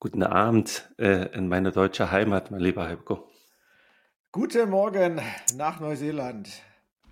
Guten 0.00 0.22
Abend 0.22 0.88
äh, 0.98 1.28
in 1.36 1.48
meine 1.48 1.72
deutsche 1.72 2.12
Heimat, 2.12 2.52
mein 2.52 2.60
lieber 2.60 2.86
Heiko. 2.86 3.28
Guten 4.30 4.70
Morgen 4.70 5.20
nach 5.56 5.80
Neuseeland. 5.80 6.48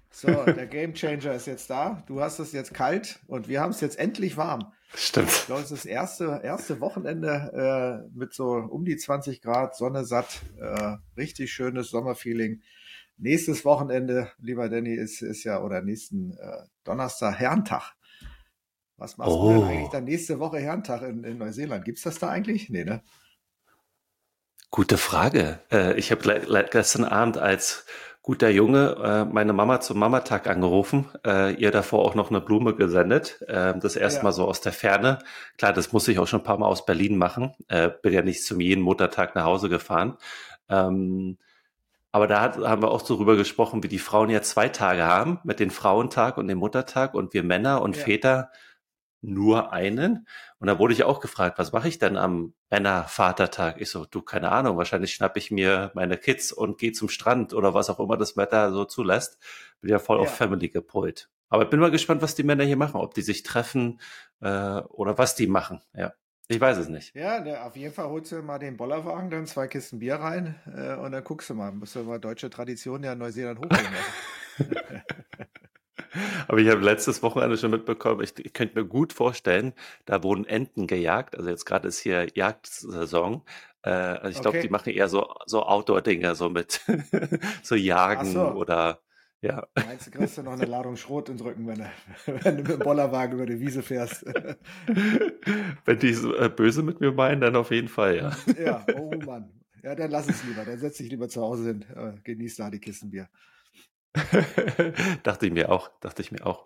So, 0.09 0.29
der 0.45 0.69
Game 0.69 0.95
Changer 0.95 1.35
ist 1.35 1.49
jetzt 1.49 1.69
da. 1.69 2.05
Du 2.07 2.21
hast 2.21 2.39
es 2.39 2.53
jetzt 2.53 2.75
kalt 2.75 3.19
und 3.27 3.49
wir 3.49 3.61
haben 3.61 3.73
es 3.73 3.81
jetzt 3.81 3.99
endlich 3.99 4.37
warm. 4.37 4.73
Stimmt. 4.95 5.33
Ich 5.33 5.47
glaube, 5.47 5.63
es 5.63 5.73
ist 5.73 5.85
das 5.85 5.91
erste, 5.91 6.41
erste 6.45 6.81
Wochenende 6.81 8.07
äh, 8.07 8.17
mit 8.17 8.33
so 8.33 8.53
um 8.53 8.85
die 8.85 8.97
20 8.97 9.43
Grad, 9.43 9.75
Sonne 9.75 10.05
satt, 10.05 10.43
äh, 10.61 10.95
richtig 11.17 11.53
schönes 11.53 11.91
Sommerfeeling. 11.91 12.63
Nächstes 13.17 13.65
Wochenende, 13.65 14.31
lieber 14.39 14.69
Danny, 14.69 14.95
ist, 14.95 15.23
ist 15.23 15.43
ja, 15.43 15.61
oder 15.61 15.83
nächsten 15.83 16.37
äh, 16.39 16.63
Donnerstag 16.85 17.41
Herrentag. 17.41 17.96
Was 18.97 19.19
machst 19.19 19.33
oh. 19.33 19.43
du 19.43 19.49
denn 19.49 19.63
oh. 19.63 19.67
eigentlich 19.67 19.91
dann 19.91 20.05
nächste 20.05 20.39
Woche 20.39 20.59
Herrentag 20.59 21.03
in, 21.03 21.25
in 21.25 21.39
Neuseeland? 21.39 21.85
Gibt's 21.85 22.03
das 22.03 22.19
da 22.19 22.29
eigentlich? 22.29 22.71
Nee, 22.71 22.85
ne? 22.85 23.03
Gute 24.71 24.99
Frage. 24.99 25.61
Äh, 25.71 25.99
ich 25.99 26.11
habe 26.11 26.67
gestern 26.71 27.05
Abend 27.05 27.39
als 27.39 27.87
guter 28.27 28.49
Junge 28.49 28.97
äh, 29.03 29.25
meine 29.25 29.53
Mama 29.53 29.81
zum 29.81 30.01
Mamatag 30.01 30.49
angerufen, 30.49 31.07
äh, 31.25 31.55
ihr 31.55 31.71
davor 31.71 32.05
auch 32.05 32.17
noch 32.17 32.31
eine 32.31 32.41
Blume 32.41 32.75
gesendet. 32.75 33.41
Äh, 33.47 33.79
das 33.79 33.95
erstmal 33.95 34.33
ja. 34.33 34.37
so 34.37 34.49
aus 34.49 34.61
der 34.61 34.73
Ferne. 34.73 35.21
Klar, 35.59 35.73
das 35.73 35.93
muss 35.93 36.09
ich 36.09 36.19
auch 36.19 36.27
schon 36.27 36.41
ein 36.41 36.45
paar 36.45 36.59
Mal 36.59 36.67
aus 36.67 36.85
Berlin 36.85 37.19
machen. 37.19 37.55
Äh, 37.69 37.91
bin 38.03 38.13
ja 38.13 38.23
nicht 38.23 38.45
zum 38.45 38.59
jeden 38.59 38.83
Muttertag 38.83 39.37
nach 39.37 39.45
Hause 39.45 39.69
gefahren. 39.69 40.17
Ähm, 40.69 41.39
aber 42.11 42.27
da 42.27 42.57
haben 42.57 42.83
wir 42.83 42.91
auch 42.91 43.05
so 43.05 43.17
drüber 43.17 43.37
gesprochen, 43.37 43.85
wie 43.85 43.89
die 43.89 44.01
Frauen 44.01 44.31
ja 44.31 44.43
zwei 44.43 44.71
Tage 44.71 45.05
haben, 45.05 45.39
mit 45.45 45.61
dem 45.61 45.71
Frauentag 45.71 46.37
und 46.37 46.49
dem 46.49 46.59
Muttertag 46.59 47.15
und 47.15 47.33
wir 47.33 47.45
Männer 47.45 47.81
und 47.81 47.97
ja. 47.97 48.03
Väter 48.03 48.51
nur 49.21 49.73
einen. 49.73 50.27
Und 50.59 50.69
da 50.69 50.79
wurde 50.79 50.95
ich 50.95 51.05
auch 51.05 51.21
gefragt, 51.21 51.59
was 51.59 51.73
mache 51.73 51.89
ich 51.89 51.99
denn 51.99 52.17
am 52.17 52.55
Männervatertag? 52.71 53.81
Ich 53.81 53.91
so, 53.91 54.05
du, 54.05 54.23
keine 54.23 54.53
Ahnung, 54.53 54.77
wahrscheinlich 54.77 55.15
schnapp 55.15 55.37
ich 55.37 55.51
mir 55.51 55.91
meine 55.95 56.17
Kids 56.17 56.53
und 56.53 56.79
gehe 56.79 56.93
zum 56.93 57.09
Strand 57.09 57.55
oder 57.55 57.75
was 57.75 57.91
auch 57.91 58.01
immer 58.01 58.17
das 58.17 58.37
Wetter 58.37 58.73
so 58.73 58.85
zulässt. 58.85 59.39
Bin 59.81 59.91
ja 59.91 59.99
voll 59.99 60.19
ja. 60.19 60.23
auf 60.23 60.35
Family 60.35 60.69
gepolt. 60.69 61.29
Aber 61.49 61.65
ich 61.65 61.71
bin 61.71 61.81
mal 61.81 61.91
gespannt, 61.91 62.23
was 62.23 62.35
die 62.35 62.43
Männer 62.43 62.65
hier 62.65 62.77
machen, 62.77 63.01
ob 63.01 63.15
die 63.15 63.23
sich 63.23 63.43
treffen 63.43 64.01
äh, 64.41 64.81
oder 64.81 65.19
was 65.19 65.35
die 65.35 65.47
machen. 65.47 65.83
Ja. 65.95 66.13
Ich 66.49 66.61
weiß 66.61 66.79
es 66.79 66.89
nicht. 66.89 67.15
Ja, 67.17 67.67
auf 67.67 67.77
jeden 67.77 67.93
Fall 67.93 68.07
holst 68.07 68.31
du 68.31 68.41
mal 68.41 68.59
den 68.59 68.77
Bollerwagen, 68.77 69.31
dann 69.31 69.47
zwei 69.47 69.67
Kisten 69.67 69.99
Bier 69.99 70.17
rein 70.17 70.55
äh, 70.67 70.95
und 70.95 71.11
dann 71.11 71.25
guckst 71.25 71.51
du 71.51 71.55
mal. 71.55 71.73
Musst 71.73 71.97
du 71.97 72.05
mal 72.05 72.21
deutsche 72.21 72.51
Tradition 72.51 73.03
ja 73.03 73.15
in 73.15 73.19
Neuseeland 73.19 73.59
hochgehen. 73.59 73.89
Aber 76.49 76.59
ich 76.59 76.69
habe 76.69 76.81
letztes 76.81 77.23
Wochenende 77.23 77.57
schon 77.57 77.71
mitbekommen, 77.71 78.23
ich, 78.23 78.33
ich 78.39 78.53
könnte 78.53 78.79
mir 78.79 78.87
gut 78.87 79.13
vorstellen, 79.13 79.73
da 80.05 80.23
wurden 80.23 80.45
Enten 80.45 80.87
gejagt. 80.87 81.37
Also 81.37 81.51
jetzt 81.51 81.65
gerade 81.65 81.89
ist 81.89 81.99
hier 81.99 82.29
Jagdsaison. 82.35 83.43
Äh, 83.83 83.91
also 83.91 84.29
ich 84.29 84.41
glaube, 84.41 84.59
okay. 84.59 84.67
die 84.67 84.73
machen 84.73 84.93
eher 84.93 85.09
so, 85.09 85.27
so 85.47 85.63
Outdoor-Dinge, 85.63 86.35
so 86.35 86.51
mit 86.51 86.81
so 87.63 87.75
Jagen 87.75 88.33
so. 88.33 88.53
oder 88.53 89.01
ja. 89.43 89.67
Meinst 89.75 90.07
du, 90.07 90.11
kriegst 90.11 90.39
du 90.39 90.43
noch 90.43 90.53
eine 90.53 90.65
Ladung 90.65 90.97
Schrot 90.97 91.29
ins 91.29 91.45
Rücken, 91.45 91.67
wenn 91.67 91.79
du, 91.79 91.85
wenn 92.45 92.57
du 92.57 92.63
mit 92.63 92.73
dem 92.73 92.79
Bollerwagen 92.81 93.35
über 93.35 93.47
die 93.47 93.61
Wiese 93.61 93.83
fährst? 93.83 94.25
wenn 95.85 95.99
die 95.99 96.15
so, 96.15 96.35
äh, 96.35 96.49
böse 96.49 96.83
mit 96.83 97.01
mir 97.01 97.13
meinen, 97.13 97.41
dann 97.41 97.55
auf 97.57 97.71
jeden 97.71 97.89
Fall, 97.89 98.17
ja. 98.17 98.37
ja, 98.59 98.85
oh 98.97 99.13
Mann. 99.25 99.51
Ja, 99.83 99.95
dann 99.95 100.11
lass 100.11 100.29
es 100.29 100.43
lieber. 100.43 100.65
Dann 100.65 100.79
setz 100.79 100.97
dich 100.97 101.11
lieber 101.11 101.29
zu 101.29 101.41
Hause 101.41 101.69
hin. 101.69 101.85
Äh, 101.95 102.21
genieß 102.25 102.57
da 102.57 102.71
die 102.71 102.81
Kistenbier. 102.81 103.29
dachte 105.23 105.47
ich 105.47 105.53
mir 105.53 105.71
auch, 105.71 105.91
dachte 106.01 106.23
ich 106.23 106.33
mir 106.33 106.47
auch. 106.47 106.65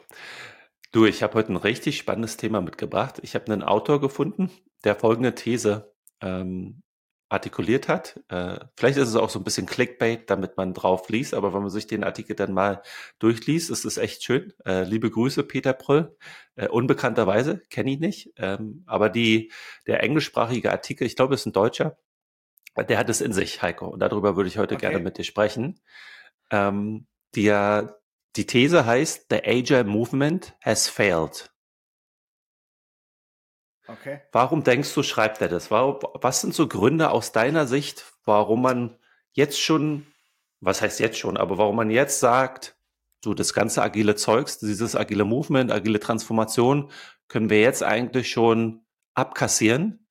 Du, 0.93 1.07
ich 1.07 1.23
habe 1.23 1.35
heute 1.35 1.53
ein 1.53 1.57
richtig 1.57 1.99
spannendes 1.99 2.37
Thema 2.37 2.61
mitgebracht. 2.61 3.21
Ich 3.23 3.35
habe 3.35 3.47
einen 3.47 3.63
Autor 3.63 4.01
gefunden, 4.01 4.51
der 4.85 4.97
folgende 4.97 5.35
These 5.35 5.95
ähm, 6.21 6.83
artikuliert 7.29 7.87
hat. 7.87 8.21
Äh, 8.29 8.59
vielleicht 8.77 8.99
ist 8.99 9.09
es 9.09 9.15
auch 9.15 9.31
so 9.31 9.39
ein 9.39 9.45
bisschen 9.45 9.67
Clickbait, 9.67 10.29
damit 10.29 10.57
man 10.57 10.75
drauf 10.75 11.09
liest, 11.09 11.33
aber 11.33 11.55
wenn 11.55 11.61
man 11.61 11.71
sich 11.71 11.87
den 11.87 12.03
Artikel 12.03 12.35
dann 12.35 12.53
mal 12.53 12.83
durchliest, 13.21 13.71
ist 13.71 13.85
es 13.85 13.99
echt 13.99 14.25
schön. 14.25 14.53
Äh, 14.67 14.83
liebe 14.83 15.11
Grüße, 15.11 15.45
Peter 15.45 15.73
Pröll. 15.73 16.17
Äh, 16.57 16.69
unbekannterweise, 16.69 17.63
kenne 17.71 17.93
ich 17.93 18.01
nicht. 18.01 18.33
Ähm, 18.37 18.83
aber 18.87 19.11
die, 19.11 19.53
der 19.87 20.03
englischsprachige 20.03 20.73
Artikel, 20.73 21.07
ich 21.07 21.15
glaube, 21.15 21.35
ist 21.35 21.47
ein 21.47 21.53
Deutscher, 21.53 21.97
der 22.77 22.99
hat 22.99 23.09
es 23.09 23.21
in 23.21 23.33
sich, 23.33 23.63
Heiko. 23.63 23.87
Und 23.87 24.01
darüber 24.01 24.37
würde 24.37 24.49
ich 24.49 24.59
heute 24.59 24.75
okay. 24.75 24.89
gerne 24.89 25.03
mit 25.03 25.17
dir 25.17 25.25
sprechen. 25.25 25.81
Ähm, 26.51 27.07
die, 27.35 27.87
die 28.37 28.47
These 28.47 28.87
heißt, 28.87 29.27
the 29.31 29.43
Agile 29.45 29.85
Movement 29.85 30.55
has 30.61 30.89
failed. 30.89 31.51
Okay. 33.87 34.21
Warum 34.31 34.63
denkst 34.63 34.95
du, 34.95 35.03
schreibt 35.03 35.41
er 35.41 35.49
das? 35.49 35.71
Was 35.71 36.41
sind 36.41 36.55
so 36.55 36.69
Gründe 36.69 37.11
aus 37.11 37.33
deiner 37.33 37.67
Sicht, 37.67 38.05
warum 38.25 38.63
man 38.63 38.97
jetzt 39.33 39.61
schon, 39.61 40.07
was 40.61 40.81
heißt 40.81 41.01
jetzt 41.01 41.19
schon, 41.19 41.37
aber 41.37 41.59
warum 41.59 41.77
man 41.77 41.91
jetzt 41.91 42.21
sagt, 42.21 42.77
so 43.25 43.35
das 43.35 43.53
ganze 43.53 43.83
agile 43.83 44.15
Zeugs, 44.15 44.59
dieses 44.59 44.95
agile 44.95 45.25
Movement, 45.25 45.73
agile 45.73 46.01
Transformation, 46.01 46.91
können 47.29 47.51
wir 47.51 47.61
jetzt 47.61 47.83
eigentlich 47.83 48.31
schon 48.31 48.85
abkassieren 49.15 50.07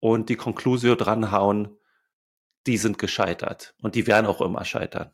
und 0.00 0.28
die 0.28 0.36
Conclusio 0.36 0.94
dranhauen, 0.94 1.76
die 2.66 2.76
sind 2.76 2.98
gescheitert 2.98 3.74
und 3.80 3.94
die 3.94 4.06
werden 4.06 4.26
auch 4.26 4.40
immer 4.40 4.64
scheitern. 4.64 5.10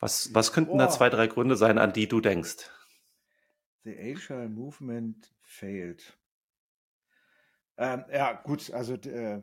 Was, 0.00 0.34
was 0.34 0.52
könnten 0.52 0.72
oh. 0.72 0.78
da 0.78 0.88
zwei, 0.88 1.10
drei 1.10 1.26
Gründe 1.26 1.56
sein, 1.56 1.78
an 1.78 1.92
die 1.92 2.08
du 2.08 2.20
denkst? 2.20 2.70
The 3.84 3.96
Agile 3.96 4.48
Movement 4.48 5.32
failed. 5.42 6.18
Ähm, 7.76 8.04
ja, 8.12 8.32
gut, 8.32 8.70
also 8.72 8.94
äh, 8.94 9.42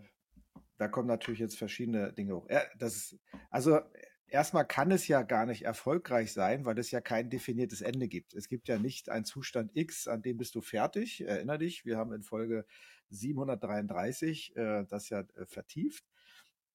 da 0.77 0.87
kommen 0.87 1.07
natürlich 1.07 1.39
jetzt 1.39 1.57
verschiedene 1.57 2.13
Dinge 2.13 2.35
hoch. 2.35 2.47
Ja, 2.49 2.61
das 2.77 2.95
ist, 2.95 3.19
also 3.49 3.79
erstmal 4.27 4.65
kann 4.65 4.91
es 4.91 5.07
ja 5.07 5.23
gar 5.23 5.45
nicht 5.45 5.63
erfolgreich 5.63 6.33
sein, 6.33 6.65
weil 6.65 6.77
es 6.77 6.91
ja 6.91 7.01
kein 7.01 7.29
definiertes 7.29 7.81
Ende 7.81 8.07
gibt. 8.07 8.33
Es 8.33 8.47
gibt 8.47 8.67
ja 8.67 8.77
nicht 8.77 9.09
einen 9.09 9.25
Zustand 9.25 9.71
X, 9.75 10.07
an 10.07 10.21
dem 10.21 10.37
bist 10.37 10.55
du 10.55 10.61
fertig. 10.61 11.21
Erinner 11.21 11.57
dich, 11.57 11.85
wir 11.85 11.97
haben 11.97 12.13
in 12.13 12.23
Folge 12.23 12.65
733 13.09 14.55
äh, 14.55 14.85
das 14.85 15.09
ja 15.09 15.21
äh, 15.21 15.45
vertieft. 15.45 16.03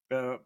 Äh, 0.09 0.37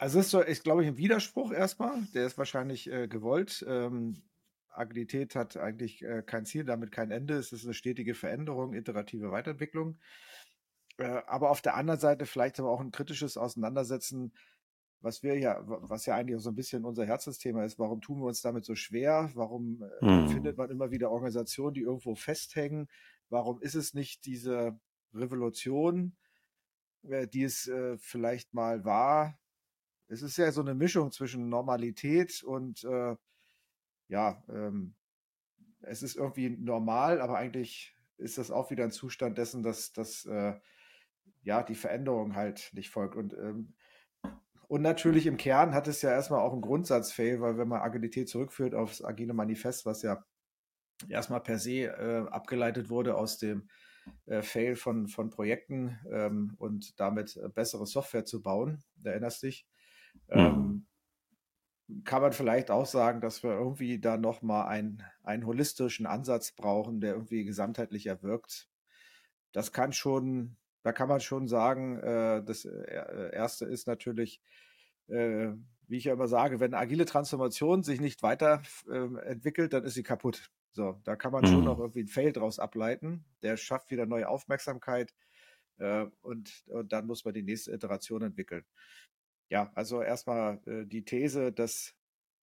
also 0.00 0.20
ist 0.20 0.30
so, 0.30 0.40
ist 0.40 0.64
glaube 0.64 0.82
ich 0.82 0.88
ein 0.88 0.96
Widerspruch 0.96 1.52
erstmal. 1.52 2.02
Der 2.14 2.24
ist 2.24 2.38
wahrscheinlich 2.38 2.90
äh, 2.90 3.06
gewollt. 3.06 3.64
Ähm, 3.68 4.22
Agilität 4.70 5.34
hat 5.34 5.58
eigentlich 5.58 6.02
äh, 6.02 6.22
kein 6.22 6.46
Ziel, 6.46 6.64
damit 6.64 6.90
kein 6.90 7.10
Ende. 7.10 7.34
Es 7.34 7.52
ist 7.52 7.64
eine 7.64 7.74
stetige 7.74 8.14
Veränderung, 8.14 8.72
iterative 8.72 9.30
Weiterentwicklung. 9.30 9.98
Äh, 10.96 11.20
aber 11.26 11.50
auf 11.50 11.60
der 11.60 11.74
anderen 11.76 12.00
Seite 12.00 12.24
vielleicht 12.24 12.58
aber 12.58 12.70
auch 12.70 12.80
ein 12.80 12.92
kritisches 12.92 13.36
Auseinandersetzen, 13.36 14.32
was 15.02 15.22
wir 15.22 15.38
ja, 15.38 15.60
was 15.66 16.06
ja 16.06 16.14
eigentlich 16.14 16.36
auch 16.36 16.42
so 16.42 16.50
ein 16.50 16.56
bisschen 16.56 16.86
unser 16.86 17.04
Herzensthema 17.04 17.64
ist. 17.64 17.78
Warum 17.78 18.00
tun 18.00 18.20
wir 18.20 18.26
uns 18.26 18.40
damit 18.40 18.64
so 18.64 18.74
schwer? 18.74 19.30
Warum 19.34 19.82
äh, 19.82 20.06
hm. 20.06 20.28
findet 20.28 20.56
man 20.56 20.70
immer 20.70 20.90
wieder 20.90 21.10
Organisationen, 21.10 21.74
die 21.74 21.82
irgendwo 21.82 22.14
festhängen? 22.14 22.88
Warum 23.28 23.60
ist 23.60 23.74
es 23.74 23.92
nicht 23.92 24.24
diese 24.24 24.78
Revolution, 25.12 26.16
äh, 27.02 27.26
die 27.26 27.44
es 27.44 27.66
äh, 27.66 27.98
vielleicht 27.98 28.54
mal 28.54 28.84
war, 28.84 29.39
es 30.10 30.22
ist 30.22 30.36
ja 30.36 30.50
so 30.50 30.60
eine 30.60 30.74
Mischung 30.74 31.12
zwischen 31.12 31.48
Normalität 31.48 32.42
und 32.42 32.82
äh, 32.84 33.14
ja, 34.08 34.42
ähm, 34.48 34.94
es 35.82 36.02
ist 36.02 36.16
irgendwie 36.16 36.50
normal, 36.50 37.20
aber 37.20 37.38
eigentlich 37.38 37.96
ist 38.18 38.36
das 38.36 38.50
auch 38.50 38.70
wieder 38.70 38.84
ein 38.84 38.90
Zustand 38.90 39.38
dessen, 39.38 39.62
dass, 39.62 39.92
dass 39.92 40.26
äh, 40.26 40.54
ja 41.42 41.62
die 41.62 41.76
Veränderung 41.76 42.34
halt 42.34 42.70
nicht 42.74 42.90
folgt. 42.90 43.14
Und, 43.14 43.34
ähm, 43.34 43.74
und 44.66 44.82
natürlich 44.82 45.26
im 45.26 45.36
Kern 45.36 45.74
hat 45.74 45.86
es 45.86 46.02
ja 46.02 46.10
erstmal 46.10 46.40
auch 46.40 46.52
einen 46.52 46.60
Grundsatzfail, 46.60 47.40
weil 47.40 47.56
wenn 47.56 47.68
man 47.68 47.80
Agilität 47.80 48.28
zurückführt 48.28 48.74
aufs 48.74 49.02
Agile 49.02 49.32
Manifest, 49.32 49.86
was 49.86 50.02
ja 50.02 50.24
erstmal 51.08 51.40
per 51.40 51.58
se 51.58 51.84
äh, 51.84 52.26
abgeleitet 52.30 52.90
wurde 52.90 53.16
aus 53.16 53.38
dem 53.38 53.68
äh, 54.26 54.42
Fail 54.42 54.74
von, 54.74 55.06
von 55.06 55.30
Projekten 55.30 55.98
ähm, 56.10 56.54
und 56.58 56.98
damit 56.98 57.36
äh, 57.36 57.48
bessere 57.48 57.86
Software 57.86 58.24
zu 58.24 58.42
bauen, 58.42 58.82
da 58.96 59.10
erinnerst 59.10 59.44
dich, 59.44 59.66
ähm, 60.28 60.86
kann 62.04 62.22
man 62.22 62.32
vielleicht 62.32 62.70
auch 62.70 62.86
sagen, 62.86 63.20
dass 63.20 63.42
wir 63.42 63.52
irgendwie 63.52 63.98
da 63.98 64.16
nochmal 64.16 64.68
einen, 64.68 65.02
einen 65.22 65.46
holistischen 65.46 66.06
Ansatz 66.06 66.52
brauchen, 66.52 67.00
der 67.00 67.14
irgendwie 67.14 67.44
gesamtheitlicher 67.44 68.22
wirkt. 68.22 68.68
Das 69.52 69.72
kann 69.72 69.92
schon, 69.92 70.56
da 70.82 70.92
kann 70.92 71.08
man 71.08 71.20
schon 71.20 71.48
sagen, 71.48 71.98
äh, 71.98 72.42
das 72.44 72.64
äh, 72.64 73.30
erste 73.32 73.64
ist 73.64 73.86
natürlich, 73.86 74.40
äh, 75.08 75.48
wie 75.88 75.96
ich 75.96 76.04
ja 76.04 76.12
immer 76.12 76.28
sage, 76.28 76.60
wenn 76.60 76.74
agile 76.74 77.04
Transformation 77.04 77.82
sich 77.82 78.00
nicht 78.00 78.22
weiterentwickelt, 78.22 79.72
dann 79.72 79.84
ist 79.84 79.94
sie 79.94 80.04
kaputt. 80.04 80.50
So, 80.72 81.00
da 81.02 81.16
kann 81.16 81.32
man 81.32 81.44
schon 81.46 81.64
noch 81.64 81.78
mhm. 81.78 81.82
irgendwie 81.82 82.02
ein 82.04 82.08
Fail 82.08 82.32
draus 82.32 82.60
ableiten. 82.60 83.24
Der 83.42 83.56
schafft 83.56 83.90
wieder 83.90 84.06
neue 84.06 84.28
Aufmerksamkeit 84.28 85.12
äh, 85.78 86.06
und, 86.20 86.64
und 86.68 86.92
dann 86.92 87.06
muss 87.06 87.24
man 87.24 87.34
die 87.34 87.42
nächste 87.42 87.72
Iteration 87.72 88.22
entwickeln. 88.22 88.64
Ja, 89.50 89.70
also 89.74 90.00
erstmal 90.00 90.60
äh, 90.66 90.86
die 90.86 91.04
These, 91.04 91.52
dass 91.52 91.94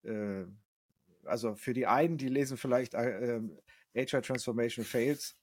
äh, 0.04 0.46
also 1.24 1.56
für 1.56 1.74
die 1.74 1.88
einen, 1.88 2.18
die 2.18 2.30
lesen 2.30 2.58
vielleicht 2.58 2.94
äh, 2.94 3.42
Agile 3.96 4.22
Transformation 4.22 4.86
Fails, 4.86 5.36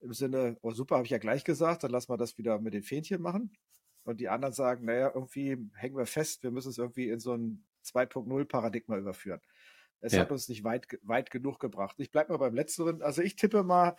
im 0.00 0.12
Sinne, 0.12 0.56
oh 0.62 0.72
super, 0.72 0.96
habe 0.96 1.04
ich 1.04 1.12
ja 1.12 1.18
gleich 1.18 1.44
gesagt, 1.44 1.84
dann 1.84 1.92
lassen 1.92 2.10
wir 2.10 2.16
das 2.16 2.36
wieder 2.36 2.58
mit 2.58 2.74
den 2.74 2.82
Fähnchen 2.82 3.22
machen. 3.22 3.56
Und 4.04 4.18
die 4.18 4.28
anderen 4.28 4.52
sagen, 4.52 4.84
naja, 4.84 5.12
irgendwie 5.14 5.56
hängen 5.74 5.96
wir 5.96 6.06
fest, 6.06 6.42
wir 6.42 6.50
müssen 6.50 6.70
es 6.70 6.78
irgendwie 6.78 7.08
in 7.08 7.20
so 7.20 7.34
ein 7.34 7.64
2.0 7.84 8.44
Paradigma 8.46 8.96
überführen. 8.96 9.40
Es 10.00 10.12
ja. 10.12 10.22
hat 10.22 10.32
uns 10.32 10.48
nicht 10.48 10.64
weit, 10.64 10.88
weit 11.02 11.30
genug 11.30 11.60
gebracht. 11.60 11.94
Ich 12.00 12.10
bleibe 12.10 12.32
mal 12.32 12.38
beim 12.38 12.54
Letzteren. 12.54 13.02
Also 13.02 13.22
ich 13.22 13.36
tippe 13.36 13.62
mal, 13.62 13.94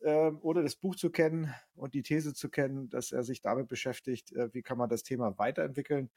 äh, 0.00 0.30
ohne 0.42 0.62
das 0.62 0.76
Buch 0.76 0.94
zu 0.94 1.10
kennen 1.10 1.54
und 1.74 1.94
die 1.94 2.02
These 2.02 2.34
zu 2.34 2.50
kennen, 2.50 2.90
dass 2.90 3.12
er 3.12 3.22
sich 3.22 3.40
damit 3.40 3.68
beschäftigt, 3.68 4.32
äh, 4.32 4.52
wie 4.52 4.60
kann 4.60 4.76
man 4.76 4.90
das 4.90 5.02
Thema 5.02 5.38
weiterentwickeln, 5.38 6.10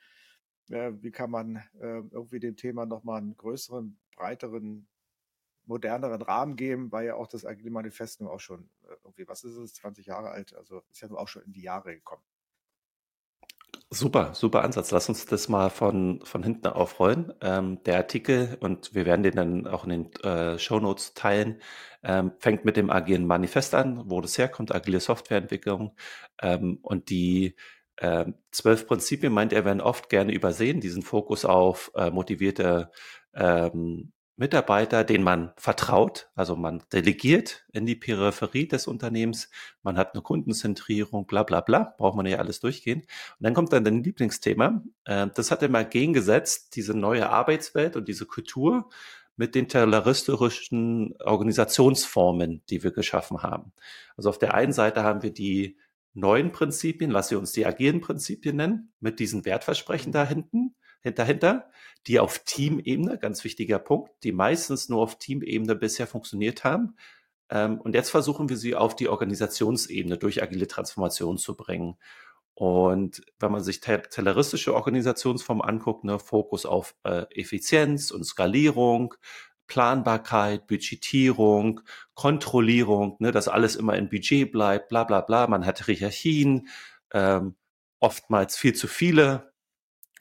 äh, 0.69 0.92
wie 1.02 1.12
kann 1.12 1.31
man 1.31 1.58
äh, 1.80 2.02
irgendwie 2.12 2.40
dem 2.40 2.56
Thema 2.56 2.86
nochmal 2.86 3.19
einen 3.19 3.38
größeren, 3.38 3.98
breiteren, 4.16 4.88
moderneren 5.66 6.22
Rahmen 6.22 6.56
geben, 6.56 6.92
weil 6.92 7.08
ja 7.08 7.16
auch 7.16 7.28
das 7.28 7.46
Agile 7.46 7.72
Manifest 7.72 8.22
nun 8.22 8.30
auch 8.30 8.40
schon 8.40 8.69
äh, 8.84 8.96
irgendwie, 9.04 9.28
was 9.28 9.44
ist 9.44 9.56
es, 9.56 9.74
20 9.75 10.06
Jahre 10.06 10.30
alt, 10.30 10.56
also 10.56 10.81
ist 10.92 11.02
ja 11.02 11.08
nun 11.08 11.18
auch 11.18 11.28
schon 11.28 11.44
in 11.44 11.54
die 11.54 11.62
Jahre 11.63 11.94
gekommen. 11.96 12.24
Super, 13.94 14.34
super 14.34 14.63
Ansatz. 14.63 14.92
Lass 14.92 15.10
uns 15.10 15.25
das 15.25 15.50
mal 15.50 15.69
von, 15.69 16.22
von 16.24 16.44
hinten 16.44 16.68
aufrollen. 16.68 17.34
Ähm, 17.42 17.84
der 17.84 17.98
Artikel, 17.98 18.57
und 18.62 18.96
wir 18.96 19.06
werden 19.06 19.22
den 19.22 19.36
dann 19.36 19.68
auch 19.68 19.84
in 19.84 19.90
den 19.90 20.14
äh, 20.24 20.57
Show 20.57 20.80
Notes 20.80 21.14
teilen, 21.14 21.62
ähm, 22.02 22.31
fängt 22.40 22.64
mit 22.64 22.78
dem 22.78 22.90
agilen 22.90 23.28
Manifest 23.28 23.75
an, 23.75 24.10
wo 24.10 24.22
das 24.22 24.38
herkommt, 24.38 24.74
agile 24.74 25.02
Softwareentwicklung. 25.02 25.94
Ähm, 26.42 26.80
und 26.81 27.10
die 27.10 27.56
ähm, 28.01 28.33
zwölf 28.51 28.88
Prinzipien, 28.88 29.31
meint 29.31 29.53
er, 29.53 29.63
werden 29.63 29.80
oft 29.80 30.09
gerne 30.09 30.33
übersehen, 30.33 30.81
diesen 30.81 31.03
Fokus 31.03 31.45
auf 31.45 31.92
äh, 31.95 32.09
motivierte 32.09 32.92
ähm, 33.33 34.12
Mitarbeiter, 34.38 35.03
denen 35.03 35.24
man 35.24 35.53
vertraut, 35.56 36.31
also 36.33 36.56
man 36.56 36.81
delegiert 36.92 37.63
in 37.74 37.86
die 37.86 37.95
Peripherie 37.95 38.68
des 38.68 38.88
Unternehmens, 38.88 39.51
man 39.83 39.98
hat 39.98 40.15
eine 40.15 40.24
Kundenzentrierung, 40.24 41.27
bla 41.27 41.44
bla 41.44 41.62
bla, 41.62 41.94
braucht 41.95 42.15
man 42.15 42.25
ja 42.25 42.39
alles 42.39 42.59
durchgehen. 42.59 43.01
Und 43.01 43.07
dann 43.42 43.53
kommt 43.53 43.71
dann 43.71 43.83
dein 43.83 44.04
Lieblingsthema, 44.04 44.81
äh, 45.06 45.27
das 45.36 45.51
hat 45.51 45.62
immer 45.62 45.83
gegengesetzt, 45.83 46.75
diese 46.75 46.95
neue 46.95 47.30
Arbeitswelt 47.30 47.95
und 47.95 48.07
diese 48.07 48.25
Kultur 48.25 48.89
mit 49.36 49.54
den 49.54 49.68
terroristischen 49.68 51.13
Organisationsformen, 51.21 52.63
die 52.68 52.83
wir 52.83 52.92
geschaffen 52.92 53.44
haben. 53.44 53.74
Also 54.18 54.30
auf 54.30 54.39
der 54.39 54.56
einen 54.56 54.74
Seite 54.74 55.04
haben 55.04 55.21
wir 55.21 55.33
die 55.33 55.77
neuen 56.13 56.52
Prinzipien, 56.52 57.12
lass 57.12 57.30
sie 57.30 57.36
uns 57.36 57.52
die 57.52 57.66
agilen 57.66 58.02
Prinzipien 58.02 58.58
nennen, 58.58 58.94
mit 59.00 59.19
diesen 59.19 59.46
Wertversprechen 59.46 60.12
da 60.12 60.25
hinten 60.25 60.75
dahinter, 61.04 61.72
die 62.08 62.19
auf 62.19 62.40
Teamebene, 62.40 63.18
ganz 63.18 63.44
wichtiger 63.44 63.80
Punkt, 63.80 64.12
die 64.24 64.31
meistens 64.31 64.90
nur 64.90 65.02
auf 65.02 65.18
Teamebene 65.18 65.75
bisher 65.75 66.08
funktioniert 66.08 66.63
haben. 66.63 66.96
Ähm, 67.50 67.80
und 67.81 67.96
jetzt 67.96 68.10
versuchen 68.10 68.50
wir 68.50 68.58
sie 68.58 68.75
auf 68.75 68.96
die 68.96 69.10
Organisationsebene 69.10 70.18
durch 70.18 70.44
agile 70.44 70.68
Transformation 70.68 71.38
zu 71.38 71.56
bringen. 71.56 71.98
Und 72.54 73.24
wenn 73.40 73.52
man 73.52 73.64
sich 73.64 73.80
telleristische 73.80 74.75
Organisationsformen 74.75 75.64
anguckt, 75.64 76.04
ne, 76.04 76.19
Fokus 76.19 76.66
auf 76.66 76.96
äh, 77.04 77.25
Effizienz 77.34 78.12
und 78.12 78.24
Skalierung, 78.24 79.16
Planbarkeit, 79.71 80.68
Budgetierung, 80.68 81.79
Kontrollierung, 82.13 83.15
ne, 83.19 83.31
dass 83.31 83.47
alles 83.47 83.77
immer 83.77 83.95
in 83.95 84.09
Budget 84.09 84.51
bleibt, 84.51 84.89
bla 84.89 85.06
bla 85.06 85.21
bla. 85.21 85.47
Man 85.47 85.65
hat 85.65 85.85
Hierarchien, 85.85 86.68
ähm, 87.13 87.56
oftmals 88.01 88.57
viel 88.57 88.73
zu 88.73 88.89
viele 88.89 89.53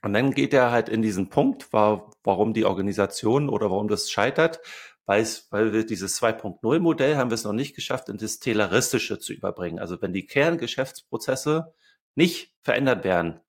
und 0.02 0.12
dann 0.12 0.31
geht 0.31 0.55
er 0.55 0.70
halt 0.70 0.88
in 0.88 1.02
diesen 1.02 1.31
Punkt, 1.31 1.73
war, 1.73 2.12
warum 2.23 2.55
die 2.55 2.64
Organisation 2.64 3.49
oder 3.49 3.70
warum 3.73 3.88
das 3.88 4.08
scheitert, 4.08 4.61
weil, 5.05 5.26
weil 5.50 5.73
wir 5.73 5.85
dieses 5.85 6.23
2.0-Modell 6.23 7.17
haben 7.17 7.31
wir 7.31 7.35
es 7.35 7.43
noch 7.43 7.52
nicht 7.52 7.75
geschafft, 7.75 8.08
in 8.08 8.19
das 8.19 8.38
Tayloristische 8.38 9.19
zu 9.19 9.32
überbringen. 9.32 9.81
Also 9.81 10.00
wenn 10.00 10.12
die 10.12 10.26
Kerngeschäftsprozesse 10.26 11.75
nicht 12.14 12.55
verändert 12.62 13.02
werden 13.02 13.41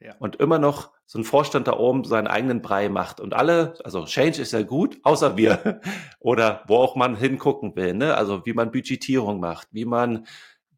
ja. 0.00 0.14
und 0.18 0.36
immer 0.36 0.58
noch 0.58 0.92
so 1.06 1.18
ein 1.18 1.24
Vorstand 1.24 1.68
da 1.68 1.76
oben 1.78 2.04
seinen 2.04 2.26
eigenen 2.26 2.62
Brei 2.62 2.88
macht 2.88 3.20
und 3.20 3.34
alle, 3.34 3.74
also 3.84 4.04
Change 4.04 4.40
ist 4.40 4.52
ja 4.52 4.62
gut, 4.62 4.98
außer 5.02 5.36
wir 5.36 5.80
oder 6.20 6.64
wo 6.66 6.76
auch 6.76 6.96
man 6.96 7.16
hingucken 7.16 7.76
will, 7.76 7.94
ne? 7.94 8.16
also 8.16 8.44
wie 8.46 8.54
man 8.54 8.70
Budgetierung 8.70 9.40
macht, 9.40 9.68
wie 9.72 9.84
man 9.84 10.26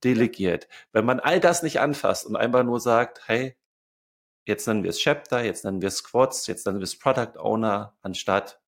delegiert. 0.05 0.69
Wenn 0.93 1.05
man 1.05 1.21
all 1.21 1.41
das 1.41 1.63
nicht 1.63 1.81
anfasst 1.81 2.27
und 2.27 2.37
einfach 2.37 2.65
nur 2.65 2.81
sagt, 2.81 3.23
hey, 3.27 3.57
Jetzt 4.47 4.69
nennen 4.69 4.85
wir 4.85 4.91
es 4.91 5.01
Chapter, 5.01 5.43
jetzt 5.43 5.65
nennen 5.65 5.83
wir 5.83 5.89
es 5.89 5.99
Squads, 5.99 6.47
jetzt 6.47 6.67
nennen 6.67 6.79
wir 6.79 6.85
es 6.85 6.97
Product 6.97 7.37
Owner, 7.37 7.99
anstatt, 8.01 8.61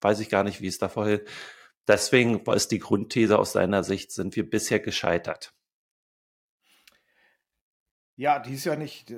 weiß 0.00 0.18
ich 0.18 0.28
gar 0.28 0.42
nicht, 0.42 0.60
wie 0.60 0.66
es 0.66 0.78
da 0.78 0.88
vorhin. 0.88 1.20
Deswegen 1.86 2.42
es 2.48 2.66
die 2.66 2.80
Grundthese 2.80 3.38
aus 3.38 3.52
seiner 3.52 3.84
Sicht, 3.84 4.10
sind 4.10 4.34
wir 4.34 4.48
bisher 4.50 4.80
gescheitert. 4.80 5.54
Ja, 8.18 8.40
die 8.40 8.54
ist 8.54 8.64
ja 8.64 8.74
nicht, 8.74 9.14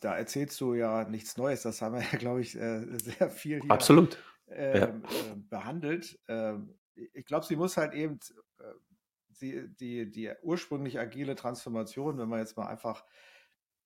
da 0.00 0.16
erzählst 0.16 0.60
du 0.60 0.74
ja 0.74 1.04
nichts 1.04 1.36
Neues. 1.36 1.62
Das 1.62 1.80
haben 1.80 1.94
wir 1.94 2.02
ja, 2.02 2.18
glaube 2.18 2.40
ich, 2.40 2.56
äh, 2.56 2.84
sehr 2.98 3.30
viel 3.30 3.60
hier 3.62 3.70
Absolut. 3.70 4.18
Ähm, 4.48 5.04
ja. 5.08 5.32
Äh, 5.32 5.36
behandelt. 5.48 6.18
Ähm, 6.26 6.74
ich 7.12 7.24
glaube, 7.24 7.46
sie 7.46 7.54
muss 7.54 7.76
halt 7.76 7.94
eben 7.94 8.18
die, 9.40 9.68
die, 9.76 10.10
die 10.10 10.32
ursprünglich 10.42 10.98
agile 10.98 11.36
Transformation, 11.36 12.18
wenn 12.18 12.28
man 12.28 12.40
jetzt 12.40 12.56
mal 12.56 12.66
einfach 12.66 13.04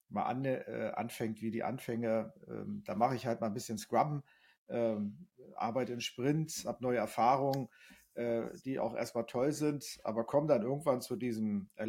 mal 0.09 0.23
an, 0.23 0.45
äh, 0.45 0.91
anfängt 0.95 1.41
wie 1.43 1.51
die 1.51 1.63
Anfänger, 1.63 2.33
ähm, 2.47 2.81
da 2.85 2.95
mache 2.95 3.15
ich 3.15 3.27
halt 3.27 3.39
mal 3.39 3.47
ein 3.47 3.53
bisschen 3.53 3.77
Scrum, 3.77 4.23
ähm, 4.67 5.27
arbeite 5.55 5.93
in 5.93 6.01
Sprints, 6.01 6.65
habe 6.65 6.81
neue 6.81 6.97
Erfahrungen, 6.97 7.69
äh, 8.15 8.47
die 8.65 8.79
auch 8.79 8.95
erstmal 8.95 9.27
toll 9.27 9.51
sind, 9.51 9.99
aber 10.03 10.23
komme 10.23 10.47
dann 10.47 10.63
irgendwann 10.63 11.01
zu 11.01 11.15
diesem 11.15 11.69
äh, 11.75 11.85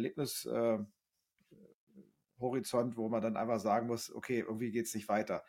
wo 2.41 3.09
man 3.09 3.21
dann 3.21 3.37
einfach 3.37 3.59
sagen 3.59 3.87
muss, 3.87 4.13
okay, 4.13 4.39
irgendwie 4.39 4.71
geht 4.71 4.87
es 4.87 4.95
nicht 4.95 5.09
weiter. 5.09 5.43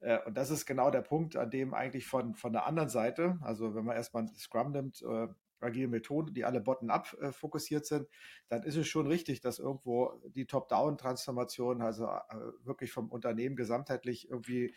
Äh, 0.00 0.18
und 0.24 0.36
das 0.36 0.50
ist 0.50 0.66
genau 0.66 0.90
der 0.90 1.02
Punkt, 1.02 1.36
an 1.36 1.50
dem 1.50 1.74
eigentlich 1.74 2.06
von, 2.06 2.34
von 2.34 2.52
der 2.52 2.66
anderen 2.66 2.88
Seite, 2.88 3.38
also 3.42 3.74
wenn 3.74 3.84
man 3.84 3.96
erstmal 3.96 4.28
Scrum 4.28 4.72
nimmt, 4.72 5.02
äh, 5.02 5.28
agile 5.60 5.88
Methoden, 5.88 6.34
die 6.34 6.44
alle 6.44 6.60
bottom-up 6.60 7.16
äh, 7.20 7.32
fokussiert 7.32 7.86
sind, 7.86 8.08
dann 8.48 8.62
ist 8.62 8.76
es 8.76 8.86
schon 8.86 9.06
richtig, 9.06 9.40
dass 9.40 9.58
irgendwo 9.58 10.20
die 10.34 10.46
Top-Down-Transformation, 10.46 11.82
also 11.82 12.06
äh, 12.06 12.36
wirklich 12.62 12.92
vom 12.92 13.10
Unternehmen 13.10 13.56
gesamtheitlich 13.56 14.28
irgendwie 14.30 14.74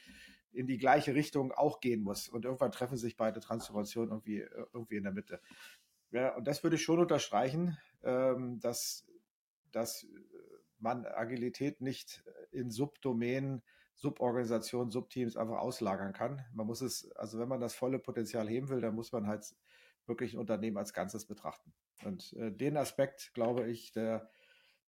in 0.51 0.67
die 0.67 0.77
gleiche 0.77 1.15
Richtung 1.15 1.51
auch 1.51 1.79
gehen 1.79 2.01
muss. 2.01 2.27
Und 2.27 2.45
irgendwann 2.45 2.71
treffen 2.71 2.97
sich 2.97 3.15
beide 3.15 3.39
Transformationen 3.39 4.11
irgendwie, 4.11 4.41
äh, 4.41 4.65
irgendwie 4.73 4.97
in 4.97 5.03
der 5.03 5.13
Mitte. 5.13 5.41
Ja, 6.11 6.35
und 6.35 6.45
das 6.45 6.63
würde 6.63 6.75
ich 6.75 6.83
schon 6.83 6.99
unterstreichen, 6.99 7.77
ähm, 8.03 8.59
dass, 8.59 9.07
dass 9.71 10.05
man 10.81 11.05
Agilität 11.05 11.81
nicht 11.81 12.23
in 12.51 12.71
Subdomänen, 12.71 13.61
Suborganisationen, 13.95 14.91
Subteams 14.91 15.37
einfach 15.37 15.59
auslagern 15.59 16.11
kann. 16.13 16.43
Man 16.53 16.67
muss 16.67 16.81
es, 16.81 17.09
also 17.11 17.39
wenn 17.39 17.47
man 17.47 17.61
das 17.61 17.75
volle 17.75 17.99
Potenzial 17.99 18.49
heben 18.49 18.69
will, 18.69 18.81
dann 18.81 18.95
muss 18.95 19.11
man 19.11 19.27
halt 19.27 19.55
wirklich 20.07 20.33
ein 20.33 20.39
Unternehmen 20.39 20.77
als 20.77 20.93
Ganzes 20.93 21.25
betrachten. 21.25 21.71
Und 22.03 22.33
äh, 22.33 22.51
den 22.51 22.77
Aspekt, 22.77 23.31
glaube 23.33 23.69
ich, 23.69 23.91
der, 23.91 24.31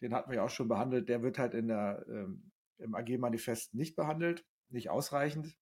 den 0.02 0.16
hatten 0.16 0.32
wir 0.32 0.38
ja 0.38 0.44
auch 0.44 0.50
schon 0.50 0.68
behandelt, 0.68 1.10
der 1.10 1.22
wird 1.22 1.38
halt 1.38 1.54
in 1.54 1.68
der, 1.68 2.04
ähm, 2.08 2.52
im 2.80 2.96
AG-Manifest 2.96 3.76
nicht 3.76 3.96
behandelt, 3.96 4.44
nicht 4.70 4.90
ausreichend. 4.90 5.56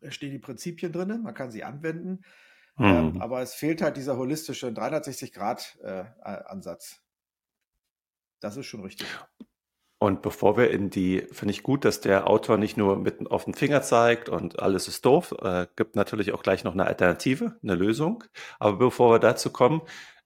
Es 0.00 0.14
stehen 0.14 0.30
die 0.30 0.38
Prinzipien 0.38 0.92
drin, 0.92 1.22
man 1.22 1.34
kann 1.34 1.50
sie 1.50 1.64
anwenden, 1.64 2.22
mhm. 2.76 2.84
ähm, 2.84 3.20
aber 3.22 3.40
es 3.40 3.54
fehlt 3.54 3.80
halt 3.82 3.96
dieser 3.96 4.18
holistische 4.18 4.68
360-Grad-Ansatz. 4.68 7.02
Das 8.40 8.56
ist 8.56 8.66
schon 8.66 8.82
richtig. 8.82 9.06
Und 10.00 10.22
bevor 10.22 10.56
wir 10.56 10.70
in 10.70 10.90
die, 10.90 11.26
finde 11.32 11.52
ich 11.52 11.64
gut, 11.64 11.84
dass 11.84 12.00
der 12.00 12.28
Autor 12.28 12.56
nicht 12.56 12.76
nur 12.76 12.96
mit 12.96 13.30
auf 13.30 13.44
den 13.44 13.54
Finger 13.54 13.82
zeigt 13.82 14.28
und 14.28 14.60
alles 14.60 14.86
ist 14.86 15.04
doof, 15.04 15.34
äh, 15.42 15.66
gibt 15.74 15.96
natürlich 15.96 16.32
auch 16.32 16.44
gleich 16.44 16.62
noch 16.62 16.72
eine 16.72 16.86
Alternative, 16.86 17.56
eine 17.64 17.74
Lösung. 17.74 18.22
Aber 18.60 18.78
bevor 18.78 19.12
wir 19.12 19.18
dazu 19.18 19.50
kommen, 19.50 19.82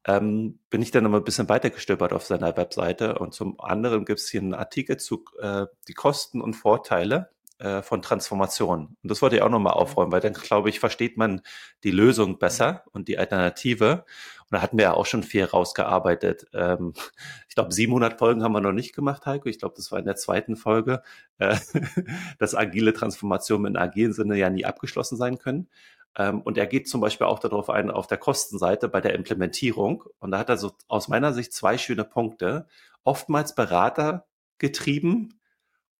ähm, 0.07 0.59
bin 0.69 0.83
ich 0.83 0.90
dann 0.90 1.04
noch 1.04 1.12
ein 1.14 1.25
bisschen 1.25 1.49
weitergestöbert 1.49 2.12
auf 2.12 2.25
seiner 2.25 2.54
Webseite. 2.57 3.19
Und 3.19 3.33
zum 3.33 3.59
anderen 3.61 4.04
gibt 4.04 4.21
es 4.21 4.28
hier 4.28 4.42
einen 4.42 4.54
Artikel 4.54 4.99
zu 4.99 5.25
äh, 5.40 5.66
die 5.88 5.95
Kosten 5.95 6.42
und 6.42 6.54
Vorteile 6.54 7.31
äh, 7.59 7.81
von 7.83 8.02
Transformation. 8.02 8.97
Und 9.02 9.11
das 9.11 9.23
wollte 9.23 9.37
ich 9.37 9.42
auch 9.42 9.49
nochmal 9.49 9.75
aufräumen, 9.75 10.12
weil 10.12 10.21
dann, 10.21 10.35
glaube 10.35 10.69
ich, 10.69 10.81
versteht 10.81 11.16
man 11.16 11.40
die 11.85 11.92
Lösung 11.92 12.38
besser 12.38 12.85
und 12.92 13.09
die 13.09 13.19
Alternative. 13.19 14.04
Da 14.52 14.61
hatten 14.62 14.76
wir 14.76 14.85
ja 14.85 14.94
auch 14.94 15.06
schon 15.06 15.23
viel 15.23 15.44
rausgearbeitet. 15.44 16.47
Ähm, 16.52 16.92
ich 17.49 17.54
glaube, 17.54 17.73
700 17.73 18.18
Folgen 18.18 18.42
haben 18.42 18.52
wir 18.52 18.61
noch 18.61 18.73
nicht 18.73 18.94
gemacht, 18.94 19.26
Heiko. 19.26 19.49
Ich 19.49 19.59
glaube, 19.59 19.75
das 19.76 19.90
war 19.90 19.99
in 19.99 20.04
der 20.04 20.16
zweiten 20.16 20.56
Folge, 20.56 21.02
äh, 21.38 21.56
dass 22.38 22.54
agile 22.54 22.92
Transformationen 22.92 23.73
in 23.73 23.76
agilen 23.76 24.12
Sinne 24.12 24.37
ja 24.37 24.50
nie 24.50 24.64
abgeschlossen 24.64 25.16
sein 25.16 25.38
können. 25.38 25.68
Ähm, 26.16 26.42
und 26.42 26.59
er 26.59 26.66
geht 26.66 26.88
zum 26.88 27.00
Beispiel 27.00 27.26
auch 27.26 27.38
darauf 27.38 27.71
ein, 27.71 27.90
auf 27.90 28.06
der 28.06 28.18
Kostenseite 28.18 28.88
bei 28.88 29.00
der 29.00 29.14
Implementierung. 29.14 30.04
Und 30.18 30.32
da 30.32 30.38
hat 30.38 30.50
er 30.50 30.59
so 30.59 30.73
aus 30.88 31.09
meiner 31.09 31.32
Sicht 31.32 31.52
zwei 31.54 31.78
schöne 31.78 32.04
Punkte. 32.04 32.66
Oftmals 33.04 33.54
Berater 33.54 34.26
getrieben 34.59 35.40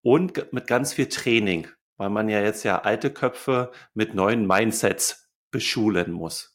und 0.03 0.53
mit 0.53 0.67
ganz 0.67 0.93
viel 0.93 1.07
Training, 1.07 1.67
weil 1.97 2.09
man 2.09 2.29
ja 2.29 2.41
jetzt 2.41 2.63
ja 2.63 2.81
alte 2.83 3.11
Köpfe 3.11 3.71
mit 3.93 4.13
neuen 4.13 4.45
Mindsets 4.45 5.29
beschulen 5.51 6.11
muss. 6.11 6.52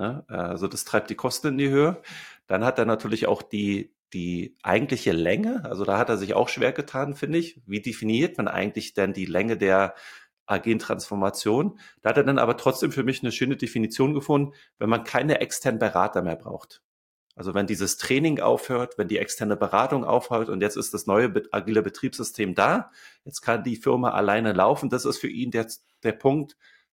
Ne? 0.00 0.24
Also 0.28 0.66
das 0.66 0.86
treibt 0.86 1.10
die 1.10 1.14
Kosten 1.14 1.48
in 1.48 1.58
die 1.58 1.68
Höhe. 1.68 2.00
Dann 2.46 2.64
hat 2.64 2.78
er 2.78 2.86
natürlich 2.86 3.26
auch 3.26 3.42
die, 3.42 3.94
die 4.14 4.56
eigentliche 4.62 5.12
Länge, 5.12 5.62
also 5.66 5.84
da 5.84 5.98
hat 5.98 6.08
er 6.08 6.16
sich 6.16 6.32
auch 6.32 6.48
schwer 6.48 6.72
getan, 6.72 7.14
finde 7.14 7.38
ich. 7.38 7.60
Wie 7.66 7.82
definiert 7.82 8.38
man 8.38 8.48
eigentlich 8.48 8.94
denn 8.94 9.12
die 9.12 9.26
Länge 9.26 9.58
der 9.58 9.94
agilen 10.46 10.78
Transformation? 10.78 11.78
Da 12.00 12.10
hat 12.10 12.16
er 12.16 12.24
dann 12.24 12.38
aber 12.38 12.56
trotzdem 12.56 12.92
für 12.92 13.04
mich 13.04 13.22
eine 13.22 13.30
schöne 13.30 13.58
Definition 13.58 14.14
gefunden, 14.14 14.54
wenn 14.78 14.88
man 14.88 15.04
keine 15.04 15.42
externen 15.42 15.78
Berater 15.78 16.22
mehr 16.22 16.36
braucht. 16.36 16.80
Also 17.36 17.52
wenn 17.52 17.66
dieses 17.66 17.98
Training 17.98 18.40
aufhört, 18.40 18.96
wenn 18.96 19.08
die 19.08 19.18
externe 19.18 19.56
Beratung 19.56 20.04
aufhört 20.04 20.48
und 20.48 20.62
jetzt 20.62 20.76
ist 20.76 20.94
das 20.94 21.06
neue 21.06 21.30
agile 21.52 21.82
Betriebssystem 21.82 22.54
da, 22.54 22.90
jetzt 23.24 23.42
kann 23.42 23.62
die 23.64 23.76
Firma 23.76 24.12
alleine 24.12 24.54
laufen, 24.54 24.88
das 24.88 25.04
ist 25.04 25.18
für 25.18 25.28
ihn 25.28 25.50
der, 25.50 25.66
der 26.02 26.12
Punkt, 26.12 26.56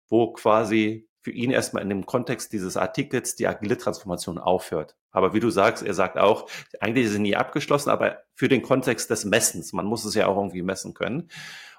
wo 0.08 0.34
quasi 0.34 1.10
für 1.22 1.32
ihn 1.32 1.52
erstmal 1.52 1.84
in 1.84 1.90
dem 1.90 2.06
Kontext 2.06 2.52
dieses 2.52 2.78
Artikels 2.78 3.36
die 3.36 3.48
agile 3.48 3.78
Transformation 3.78 4.38
aufhört. 4.38 4.96
Aber 5.12 5.34
wie 5.34 5.40
du 5.40 5.50
sagst, 5.50 5.84
er 5.84 5.94
sagt 5.94 6.18
auch, 6.18 6.50
eigentlich 6.80 7.06
ist 7.06 7.14
sie 7.14 7.20
nie 7.20 7.36
abgeschlossen, 7.36 7.90
aber 7.90 8.24
für 8.34 8.48
den 8.48 8.64
Kontext 8.64 9.10
des 9.10 9.26
Messens, 9.26 9.72
man 9.72 9.86
muss 9.86 10.04
es 10.04 10.16
ja 10.16 10.28
auch 10.28 10.38
irgendwie 10.38 10.64
messen 10.64 10.94
können. 10.94 11.30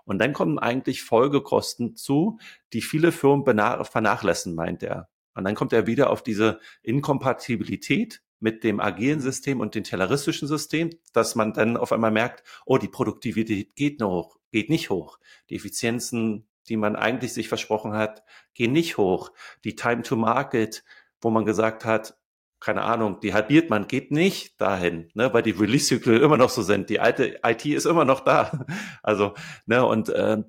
Und 0.05 0.19
dann 0.19 0.33
kommen 0.33 0.59
eigentlich 0.59 1.03
Folgekosten 1.03 1.97
zu, 1.97 2.39
die 2.73 2.83
viele 2.83 3.13
Firmen 3.13 3.45
vernachlässigen, 3.85 4.55
meint 4.55 4.83
er. 4.83 5.09
Und 5.35 5.45
dann 5.45 5.55
kommt 5.55 5.73
er 5.73 5.87
wieder 5.87 6.11
auf 6.11 6.23
diese 6.23 6.61
Inkompatibilität 6.83 8.23
mit 8.39 8.65
dem 8.65 8.81
agilen 8.81 9.21
System 9.21 9.61
und 9.61 9.75
dem 9.75 9.85
telleristischen 9.85 10.49
System, 10.49 10.91
dass 11.13 11.37
man 11.37 11.53
dann 11.53 11.77
auf 11.77 11.93
einmal 11.93 12.11
merkt, 12.11 12.43
oh, 12.67 12.77
die 12.77 12.89
Produktivität 12.89 13.77
geht 13.77 14.01
noch 14.01 14.11
hoch, 14.11 14.39
geht 14.51 14.69
nicht 14.69 14.91
hoch. 14.91 15.19
Die 15.49 15.57
Effizienzen 15.57 16.49
die 16.69 16.77
man 16.77 16.97
eigentlich 16.97 17.33
sich 17.33 17.49
versprochen 17.49 17.95
hat, 17.95 18.23
gehen 18.55 18.73
nicht 18.73 18.97
hoch. 18.97 19.33
Die 19.65 19.75
Time 19.75 20.03
to 20.03 20.17
Market, 20.17 20.85
wo 21.21 21.31
man 21.31 21.45
gesagt 21.45 21.85
hat, 21.85 22.17
keine 22.61 22.83
Ahnung, 22.83 23.19
die 23.21 23.35
halbiert 23.35 23.71
man, 23.71 23.89
geht 23.89 24.13
nicht 24.13 24.61
dahin, 24.61 25.11
ne, 25.15 25.35
weil 25.35 25.43
die 25.43 25.51
Release-Zyklen 25.51 26.23
immer 26.23 26.37
noch 26.37 26.51
so 26.51 26.63
sind. 26.63 26.91
Die 26.91 27.01
alte 27.01 27.41
IT 27.45 27.67
ist 27.67 27.87
immer 27.87 28.05
noch 28.05 28.21
da. 28.21 28.67
Also, 29.03 29.35
ne, 29.67 29.85
und 29.85 30.11
äh, 30.11 30.43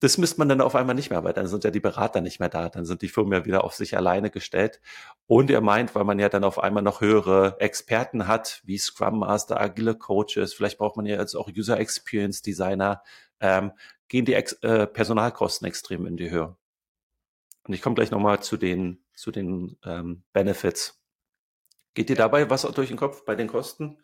das 0.00 0.18
müsste 0.18 0.38
man 0.38 0.48
dann 0.48 0.60
auf 0.60 0.74
einmal 0.76 0.94
nicht 0.94 1.10
mehr, 1.10 1.24
weil 1.24 1.32
dann 1.32 1.46
sind 1.46 1.64
ja 1.64 1.70
die 1.70 1.80
Berater 1.80 2.20
nicht 2.20 2.38
mehr 2.38 2.50
da, 2.50 2.68
dann 2.68 2.84
sind 2.84 3.02
die 3.02 3.08
Firmen 3.08 3.32
ja 3.32 3.44
wieder 3.46 3.64
auf 3.64 3.74
sich 3.74 3.96
alleine 3.96 4.30
gestellt. 4.30 4.80
Und 5.26 5.50
er 5.50 5.62
meint, 5.62 5.94
weil 5.94 6.04
man 6.04 6.18
ja 6.18 6.28
dann 6.28 6.44
auf 6.44 6.62
einmal 6.62 6.82
noch 6.82 7.00
höhere 7.00 7.56
Experten 7.58 8.28
hat, 8.28 8.60
wie 8.64 8.78
Scrum 8.78 9.20
Master, 9.20 9.60
agile 9.60 9.96
Coaches, 9.96 10.54
vielleicht 10.54 10.78
braucht 10.78 10.96
man 10.96 11.06
ja 11.06 11.18
jetzt 11.18 11.34
auch 11.34 11.48
User 11.48 11.80
Experience 11.80 12.42
Designer, 12.42 13.02
ähm, 13.40 13.72
gehen 14.08 14.24
die 14.24 14.34
Ex 14.34 14.52
äh, 14.62 14.86
Personalkosten 14.86 15.66
extrem 15.66 16.06
in 16.06 16.16
die 16.16 16.30
Höhe. 16.30 16.56
Und 17.64 17.74
ich 17.74 17.82
komme 17.82 17.96
gleich 17.96 18.10
nochmal 18.10 18.42
zu 18.42 18.56
den, 18.56 19.04
zu 19.14 19.30
den 19.30 19.76
ähm, 19.84 20.22
Benefits. 20.32 21.02
Geht 21.94 22.08
dir 22.08 22.16
dabei 22.16 22.48
was 22.48 22.62
durch 22.62 22.88
den 22.88 22.96
Kopf 22.96 23.24
bei 23.24 23.34
den 23.34 23.48
Kosten? 23.48 23.98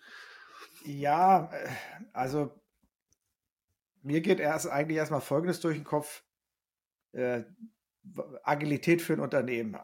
Ja, 0.85 1.52
äh, 1.52 1.68
also 2.12 2.61
mir 4.02 4.21
geht 4.21 4.40
erst 4.40 4.68
eigentlich 4.68 4.99
erstmal 4.99 5.21
Folgendes 5.21 5.61
durch 5.61 5.76
den 5.76 5.85
Kopf. 5.85 6.25
Äh, 7.12 7.42
Agilität 8.42 9.00
für 9.00 9.12
ein 9.12 9.21
Unternehmen. 9.21 9.78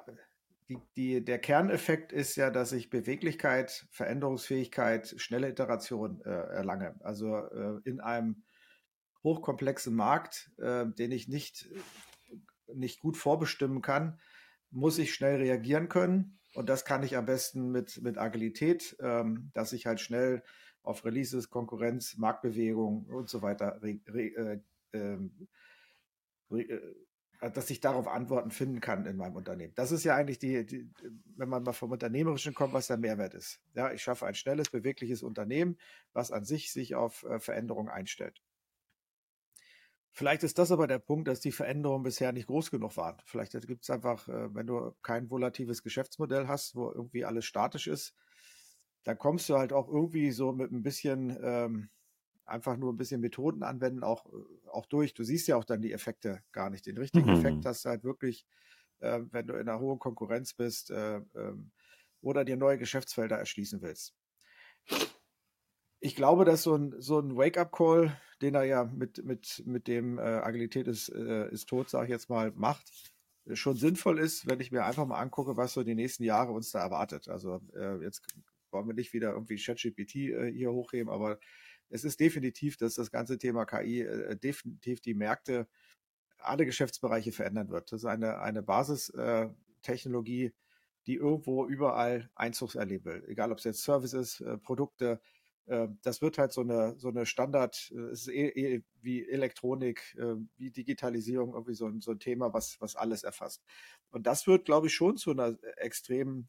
Die, 0.68 0.78
die, 0.96 1.25
der 1.25 1.38
Kerneffekt 1.38 2.12
ist 2.12 2.34
ja, 2.34 2.50
dass 2.50 2.72
ich 2.72 2.90
Beweglichkeit, 2.90 3.87
Veränderungsfähigkeit, 3.90 5.14
schnelle 5.18 5.48
Iteration 5.48 6.20
äh, 6.22 6.30
erlange. 6.30 6.96
Also 7.00 7.37
äh, 7.37 7.80
in 7.84 8.00
einem 8.00 8.42
hochkomplexen 9.28 9.94
Markt, 9.94 10.50
äh, 10.58 10.87
den 10.87 11.12
ich 11.12 11.28
nicht, 11.28 11.68
nicht 12.73 13.00
gut 13.00 13.16
vorbestimmen 13.16 13.82
kann, 13.82 14.18
muss 14.70 14.99
ich 14.99 15.14
schnell 15.14 15.37
reagieren 15.37 15.88
können. 15.88 16.38
Und 16.54 16.68
das 16.68 16.85
kann 16.85 17.02
ich 17.02 17.16
am 17.16 17.26
besten 17.26 17.70
mit, 17.70 18.00
mit 18.02 18.18
Agilität, 18.18 18.97
ähm, 19.00 19.50
dass 19.54 19.73
ich 19.73 19.87
halt 19.87 20.00
schnell 20.00 20.42
auf 20.82 21.04
Releases, 21.04 21.50
Konkurrenz, 21.50 22.16
Marktbewegung 22.16 23.04
und 23.04 23.28
so 23.28 23.42
weiter, 23.42 23.80
re, 23.82 24.00
re, 24.08 24.23
äh, 24.23 24.61
ähm, 24.94 25.49
re, 26.50 26.62
äh, 26.62 27.50
dass 27.54 27.70
ich 27.70 27.80
darauf 27.80 28.08
Antworten 28.08 28.50
finden 28.50 28.80
kann 28.80 29.06
in 29.06 29.16
meinem 29.16 29.37
Unternehmen. 29.37 29.73
Das 29.76 29.92
ist 29.92 30.02
ja 30.04 30.16
eigentlich 30.16 30.38
die, 30.38 30.66
die, 30.66 30.90
wenn 31.37 31.49
man 31.49 31.62
mal 31.62 31.73
vom 31.73 31.92
Unternehmerischen 31.92 32.54
kommt, 32.54 32.73
was 32.73 32.88
der 32.88 32.97
Mehrwert 32.97 33.35
ist. 33.35 33.61
Ja, 33.75 33.92
ich 33.92 34.02
schaffe 34.02 34.26
ein 34.26 34.35
schnelles, 34.35 34.70
bewegliches 34.70 35.23
Unternehmen, 35.23 35.76
was 36.12 36.32
an 36.32 36.44
sich 36.44 36.73
sich 36.73 36.94
auf 36.94 37.23
äh, 37.25 37.38
Veränderungen 37.38 37.90
einstellt. 37.90 38.42
Vielleicht 40.12 40.42
ist 40.42 40.58
das 40.58 40.72
aber 40.72 40.86
der 40.86 40.98
Punkt, 40.98 41.28
dass 41.28 41.40
die 41.40 41.52
Veränderungen 41.52 42.02
bisher 42.02 42.32
nicht 42.32 42.46
groß 42.46 42.70
genug 42.70 42.96
waren. 42.96 43.16
Vielleicht 43.24 43.52
gibt 43.66 43.84
es 43.84 43.90
einfach, 43.90 44.26
äh, 44.28 44.54
wenn 44.54 44.66
du 44.66 44.92
kein 45.02 45.30
volatives 45.30 45.82
Geschäftsmodell 45.82 46.48
hast, 46.48 46.74
wo 46.74 46.90
irgendwie 46.90 47.24
alles 47.24 47.44
statisch 47.44 47.86
ist, 47.86 48.14
dann 49.04 49.18
kommst 49.18 49.48
du 49.48 49.56
halt 49.56 49.72
auch 49.72 49.88
irgendwie 49.88 50.30
so 50.32 50.52
mit 50.52 50.72
ein 50.72 50.82
bisschen, 50.82 51.38
ähm, 51.42 51.90
einfach 52.44 52.76
nur 52.76 52.92
ein 52.92 52.96
bisschen 52.96 53.20
Methoden 53.20 53.62
anwenden, 53.62 54.02
auch, 54.02 54.26
äh, 54.26 54.68
auch 54.70 54.86
durch. 54.86 55.14
Du 55.14 55.22
siehst 55.22 55.46
ja 55.48 55.56
auch 55.56 55.64
dann 55.64 55.82
die 55.82 55.92
Effekte 55.92 56.42
gar 56.52 56.70
nicht. 56.70 56.86
Den 56.86 56.98
richtigen 56.98 57.30
mhm. 57.30 57.36
Effekt 57.36 57.66
hast 57.66 57.84
du 57.84 57.90
halt 57.90 58.04
wirklich, 58.04 58.46
äh, 59.00 59.20
wenn 59.30 59.46
du 59.46 59.54
in 59.54 59.68
einer 59.68 59.78
hohen 59.78 59.98
Konkurrenz 59.98 60.54
bist 60.54 60.90
äh, 60.90 61.20
ähm, 61.36 61.70
oder 62.20 62.44
dir 62.44 62.56
neue 62.56 62.78
Geschäftsfelder 62.78 63.38
erschließen 63.38 63.82
willst 63.82 64.14
ich 66.00 66.14
glaube, 66.14 66.44
dass 66.44 66.62
so 66.62 66.74
ein, 66.76 66.94
so 66.98 67.18
ein 67.18 67.36
Wake-up-Call, 67.36 68.16
den 68.40 68.54
er 68.54 68.64
ja 68.64 68.84
mit, 68.84 69.24
mit, 69.24 69.62
mit 69.66 69.88
dem 69.88 70.18
äh, 70.18 70.22
Agilität 70.22 70.86
ist, 70.86 71.08
äh, 71.08 71.50
ist 71.50 71.68
tot, 71.68 71.90
sage 71.90 72.06
ich 72.06 72.10
jetzt 72.10 72.28
mal, 72.28 72.52
macht, 72.52 73.12
schon 73.54 73.76
sinnvoll 73.76 74.18
ist, 74.18 74.46
wenn 74.46 74.60
ich 74.60 74.70
mir 74.72 74.84
einfach 74.84 75.06
mal 75.06 75.18
angucke, 75.18 75.56
was 75.56 75.72
so 75.72 75.82
die 75.82 75.94
nächsten 75.94 76.22
Jahre 76.24 76.52
uns 76.52 76.70
da 76.70 76.80
erwartet. 76.80 77.28
Also 77.28 77.60
äh, 77.74 78.02
jetzt 78.02 78.22
wollen 78.70 78.86
wir 78.86 78.94
nicht 78.94 79.12
wieder 79.12 79.32
irgendwie 79.32 79.56
ChatGPT 79.56 80.14
äh, 80.16 80.52
hier 80.52 80.70
hochheben, 80.70 81.10
aber 81.10 81.38
es 81.88 82.04
ist 82.04 82.20
definitiv, 82.20 82.76
dass 82.76 82.94
das 82.94 83.10
ganze 83.10 83.38
Thema 83.38 83.64
KI 83.64 84.02
äh, 84.02 84.36
definitiv 84.36 85.00
die 85.00 85.14
Märkte, 85.14 85.66
alle 86.38 86.66
Geschäftsbereiche 86.66 87.32
verändern 87.32 87.70
wird. 87.70 87.90
Das 87.90 88.02
ist 88.02 88.06
eine, 88.06 88.38
eine 88.40 88.62
Basistechnologie, 88.62 90.44
äh, 90.44 90.52
die 91.06 91.14
irgendwo 91.14 91.66
überall 91.66 92.30
Einzug 92.34 92.74
erleben 92.74 93.06
will. 93.06 93.24
Egal, 93.28 93.50
ob 93.50 93.58
es 93.58 93.64
jetzt 93.64 93.82
Services, 93.82 94.40
äh, 94.40 94.58
Produkte, 94.58 95.20
das 96.02 96.22
wird 96.22 96.38
halt 96.38 96.52
so 96.52 96.62
eine, 96.62 96.94
so 96.98 97.08
eine 97.08 97.26
Standard, 97.26 97.92
äh, 97.94 98.00
es 98.10 98.22
ist 98.22 98.28
eh, 98.28 98.48
eh 98.48 98.82
wie 99.00 99.28
Elektronik, 99.28 100.16
äh, 100.18 100.37
wie 100.56 100.70
Digitalisierung, 100.70 101.54
irgendwie 101.54 101.75
so 101.75 101.87
ein, 101.87 102.00
so 102.00 102.12
ein 102.12 102.18
Thema, 102.18 102.52
was, 102.54 102.80
was 102.80 102.96
alles 102.96 103.22
erfasst. 103.25 103.62
Und 104.10 104.26
das 104.26 104.46
wird, 104.46 104.64
glaube 104.64 104.87
ich, 104.87 104.94
schon 104.94 105.16
zu 105.16 105.30
einer 105.30 105.56
extremen 105.76 106.48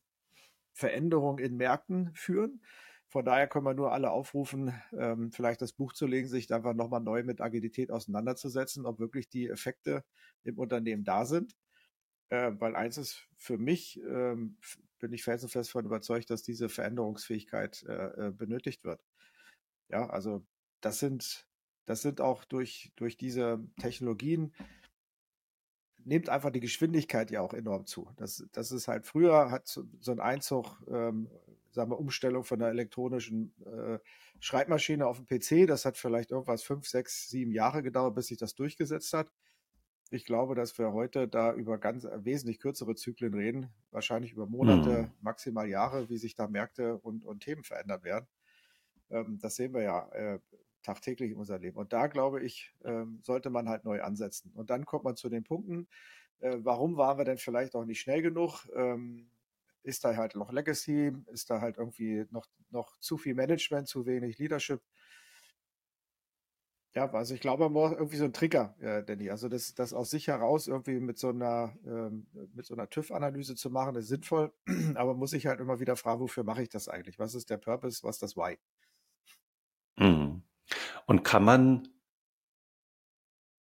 Veränderung 0.73 1.39
in 1.39 1.57
Märkten 1.57 2.11
führen. 2.13 2.61
Von 3.09 3.25
daher 3.25 3.47
können 3.47 3.65
wir 3.65 3.73
nur 3.73 3.91
alle 3.91 4.11
aufrufen, 4.11 4.73
ähm, 4.93 5.31
vielleicht 5.31 5.61
das 5.61 5.73
Buch 5.73 5.93
zu 5.93 6.05
legen, 6.05 6.27
sich 6.27 6.53
einfach 6.53 6.75
nochmal 6.75 7.01
neu 7.01 7.23
mit 7.23 7.41
Agilität 7.41 7.91
auseinanderzusetzen, 7.91 8.85
ob 8.85 8.99
wirklich 8.99 9.29
die 9.29 9.49
Effekte 9.49 10.03
im 10.43 10.59
Unternehmen 10.59 11.03
da 11.03 11.25
sind. 11.25 11.55
Äh, 12.29 12.51
weil 12.59 12.75
eins 12.75 12.97
ist 12.97 13.27
für 13.38 13.57
mich, 13.57 13.99
ähm, 14.07 14.57
bin 14.99 15.13
ich 15.13 15.23
felsenfest 15.23 15.69
davon 15.69 15.85
überzeugt, 15.85 16.29
dass 16.29 16.43
diese 16.43 16.69
Veränderungsfähigkeit 16.69 17.83
äh, 17.88 18.27
äh, 18.27 18.31
benötigt 18.31 18.83
wird. 18.83 19.01
Ja, 19.89 20.10
also 20.10 20.46
das 20.81 21.00
sind, 21.00 21.48
das 21.86 22.01
sind 22.01 22.22
auch 22.22 22.46
durch, 22.46 22.91
durch 22.96 23.17
diese 23.17 23.60
Technologien 23.79 24.53
nimmt 26.05 26.29
einfach 26.29 26.50
die 26.51 26.60
Geschwindigkeit 26.60 27.31
ja 27.31 27.41
auch 27.41 27.53
enorm 27.53 27.86
zu. 27.86 28.10
Das, 28.17 28.46
das 28.51 28.72
ist 28.72 28.88
halt 28.88 29.05
früher 29.05 29.51
hat 29.51 29.67
so, 29.67 29.84
so 30.00 30.12
ein 30.12 30.19
Einzug, 30.19 30.81
ähm, 30.89 31.29
sagen 31.72 31.91
wir, 31.91 32.00
Umstellung 32.00 32.43
von 32.43 32.62
einer 32.62 32.72
elektronischen 32.72 33.53
äh, 33.65 34.00
Schreibmaschine 34.39 35.05
auf 35.05 35.22
den 35.22 35.27
PC, 35.27 35.67
das 35.67 35.86
hat 35.86 35.98
vielleicht 35.98 36.31
irgendwas 36.31 36.63
fünf, 36.63 36.88
sechs, 36.88 37.29
sieben 37.29 37.51
Jahre 37.51 37.84
gedauert, 37.84 38.15
bis 38.15 38.27
sich 38.27 38.38
das 38.38 38.55
durchgesetzt 38.55 39.13
hat. 39.13 39.31
Ich 40.12 40.25
glaube, 40.25 40.55
dass 40.55 40.77
wir 40.79 40.91
heute 40.93 41.27
da 41.27 41.53
über 41.53 41.77
ganz 41.77 42.05
äh, 42.05 42.25
wesentlich 42.25 42.60
kürzere 42.60 42.96
Zyklen 42.96 43.34
reden, 43.34 43.69
wahrscheinlich 43.91 44.31
über 44.31 44.48
Monate, 44.48 45.03
mhm. 45.03 45.12
maximal 45.22 45.67
Jahre, 45.67 46.10
wie 46.10 46.17
sich 46.17 46.34
da 46.34 46.48
Märkte 46.48 46.98
und, 46.98 47.25
und 47.25 47.43
Themen 47.43 47.63
verändern 47.63 48.03
werden. 48.03 48.27
Ähm, 49.09 49.39
das 49.41 49.55
sehen 49.55 49.73
wir 49.73 49.81
ja 49.81 50.09
äh, 50.09 50.39
tagtäglich 50.83 51.31
in 51.31 51.37
unserem 51.37 51.61
Leben. 51.61 51.77
Und 51.77 51.93
da, 51.93 52.07
glaube 52.07 52.41
ich, 52.43 52.73
ähm, 52.83 53.19
sollte 53.23 53.49
man 53.49 53.69
halt 53.69 53.85
neu 53.85 54.01
ansetzen. 54.01 54.51
Und 54.53 54.69
dann 54.69 54.85
kommt 54.85 55.03
man 55.03 55.15
zu 55.15 55.29
den 55.29 55.43
Punkten, 55.43 55.87
äh, 56.39 56.57
warum 56.61 56.97
waren 56.97 57.17
wir 57.17 57.25
denn 57.25 57.37
vielleicht 57.37 57.75
auch 57.75 57.85
nicht 57.85 57.99
schnell 57.99 58.21
genug? 58.21 58.65
Ähm, 58.75 59.29
ist 59.83 60.03
da 60.05 60.15
halt 60.15 60.35
noch 60.35 60.51
Legacy? 60.51 61.13
Ist 61.27 61.49
da 61.49 61.61
halt 61.61 61.77
irgendwie 61.77 62.25
noch, 62.31 62.45
noch 62.69 62.97
zu 62.99 63.17
viel 63.17 63.35
Management, 63.35 63.87
zu 63.87 64.05
wenig 64.05 64.37
Leadership? 64.37 64.81
Ja, 66.95 67.07
also 67.13 67.35
ich 67.35 67.41
glaube, 67.41 67.63
man 67.65 67.73
braucht 67.73 67.93
irgendwie 67.93 68.15
so 68.17 68.23
einen 68.23 68.33
Trigger, 68.33 68.75
äh, 68.79 69.03
Danny. 69.03 69.29
Also 69.29 69.47
das, 69.47 69.75
das 69.75 69.93
aus 69.93 70.09
sich 70.09 70.27
heraus 70.27 70.67
irgendwie 70.67 70.99
mit 70.99 71.19
so 71.19 71.29
einer, 71.29 71.75
ähm, 71.85 72.27
mit 72.55 72.65
so 72.65 72.73
einer 72.73 72.89
TÜV-Analyse 72.89 73.55
zu 73.55 73.69
machen, 73.69 73.95
ist 73.95 74.07
sinnvoll, 74.07 74.51
aber 74.95 75.13
muss 75.13 75.33
ich 75.33 75.45
halt 75.45 75.59
immer 75.59 75.79
wieder 75.79 75.95
fragen, 75.95 76.19
wofür 76.21 76.43
mache 76.43 76.63
ich 76.63 76.69
das 76.69 76.87
eigentlich? 76.89 77.19
Was 77.19 77.35
ist 77.35 77.51
der 77.51 77.57
Purpose, 77.57 78.01
was 78.03 78.15
ist 78.15 78.23
das 78.23 78.35
Why? 78.35 78.57
Mhm. 79.99 80.43
Und 81.05 81.23
kann 81.23 81.43
man 81.43 81.87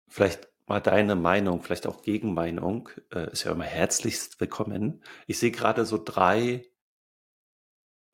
vielleicht 0.07 0.47
mal 0.67 0.79
deine 0.79 1.15
Meinung, 1.15 1.61
vielleicht 1.61 1.87
auch 1.87 2.01
Gegenmeinung. 2.01 2.89
Äh, 3.13 3.31
ist 3.31 3.43
ja 3.43 3.51
immer 3.51 3.65
herzlichst 3.65 4.39
willkommen. 4.39 5.03
Ich 5.27 5.39
sehe 5.39 5.51
gerade 5.51 5.85
so 5.85 6.01
drei 6.03 6.65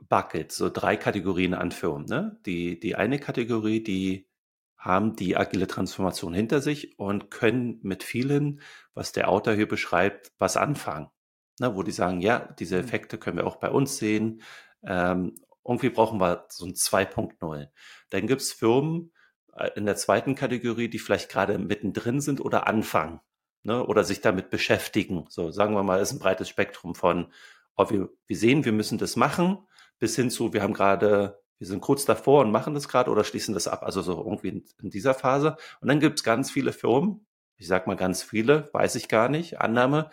Buckets, 0.09 0.57
so 0.57 0.69
drei 0.69 0.97
Kategorien 0.97 1.53
an 1.53 1.71
Firmen. 1.71 2.05
Ne? 2.05 2.39
Die, 2.45 2.79
die 2.79 2.95
eine 2.95 3.19
Kategorie, 3.19 3.83
die 3.83 4.27
haben 4.77 5.15
die 5.15 5.35
agile 5.35 5.67
Transformation 5.67 6.33
hinter 6.33 6.61
sich 6.61 6.99
und 6.99 7.31
können 7.31 7.79
mit 7.81 8.03
vielen, 8.03 8.61
was 8.93 9.11
der 9.11 9.29
Autor 9.29 9.53
hier 9.53 9.67
beschreibt, 9.67 10.31
was 10.37 10.57
anfangen. 10.57 11.09
Ne? 11.59 11.75
Wo 11.75 11.83
die 11.83 11.91
sagen, 11.91 12.21
ja, 12.21 12.53
diese 12.59 12.77
mhm. 12.77 12.83
Effekte 12.83 13.17
können 13.17 13.37
wir 13.37 13.47
auch 13.47 13.57
bei 13.57 13.69
uns 13.69 13.97
sehen. 13.97 14.41
Ähm, 14.83 15.35
irgendwie 15.65 15.89
brauchen 15.89 16.19
wir 16.19 16.45
so 16.49 16.65
ein 16.65 16.73
2.0. 16.73 17.67
Dann 18.11 18.27
gibt 18.27 18.41
es 18.41 18.53
Firmen 18.53 19.11
äh, 19.55 19.71
in 19.75 19.85
der 19.85 19.95
zweiten 19.95 20.35
Kategorie, 20.35 20.89
die 20.89 20.99
vielleicht 20.99 21.29
gerade 21.29 21.57
mittendrin 21.57 22.21
sind 22.21 22.39
oder 22.39 22.67
anfangen 22.67 23.19
ne? 23.63 23.85
oder 23.85 24.03
sich 24.03 24.21
damit 24.21 24.49
beschäftigen. 24.49 25.25
So 25.29 25.51
sagen 25.51 25.73
wir 25.73 25.83
mal, 25.83 25.99
ist 25.99 26.13
ein 26.13 26.19
breites 26.19 26.47
Spektrum 26.47 26.95
von, 26.95 27.33
oh, 27.75 27.89
wir, 27.89 28.09
wir 28.27 28.37
sehen, 28.37 28.63
wir 28.63 28.71
müssen 28.71 28.97
das 28.97 29.15
machen, 29.15 29.67
bis 29.99 30.15
hin 30.15 30.29
zu, 30.29 30.53
wir 30.53 30.61
haben 30.61 30.73
gerade, 30.73 31.41
wir 31.57 31.67
sind 31.67 31.81
kurz 31.81 32.05
davor 32.05 32.41
und 32.41 32.51
machen 32.51 32.73
das 32.73 32.87
gerade 32.87 33.11
oder 33.11 33.23
schließen 33.23 33.53
das 33.53 33.67
ab. 33.67 33.83
Also 33.83 34.01
so 34.01 34.17
irgendwie 34.17 34.49
in, 34.49 34.65
in 34.81 34.89
dieser 34.89 35.13
Phase. 35.13 35.57
Und 35.81 35.87
dann 35.87 35.99
gibt 35.99 36.19
es 36.19 36.23
ganz 36.23 36.51
viele 36.51 36.71
Firmen, 36.73 37.25
ich 37.57 37.67
sag 37.67 37.87
mal 37.87 37.95
ganz 37.95 38.23
viele, 38.23 38.69
weiß 38.73 38.95
ich 38.95 39.07
gar 39.07 39.29
nicht, 39.29 39.59
Annahme, 39.59 40.09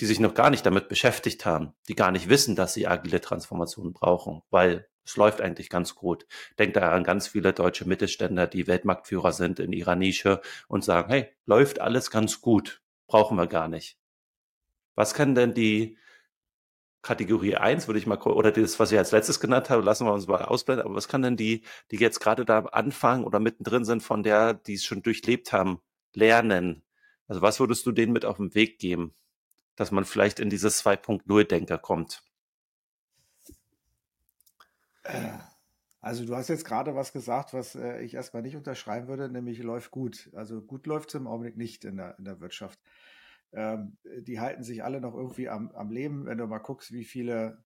die 0.00 0.06
sich 0.06 0.18
noch 0.18 0.34
gar 0.34 0.50
nicht 0.50 0.66
damit 0.66 0.88
beschäftigt 0.88 1.46
haben, 1.46 1.74
die 1.88 1.94
gar 1.94 2.10
nicht 2.10 2.28
wissen, 2.28 2.56
dass 2.56 2.74
sie 2.74 2.86
agile 2.86 3.20
Transformationen 3.20 3.92
brauchen, 3.92 4.42
weil 4.50 4.88
es 5.04 5.16
läuft 5.16 5.40
eigentlich 5.40 5.68
ganz 5.70 5.94
gut. 5.94 6.26
Denkt 6.58 6.76
da 6.76 6.92
an 6.92 7.04
ganz 7.04 7.28
viele 7.28 7.52
deutsche 7.52 7.86
Mittelständler, 7.86 8.46
die 8.46 8.66
Weltmarktführer 8.66 9.32
sind 9.32 9.58
in 9.60 9.72
ihrer 9.72 9.96
Nische 9.96 10.40
und 10.68 10.84
sagen, 10.84 11.10
hey, 11.10 11.28
läuft 11.46 11.80
alles 11.80 12.10
ganz 12.10 12.40
gut, 12.40 12.82
brauchen 13.06 13.36
wir 13.36 13.46
gar 13.46 13.68
nicht. 13.68 13.98
Was 14.94 15.14
kann 15.14 15.34
denn 15.34 15.54
die 15.54 15.98
Kategorie 17.02 17.56
1, 17.56 17.86
würde 17.86 17.98
ich 17.98 18.06
mal, 18.06 18.18
oder 18.18 18.50
das, 18.50 18.80
was 18.80 18.90
ich 18.90 18.98
als 18.98 19.12
letztes 19.12 19.38
genannt 19.38 19.68
habe, 19.68 19.82
lassen 19.82 20.06
wir 20.06 20.12
uns 20.12 20.26
mal 20.26 20.42
ausblenden, 20.42 20.86
aber 20.86 20.94
was 20.94 21.06
kann 21.06 21.22
denn 21.22 21.36
die, 21.36 21.62
die 21.90 21.96
jetzt 21.96 22.18
gerade 22.18 22.44
da 22.44 22.60
anfangen 22.60 23.24
oder 23.24 23.40
mittendrin 23.40 23.84
sind, 23.84 24.02
von 24.02 24.22
der, 24.22 24.54
die 24.54 24.74
es 24.74 24.84
schon 24.84 25.02
durchlebt 25.02 25.52
haben, 25.52 25.80
lernen? 26.14 26.82
Also 27.28 27.42
was 27.42 27.60
würdest 27.60 27.84
du 27.86 27.92
denen 27.92 28.12
mit 28.12 28.24
auf 28.24 28.38
den 28.38 28.54
Weg 28.54 28.78
geben, 28.78 29.14
dass 29.76 29.90
man 29.90 30.04
vielleicht 30.04 30.40
in 30.40 30.48
dieses 30.50 30.82
2.0-Denker 30.84 31.78
kommt? 31.78 32.22
Also 36.04 36.26
du 36.26 36.36
hast 36.36 36.48
jetzt 36.48 36.66
gerade 36.66 36.94
was 36.94 37.14
gesagt, 37.14 37.54
was 37.54 37.74
äh, 37.76 38.02
ich 38.02 38.12
erstmal 38.12 38.42
nicht 38.42 38.56
unterschreiben 38.56 39.08
würde, 39.08 39.30
nämlich 39.30 39.62
läuft 39.62 39.90
gut. 39.90 40.28
Also 40.34 40.60
gut 40.60 40.86
läuft 40.86 41.08
es 41.08 41.14
im 41.14 41.26
Augenblick 41.26 41.56
nicht 41.56 41.86
in 41.86 41.96
der, 41.96 42.18
in 42.18 42.26
der 42.26 42.40
Wirtschaft. 42.40 42.78
Ähm, 43.54 43.96
die 44.20 44.38
halten 44.38 44.62
sich 44.64 44.84
alle 44.84 45.00
noch 45.00 45.14
irgendwie 45.14 45.48
am, 45.48 45.70
am 45.70 45.90
Leben. 45.90 46.26
Wenn 46.26 46.36
du 46.36 46.46
mal 46.46 46.58
guckst, 46.58 46.92
wie 46.92 47.04
viele 47.04 47.64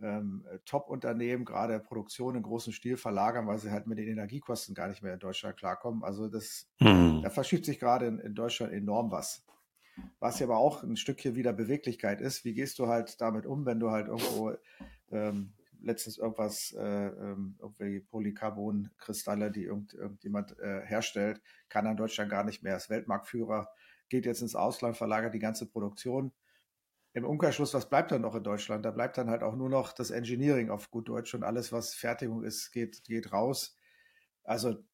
ähm, 0.00 0.46
Top-Unternehmen 0.64 1.44
gerade 1.44 1.80
Produktion 1.80 2.36
in 2.36 2.42
großem 2.42 2.72
Stil 2.72 2.96
verlagern, 2.96 3.48
weil 3.48 3.58
sie 3.58 3.72
halt 3.72 3.88
mit 3.88 3.98
den 3.98 4.08
Energiekosten 4.08 4.76
gar 4.76 4.86
nicht 4.86 5.02
mehr 5.02 5.14
in 5.14 5.18
Deutschland 5.20 5.56
klarkommen. 5.56 6.04
Also 6.04 6.28
das, 6.28 6.68
mhm. 6.78 7.22
da 7.24 7.30
verschiebt 7.30 7.64
sich 7.64 7.80
gerade 7.80 8.06
in, 8.06 8.20
in, 8.20 8.36
Deutschland 8.36 8.72
enorm 8.72 9.10
was. 9.10 9.44
Was 10.20 10.38
ja 10.38 10.46
aber 10.46 10.58
auch 10.58 10.82
ein 10.82 10.96
Stückchen 10.96 11.34
wieder 11.34 11.52
Beweglichkeit 11.52 12.20
ist. 12.20 12.44
Wie 12.44 12.54
gehst 12.54 12.78
du 12.78 12.86
halt 12.86 13.20
damit 13.20 13.44
um, 13.44 13.66
wenn 13.66 13.80
du 13.80 13.90
halt 13.90 14.06
irgendwo 14.06 14.54
ähm, 15.10 15.52
letztens 15.82 16.18
irgendwas, 16.18 16.72
äh, 16.78 16.82
ähm, 16.82 17.56
irgendwie 17.58 18.00
Polycarbonkristalle, 18.00 19.50
die 19.50 19.64
irgend, 19.64 19.94
irgendjemand 19.94 20.58
äh, 20.58 20.82
herstellt, 20.84 21.40
kann 21.68 21.86
an 21.86 21.96
Deutschland 21.96 22.30
gar 22.30 22.44
nicht 22.44 22.62
mehr, 22.62 22.76
ist 22.76 22.90
Weltmarktführer 22.90 23.68
geht 24.12 24.26
jetzt 24.26 24.42
ins 24.42 24.54
Ausland, 24.54 24.96
verlagert 24.96 25.32
die 25.34 25.38
ganze 25.38 25.66
Produktion. 25.66 26.32
Im 27.14 27.24
Umkehrschluss, 27.24 27.74
was 27.74 27.88
bleibt 27.88 28.12
dann 28.12 28.22
noch 28.22 28.34
in 28.34 28.42
Deutschland? 28.42 28.84
Da 28.84 28.90
bleibt 28.90 29.16
dann 29.16 29.30
halt 29.30 29.42
auch 29.42 29.56
nur 29.56 29.70
noch 29.70 29.92
das 29.92 30.10
Engineering 30.10 30.70
auf 30.70 30.90
gut 30.90 31.08
Deutsch 31.08 31.34
und 31.34 31.44
alles, 31.44 31.72
was 31.72 31.94
Fertigung 31.94 32.44
ist, 32.44 32.72
geht, 32.72 33.04
geht 33.04 33.32
raus. 33.32 33.76
Also 34.44 34.84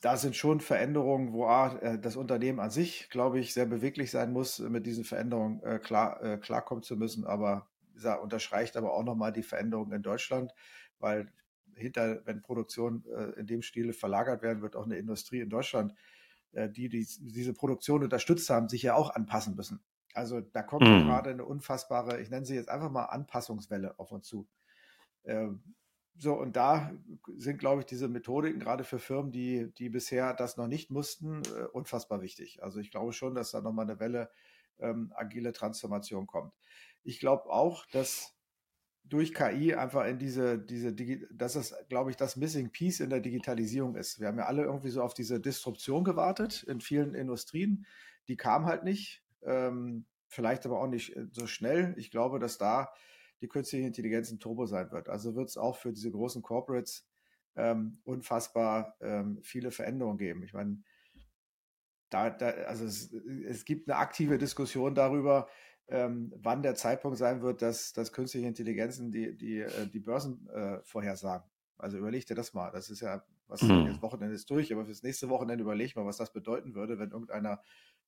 da 0.00 0.16
sind 0.16 0.36
schon 0.36 0.60
Veränderungen, 0.60 1.32
wo 1.32 1.46
A, 1.46 1.76
äh, 1.78 1.98
das 1.98 2.16
Unternehmen 2.16 2.60
an 2.60 2.70
sich, 2.70 3.10
glaube 3.10 3.38
ich, 3.38 3.52
sehr 3.52 3.66
beweglich 3.66 4.10
sein 4.10 4.32
muss, 4.32 4.58
mit 4.58 4.86
diesen 4.86 5.04
Veränderungen 5.04 5.62
äh, 5.62 5.78
klar, 5.78 6.22
äh, 6.22 6.38
klarkommen 6.38 6.82
zu 6.82 6.96
müssen. 6.96 7.26
Aber 7.26 7.69
dieser 8.00 8.22
unterstreicht 8.22 8.76
aber 8.76 8.92
auch 8.92 9.04
nochmal 9.04 9.32
die 9.32 9.42
Veränderungen 9.42 9.92
in 9.92 10.02
Deutschland, 10.02 10.52
weil 10.98 11.32
hinter, 11.74 12.26
wenn 12.26 12.42
Produktion 12.42 13.04
äh, 13.06 13.38
in 13.38 13.46
dem 13.46 13.62
Stile 13.62 13.92
verlagert 13.92 14.42
werden, 14.42 14.62
wird 14.62 14.76
auch 14.76 14.84
eine 14.84 14.96
Industrie 14.96 15.40
in 15.40 15.50
Deutschland 15.50 15.94
äh, 16.52 16.68
die, 16.68 16.88
die 16.88 17.06
diese 17.20 17.54
Produktion 17.54 18.02
unterstützt 18.02 18.50
haben, 18.50 18.68
sich 18.68 18.82
ja 18.82 18.94
auch 18.94 19.10
anpassen 19.10 19.54
müssen. 19.54 19.80
Also 20.14 20.40
da 20.40 20.62
kommt 20.62 20.82
mm. 20.82 21.06
gerade 21.06 21.30
eine 21.30 21.44
unfassbare, 21.44 22.20
ich 22.20 22.30
nenne 22.30 22.44
sie 22.44 22.56
jetzt 22.56 22.68
einfach 22.68 22.90
mal 22.90 23.04
Anpassungswelle 23.04 23.98
auf 23.98 24.10
uns 24.10 24.26
zu. 24.26 24.48
Ähm, 25.24 25.62
so, 26.16 26.34
und 26.34 26.56
da 26.56 26.92
sind, 27.36 27.58
glaube 27.58 27.80
ich, 27.80 27.86
diese 27.86 28.08
Methodiken 28.08 28.58
gerade 28.58 28.84
für 28.84 28.98
Firmen, 28.98 29.30
die, 29.30 29.72
die 29.78 29.88
bisher 29.88 30.34
das 30.34 30.56
noch 30.56 30.66
nicht 30.66 30.90
mussten, 30.90 31.42
äh, 31.56 31.66
unfassbar 31.72 32.20
wichtig. 32.20 32.62
Also 32.62 32.80
ich 32.80 32.90
glaube 32.90 33.12
schon, 33.12 33.34
dass 33.34 33.52
da 33.52 33.60
nochmal 33.60 33.88
eine 33.88 34.00
Welle 34.00 34.30
ähm, 34.80 35.12
agile 35.14 35.52
Transformation 35.52 36.26
kommt. 36.26 36.52
Ich 37.02 37.20
glaube 37.20 37.50
auch, 37.50 37.86
dass 37.86 38.34
durch 39.04 39.34
KI 39.34 39.74
einfach 39.74 40.06
in 40.06 40.18
diese, 40.18 40.58
diese, 40.58 40.94
dass 41.32 41.56
es, 41.56 41.74
glaube 41.88 42.10
ich, 42.10 42.16
das 42.16 42.36
Missing 42.36 42.70
Piece 42.70 43.00
in 43.00 43.10
der 43.10 43.20
Digitalisierung 43.20 43.96
ist. 43.96 44.20
Wir 44.20 44.28
haben 44.28 44.38
ja 44.38 44.46
alle 44.46 44.62
irgendwie 44.62 44.90
so 44.90 45.02
auf 45.02 45.14
diese 45.14 45.40
Disruption 45.40 46.04
gewartet 46.04 46.62
in 46.62 46.80
vielen 46.80 47.14
Industrien. 47.14 47.86
Die 48.28 48.36
kam 48.36 48.66
halt 48.66 48.84
nicht, 48.84 49.24
ähm, 49.42 50.06
vielleicht 50.28 50.64
aber 50.64 50.80
auch 50.80 50.86
nicht 50.86 51.16
äh, 51.16 51.26
so 51.32 51.48
schnell. 51.48 51.94
Ich 51.96 52.12
glaube, 52.12 52.38
dass 52.38 52.56
da 52.56 52.92
die 53.40 53.48
künstliche 53.48 53.86
Intelligenz 53.86 54.30
ein 54.30 54.38
Turbo 54.38 54.66
sein 54.66 54.92
wird. 54.92 55.08
Also 55.08 55.34
wird 55.34 55.48
es 55.48 55.56
auch 55.56 55.76
für 55.76 55.92
diese 55.92 56.12
großen 56.12 56.42
Corporates 56.42 57.08
ähm, 57.56 57.98
unfassbar 58.04 58.96
ähm, 59.00 59.40
viele 59.42 59.72
Veränderungen 59.72 60.18
geben. 60.18 60.44
Ich 60.44 60.52
meine, 60.52 60.82
da, 62.10 62.30
da, 62.30 62.50
also 62.66 62.84
es, 62.84 63.12
es 63.12 63.64
gibt 63.64 63.88
eine 63.88 63.98
aktive 63.98 64.38
Diskussion 64.38 64.94
darüber, 64.94 65.48
ähm, 65.90 66.32
wann 66.36 66.62
der 66.62 66.74
Zeitpunkt 66.74 67.18
sein 67.18 67.42
wird, 67.42 67.62
dass, 67.62 67.92
dass 67.92 68.12
künstliche 68.12 68.46
Intelligenzen 68.46 69.10
die, 69.10 69.36
die, 69.36 69.60
äh, 69.60 69.86
die 69.86 70.00
Börsen 70.00 70.48
äh, 70.48 70.80
vorhersagen. 70.84 71.48
Also 71.78 71.98
überleg 71.98 72.26
dir 72.26 72.34
das 72.34 72.54
mal. 72.54 72.70
Das 72.70 72.90
ist 72.90 73.00
ja, 73.00 73.24
was 73.48 73.62
mhm. 73.62 73.86
jetzt 73.86 74.02
Wochenende 74.02 74.34
ist 74.34 74.48
durch, 74.50 74.72
aber 74.72 74.84
fürs 74.84 75.02
nächste 75.02 75.28
Wochenende 75.28 75.62
überleg 75.62 75.96
mal, 75.96 76.06
was 76.06 76.18
das 76.18 76.32
bedeuten 76.32 76.74
würde, 76.74 76.98
wenn 76.98 77.10
irgendeiner 77.10 77.62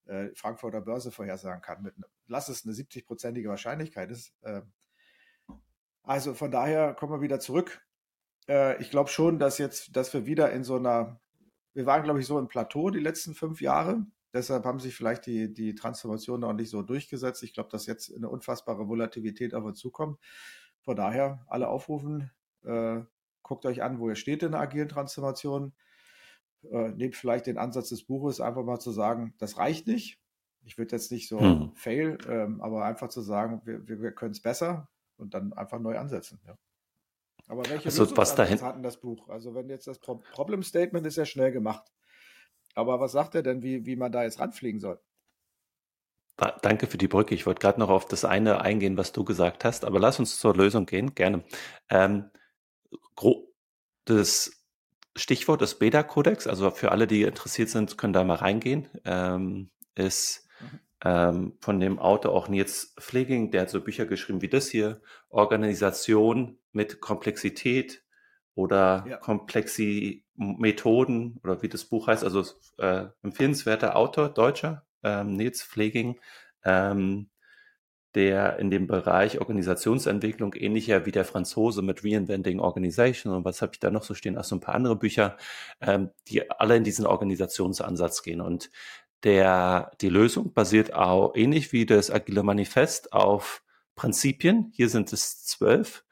äh, 0.07 0.29
Frankfurter 0.35 0.81
Börse 0.81 1.11
vorhersagen 1.11 1.63
kann. 1.63 1.83
Mit, 1.83 1.95
lass 2.27 2.49
es 2.49 2.65
eine 2.65 2.75
70-prozentige 2.75 3.49
Wahrscheinlichkeit 3.49 4.11
ist. 4.11 4.33
Äh, 4.43 4.63
also 6.03 6.35
von 6.35 6.51
daher 6.51 6.95
kommen 6.95 7.13
wir 7.13 7.21
wieder 7.21 7.41
zurück. 7.41 7.85
Äh, 8.49 8.81
ich 8.81 8.91
glaube 8.91 9.11
schon, 9.11 9.39
dass 9.39 9.59
jetzt, 9.59 9.97
dass 9.97 10.13
wir 10.13 10.27
wieder 10.27 10.53
in 10.53 10.65
so 10.65 10.77
einer, 10.77 11.21
wir 11.75 11.87
waren, 11.87 12.03
glaube 12.03 12.21
ich, 12.21 12.27
so 12.27 12.39
im 12.39 12.49
Plateau 12.49 12.91
die 12.91 13.01
letzten 13.01 13.35
fünf 13.35 13.61
Jahre. 13.61 14.05
Deshalb 14.33 14.65
haben 14.65 14.81
sich 14.81 14.95
vielleicht 14.95 15.27
die, 15.27 15.53
die 15.53 15.75
Transformationen 15.75 16.49
auch 16.49 16.55
nicht 16.55 16.71
so 16.71 16.83
durchgesetzt. 16.83 17.43
Ich 17.43 17.53
glaube, 17.53 17.69
dass 17.71 17.87
jetzt 17.87 18.15
eine 18.15 18.29
unfassbare 18.29 18.89
Volatilität 18.89 19.55
auf 19.55 19.65
uns 19.65 19.79
zukommt. 19.79 20.19
Von 20.81 20.97
daher 20.97 21.45
alle 21.49 21.69
aufrufen, 21.69 22.31
äh, 22.65 23.01
guckt 23.43 23.67
euch 23.67 23.83
an, 23.83 23.99
wo 23.99 24.09
ihr 24.09 24.17
steht 24.17 24.43
in 24.43 24.53
der 24.53 24.61
agilen 24.61 24.89
Transformation. 24.89 25.73
Äh, 26.71 26.91
nehmt 26.91 27.17
vielleicht 27.17 27.47
den 27.47 27.59
Ansatz 27.59 27.91
des 27.91 28.05
Buches, 28.05 28.41
einfach 28.41 28.65
mal 28.65 28.79
zu 28.79 28.91
sagen, 28.91 29.35
das 29.39 29.59
reicht 29.59 29.87
nicht. 29.87 30.19
Ich 30.65 30.79
würde 30.79 30.95
jetzt 30.95 31.11
nicht 31.11 31.29
so 31.29 31.41
hm. 31.41 31.73
fail, 31.75 32.19
ähm, 32.29 32.61
aber 32.61 32.85
einfach 32.85 33.09
zu 33.09 33.21
sagen, 33.21 33.61
wir, 33.65 33.87
wir, 33.89 34.01
wir 34.01 34.13
können 34.13 34.31
es 34.31 34.41
besser 34.41 34.89
und 35.17 35.35
dann 35.35 35.53
einfach 35.53 35.81
neu 35.81 35.99
ansetzen. 35.99 36.41
Ja. 36.47 36.57
Aber 37.49 37.69
welche 37.69 37.87
also, 37.87 38.17
was 38.17 38.35
dahin 38.35 38.63
hatten 38.63 38.83
das 38.83 39.01
Buch? 39.01 39.29
Also 39.29 39.55
wenn 39.55 39.69
jetzt 39.69 39.87
das 39.87 39.99
Problem 39.99 40.63
Statement 40.63 41.07
ist 41.07 41.17
ja 41.17 41.25
schnell 41.27 41.53
gemacht. 41.53 41.93
Aber 42.75 43.01
was 43.01 43.13
sagt 43.13 43.35
er 43.35 43.43
denn, 43.43 43.63
wie, 43.63 43.87
wie 43.87 43.97
man 43.97 44.13
da 44.13 44.23
jetzt 44.23 44.41
ranfliegen 44.41 44.81
soll? 44.81 45.01
Danke 46.63 46.87
für 46.87 46.99
die 46.99 47.09
Brücke. 47.09 47.35
Ich 47.35 47.47
wollte 47.47 47.61
gerade 47.61 47.79
noch 47.79 47.91
auf 47.91 48.07
das 48.07 48.25
eine 48.25 48.63
eingehen, 48.63 48.97
was 48.97 49.13
du 49.13 49.25
gesagt 49.25 49.65
hast, 49.65 49.85
aber 49.85 50.01
lass 50.01 50.19
uns 50.19 50.39
zur 50.39 50.57
Lösung 50.57 50.87
gehen, 50.87 51.15
gerne. 51.15 51.45
Ähm, 51.91 52.31
das 54.07 54.63
Stichwort 55.15 55.61
des 55.61 55.79
Beta-Kodex, 55.79 56.47
also 56.47 56.71
für 56.71 56.91
alle, 56.91 57.07
die 57.07 57.23
interessiert 57.23 57.69
sind, 57.69 57.99
können 57.99 58.13
da 58.13 58.25
mal 58.25 58.37
reingehen, 58.37 58.89
ähm, 59.05 59.71
ist 59.95 60.49
mhm. 60.61 60.81
ähm, 61.05 61.59
von 61.61 61.81
dem 61.81 61.99
Autor 61.99 62.33
auch 62.33 62.49
Nils 62.49 62.95
Pfleging, 62.99 63.51
der 63.51 63.63
hat 63.63 63.71
so 63.71 63.81
Bücher 63.81 64.07
geschrieben 64.07 64.41
wie 64.41 64.49
das 64.49 64.69
hier, 64.69 65.03
Organisation 65.29 66.59
mit 66.73 67.01
Komplexität 67.01 68.03
oder 68.55 69.05
ja. 69.09 69.17
Komplexi 69.19 70.22
Methoden 70.35 71.39
oder 71.45 71.63
wie 71.63 71.69
das 71.69 71.85
Buch 71.85 72.07
heißt, 72.07 72.25
also 72.25 72.45
äh, 72.79 73.07
empfehlenswerter 73.23 73.97
Autor, 73.97 74.29
Deutscher, 74.29 74.85
ähm, 75.03 75.35
Nils 75.35 75.63
Pfleging, 75.63 76.19
ähm, 76.65 77.29
der 78.15 78.59
in 78.59 78.71
dem 78.71 78.87
Bereich 78.87 79.41
Organisationsentwicklung 79.41 80.55
ähnlicher 80.55 81.07
wie 81.07 81.13
der 81.13 81.25
Franzose 81.25 81.83
mit 81.83 82.05
Reinventing 82.05 82.61
Organization 82.61 83.35
und 83.35 83.45
was 83.45 83.63
habe 83.63 83.73
ich 83.75 83.81
da 83.81 83.91
noch 83.91 84.03
so 84.03 84.15
stehen, 84.15 84.37
auch 84.37 84.45
so 84.45 84.57
ein 84.57 84.61
paar 84.61 84.75
andere 84.75 84.97
Bücher, 84.97 85.37
ähm, 85.81 86.11
die 86.29 86.51
alle 86.51 86.77
in 86.77 86.85
diesen 86.85 87.07
Organisationsansatz 87.07 88.23
gehen. 88.23 88.41
Und 88.41 88.71
der, 89.25 89.93
die 90.01 90.09
Lösung 90.09 90.53
basiert 90.53 90.93
auch 90.95 91.35
ähnlich 91.35 91.73
wie 91.73 91.87
das 91.87 92.11
Agile 92.11 92.43
Manifest 92.43 93.13
auf 93.13 93.63
Prinzipien. 93.95 94.73
Hier 94.75 94.89
sind 94.89 95.13
es 95.13 95.45
zwölf. 95.45 96.05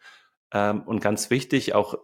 Ähm, 0.53 0.83
und 0.83 1.01
ganz 1.01 1.31
wichtig, 1.31 1.75
auch 1.75 1.99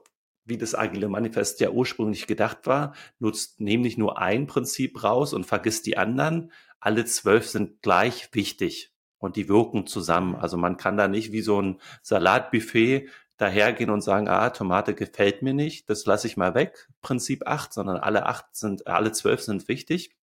wie 0.46 0.56
das 0.56 0.74
Agile 0.74 1.08
Manifest 1.08 1.60
ja 1.60 1.70
ursprünglich 1.70 2.26
gedacht 2.26 2.66
war, 2.66 2.94
nutzt 3.18 3.60
nämlich 3.60 3.98
nur 3.98 4.18
ein 4.18 4.46
Prinzip 4.46 5.02
raus 5.02 5.34
und 5.34 5.44
vergisst 5.44 5.86
die 5.86 5.98
anderen. 5.98 6.52
Alle 6.80 7.04
zwölf 7.04 7.46
sind 7.48 7.82
gleich 7.82 8.28
wichtig 8.32 8.92
und 9.18 9.36
die 9.36 9.48
wirken 9.48 9.86
zusammen. 9.86 10.36
Also 10.36 10.56
man 10.56 10.76
kann 10.76 10.96
da 10.96 11.08
nicht 11.08 11.32
wie 11.32 11.42
so 11.42 11.60
ein 11.60 11.80
Salatbuffet 12.02 13.08
dahergehen 13.36 13.90
und 13.90 14.00
sagen, 14.00 14.28
ah, 14.28 14.50
Tomate 14.50 14.94
gefällt 14.94 15.42
mir 15.42 15.52
nicht, 15.52 15.90
das 15.90 16.06
lasse 16.06 16.26
ich 16.26 16.36
mal 16.36 16.54
weg, 16.54 16.88
Prinzip 17.02 17.46
acht, 17.46 17.72
sondern 17.72 17.98
alle 17.98 18.24
acht 18.26 18.56
sind, 18.56 18.86
alle 18.86 19.12
zwölf 19.12 19.42
sind 19.42 19.68
wichtig. 19.68 20.16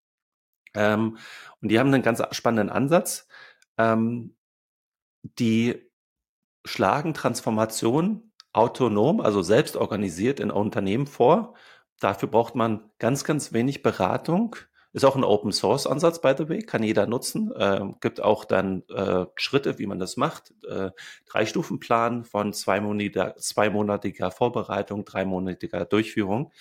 Ähm, 0.74 1.18
und 1.62 1.70
die 1.70 1.80
haben 1.80 1.94
einen 1.94 2.02
ganz 2.02 2.24
spannenden 2.32 2.70
Ansatz. 2.70 3.28
Ähm, 3.78 4.36
die 5.22 5.90
schlagen 6.66 7.14
Transformation 7.14 8.32
autonom, 8.54 9.20
also 9.20 9.42
selbst 9.42 9.76
organisiert 9.76 10.40
in 10.40 10.52
Unternehmen 10.52 11.08
vor. 11.08 11.56
Dafür 12.00 12.30
braucht 12.30 12.56
man 12.56 12.90
ganz, 13.00 13.24
ganz 13.24 13.54
wenig 13.54 13.82
Beratung. 13.82 14.56
Ist 14.94 15.06
auch 15.06 15.16
ein 15.16 15.24
Open 15.24 15.52
Source 15.52 15.88
Ansatz, 15.88 16.22
by 16.22 16.36
the 16.38 16.48
way, 16.50 16.60
kann 16.62 16.84
jeder 16.84 17.08
nutzen. 17.08 17.52
Äh, 17.56 17.82
gibt 18.00 18.22
auch 18.22 18.46
dann 18.46 18.84
äh, 18.90 19.26
Schritte, 19.36 19.80
wie 19.80 19.88
man 19.88 19.98
das 19.98 20.18
macht. 20.18 20.54
Äh, 20.70 20.92
drei 21.26 21.48
Stufenplan 21.48 22.26
von 22.26 22.54
zweimonatiger, 22.54 23.36
zweimonatiger 23.38 24.30
Vorbereitung, 24.30 25.04
dreimonatiger 25.04 25.86
Durchführung. 25.86 26.52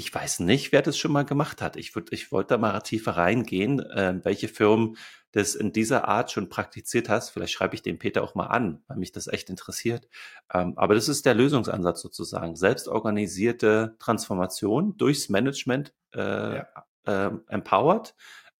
Ich 0.00 0.14
weiß 0.14 0.40
nicht, 0.40 0.72
wer 0.72 0.80
das 0.80 0.96
schon 0.96 1.12
mal 1.12 1.26
gemacht 1.26 1.60
hat. 1.60 1.76
Ich, 1.76 1.94
würd, 1.94 2.10
ich 2.10 2.32
wollte 2.32 2.54
da 2.54 2.58
mal 2.58 2.80
tiefer 2.80 3.18
reingehen, 3.18 3.80
äh, 3.80 4.18
welche 4.22 4.48
Firmen 4.48 4.96
das 5.32 5.54
in 5.54 5.74
dieser 5.74 6.08
Art 6.08 6.32
schon 6.32 6.48
praktiziert 6.48 7.10
hast. 7.10 7.28
Vielleicht 7.28 7.52
schreibe 7.52 7.74
ich 7.74 7.82
den 7.82 7.98
Peter 7.98 8.22
auch 8.22 8.34
mal 8.34 8.46
an, 8.46 8.82
weil 8.88 8.96
mich 8.96 9.12
das 9.12 9.26
echt 9.26 9.50
interessiert. 9.50 10.08
Ähm, 10.54 10.72
aber 10.76 10.94
das 10.94 11.10
ist 11.10 11.26
der 11.26 11.34
Lösungsansatz 11.34 12.00
sozusagen. 12.00 12.56
Selbstorganisierte 12.56 13.96
Transformation 13.98 14.96
durchs 14.96 15.28
Management 15.28 15.92
äh, 16.14 16.56
ja. 16.56 16.66
äh, 17.04 17.30
empowered. 17.48 18.14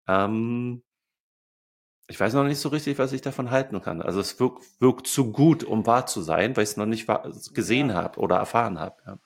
Ähm, 0.09 0.83
ich 2.07 2.21
weiß 2.21 2.35
noch 2.35 2.45
nicht 2.45 2.61
so 2.61 2.69
richtig, 2.69 2.99
was 2.99 3.15
ich 3.15 3.23
davon 3.23 3.51
halten 3.51 3.81
kann. 3.81 4.03
Also 4.03 4.21
es 4.21 4.39
wirkt, 4.39 4.63
wirkt 4.79 5.07
zu 5.07 5.33
gut, 5.33 5.65
um 5.65 5.87
wahr 5.87 6.05
zu 6.05 6.21
sein, 6.21 6.55
weil 6.55 6.65
ich 6.65 6.71
es 6.71 6.77
noch 6.77 6.85
nicht 6.85 7.09
gesehen 7.55 7.89
ja. 7.89 7.95
habe 7.95 8.21
oder 8.21 8.37
erfahren 8.37 8.79
habe. 8.79 8.97
Ja. 9.07 9.19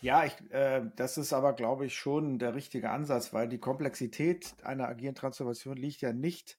Ja, 0.00 0.24
ich, 0.24 0.34
äh, 0.50 0.88
das 0.96 1.18
ist 1.18 1.32
aber, 1.32 1.54
glaube 1.54 1.86
ich, 1.86 1.94
schon 1.94 2.38
der 2.38 2.54
richtige 2.54 2.90
Ansatz, 2.90 3.32
weil 3.32 3.48
die 3.48 3.58
Komplexität 3.58 4.54
einer 4.62 4.88
agilen 4.88 5.14
Transformation 5.14 5.76
liegt 5.76 6.00
ja 6.00 6.12
nicht 6.12 6.58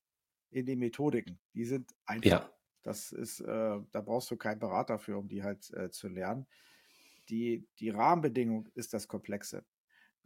in 0.52 0.66
den 0.66 0.80
Methodiken. 0.80 1.40
Die 1.54 1.66
sind 1.66 1.92
einfach. 2.06 2.30
Ja. 2.30 2.50
Das 2.84 3.12
ist, 3.12 3.42
äh, 3.42 3.46
da 3.92 4.02
brauchst 4.02 4.32
du 4.32 4.38
keinen 4.38 4.60
Berater 4.60 5.00
für, 5.00 5.18
um 5.18 5.28
die 5.28 5.44
halt 5.44 5.72
äh, 5.74 5.90
zu 5.90 6.08
lernen. 6.08 6.48
Die, 7.28 7.68
die 7.80 7.90
Rahmenbedingung 7.90 8.68
ist 8.74 8.94
das 8.94 9.08
Komplexe. 9.08 9.66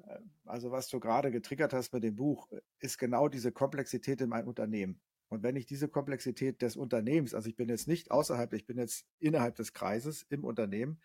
Äh, 0.06 0.20
also 0.46 0.72
was 0.72 0.88
du 0.88 1.00
gerade 1.00 1.32
getriggert 1.32 1.74
hast 1.74 1.94
mit 1.94 2.04
dem 2.04 2.16
Buch, 2.16 2.48
ist 2.80 2.98
genau 2.98 3.28
diese 3.28 3.52
Komplexität 3.52 4.22
in 4.22 4.30
meinem 4.30 4.48
Unternehmen. 4.48 5.02
Und 5.30 5.42
wenn 5.42 5.56
ich 5.56 5.66
diese 5.66 5.88
Komplexität 5.88 6.62
des 6.62 6.78
Unternehmens, 6.78 7.34
also 7.34 7.50
ich 7.50 7.56
bin 7.56 7.68
jetzt 7.70 7.88
nicht 7.88 8.12
außerhalb, 8.12 8.54
ich 8.54 8.68
bin 8.68 8.78
jetzt 8.78 9.08
innerhalb 9.18 9.56
des 9.56 9.74
Kreises 9.74 10.24
im 10.30 10.44
Unternehmen 10.44 11.02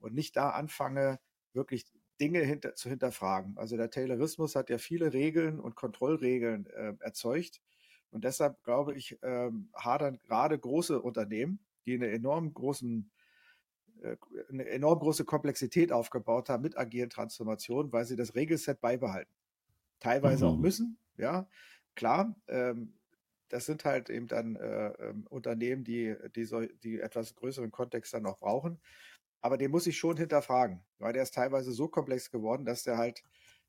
und 0.00 0.12
nicht 0.12 0.36
da 0.36 0.50
anfange, 0.50 1.18
wirklich 1.52 1.84
Dinge 2.20 2.40
hinter, 2.40 2.74
zu 2.74 2.88
hinterfragen. 2.88 3.56
Also 3.56 3.76
der 3.76 3.90
Taylorismus 3.90 4.54
hat 4.54 4.70
ja 4.70 4.78
viele 4.78 5.12
Regeln 5.12 5.58
und 5.58 5.74
Kontrollregeln 5.74 6.66
äh, 6.66 6.94
erzeugt. 7.00 7.60
Und 8.10 8.24
deshalb 8.24 8.62
glaube 8.62 8.94
ich, 8.94 9.18
ähm, 9.22 9.70
hadern 9.74 10.18
gerade 10.18 10.58
große 10.58 11.00
Unternehmen, 11.00 11.60
die 11.86 11.94
eine 11.94 12.10
enorm 12.10 12.52
großen 12.52 13.10
äh, 14.02 14.16
eine 14.48 14.66
enorm 14.68 14.98
große 14.98 15.24
Komplexität 15.24 15.92
aufgebaut 15.92 16.48
haben 16.48 16.62
mit 16.62 16.76
agilen 16.76 17.10
Transformationen, 17.10 17.92
weil 17.92 18.04
sie 18.04 18.16
das 18.16 18.34
Regelset 18.34 18.80
beibehalten. 18.80 19.32
Teilweise 20.00 20.44
mhm. 20.44 20.50
auch 20.50 20.56
müssen, 20.56 20.98
ja, 21.16 21.48
klar. 21.94 22.34
Ähm, 22.48 22.94
das 23.48 23.66
sind 23.66 23.84
halt 23.84 24.10
eben 24.10 24.28
dann 24.28 24.56
äh, 24.56 24.88
äh, 24.88 25.14
Unternehmen, 25.28 25.84
die, 25.84 26.14
die, 26.34 26.44
so, 26.44 26.60
die 26.62 27.00
etwas 27.00 27.34
größeren 27.34 27.70
Kontext 27.70 28.14
dann 28.14 28.26
auch 28.26 28.38
brauchen. 28.38 28.80
Aber 29.40 29.56
den 29.56 29.70
muss 29.70 29.86
ich 29.86 29.98
schon 29.98 30.16
hinterfragen, 30.16 30.82
weil 30.98 31.12
der 31.12 31.22
ist 31.22 31.34
teilweise 31.34 31.72
so 31.72 31.88
komplex 31.88 32.30
geworden, 32.30 32.64
dass 32.64 32.82
der 32.82 32.98
halt 32.98 33.22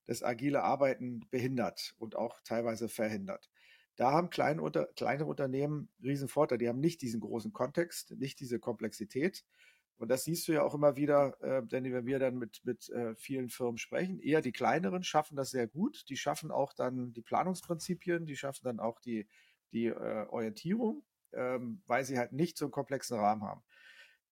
das 0.05 0.23
agile 0.23 0.63
Arbeiten 0.63 1.21
behindert 1.29 1.95
und 1.97 2.15
auch 2.15 2.41
teilweise 2.43 2.89
verhindert. 2.89 3.49
Da 3.95 4.11
haben 4.11 4.29
kleine, 4.29 4.61
unter, 4.61 4.87
kleine 4.95 5.25
Unternehmen 5.25 5.89
riesen 6.03 6.27
Vorteil. 6.27 6.57
Die 6.57 6.67
haben 6.67 6.79
nicht 6.79 7.01
diesen 7.01 7.19
großen 7.21 7.53
Kontext, 7.53 8.11
nicht 8.17 8.39
diese 8.39 8.59
Komplexität. 8.59 9.45
Und 9.97 10.09
das 10.09 10.23
siehst 10.23 10.47
du 10.47 10.53
ja 10.53 10.63
auch 10.63 10.73
immer 10.73 10.95
wieder, 10.95 11.39
äh, 11.43 11.63
denn 11.63 11.83
wenn 11.83 12.07
wir 12.07 12.17
dann 12.17 12.37
mit, 12.39 12.61
mit 12.63 12.89
äh, 12.89 13.13
vielen 13.15 13.49
Firmen 13.49 13.77
sprechen, 13.77 14.19
eher 14.19 14.41
die 14.41 14.51
kleineren 14.51 15.03
schaffen 15.03 15.35
das 15.35 15.51
sehr 15.51 15.67
gut. 15.67 16.09
Die 16.09 16.17
schaffen 16.17 16.49
auch 16.49 16.73
dann 16.73 17.13
die 17.13 17.21
Planungsprinzipien, 17.21 18.25
die 18.25 18.35
schaffen 18.35 18.63
dann 18.63 18.79
auch 18.79 18.99
die, 18.99 19.27
die 19.71 19.87
äh, 19.87 20.25
Orientierung, 20.29 21.03
ähm, 21.33 21.83
weil 21.85 22.03
sie 22.03 22.17
halt 22.17 22.31
nicht 22.31 22.57
so 22.57 22.65
einen 22.65 22.71
komplexen 22.71 23.19
Rahmen 23.19 23.43
haben. 23.43 23.61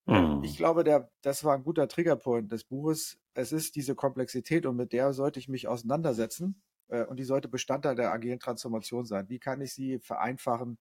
Mhm. 0.09 0.43
Ich 0.43 0.57
glaube, 0.57 0.83
der, 0.83 1.11
das 1.21 1.43
war 1.43 1.55
ein 1.55 1.63
guter 1.63 1.87
Triggerpoint 1.87 2.51
des 2.51 2.63
Buches. 2.63 3.19
Es 3.33 3.51
ist 3.51 3.75
diese 3.75 3.95
Komplexität 3.95 4.65
und 4.65 4.75
mit 4.75 4.93
der 4.93 5.13
sollte 5.13 5.39
ich 5.39 5.49
mich 5.49 5.67
auseinandersetzen 5.67 6.61
äh, 6.87 7.03
und 7.05 7.17
die 7.17 7.23
sollte 7.25 7.49
Bestandteil 7.49 7.95
der 7.95 8.11
agilen 8.11 8.39
Transformation 8.39 9.05
sein. 9.05 9.29
Wie 9.29 9.39
kann 9.39 9.61
ich 9.61 9.73
sie 9.73 9.99
vereinfachen? 9.99 10.79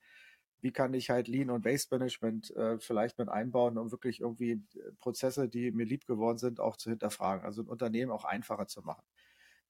Wie 0.61 0.73
kann 0.73 0.95
ich 0.95 1.11
halt 1.11 1.29
Lean 1.29 1.51
und 1.51 1.65
Waste 1.65 1.95
Management 1.97 2.51
äh, 2.57 2.79
vielleicht 2.79 3.19
mit 3.19 3.29
einbauen, 3.29 3.79
um 3.79 3.93
wirklich 3.93 4.21
irgendwie 4.21 4.53
äh, 4.53 4.93
Prozesse, 4.99 5.49
die 5.49 5.73
mir 5.73 5.87
lieb 5.87 6.07
geworden 6.07 6.39
sind, 6.39 6.61
auch 6.61 6.77
zu 6.77 6.91
hinterfragen, 6.91 7.45
also 7.45 7.63
ein 7.63 7.69
Unternehmen 7.69 8.13
auch 8.13 8.25
einfacher 8.25 8.67
zu 8.69 8.83
machen. 8.83 9.03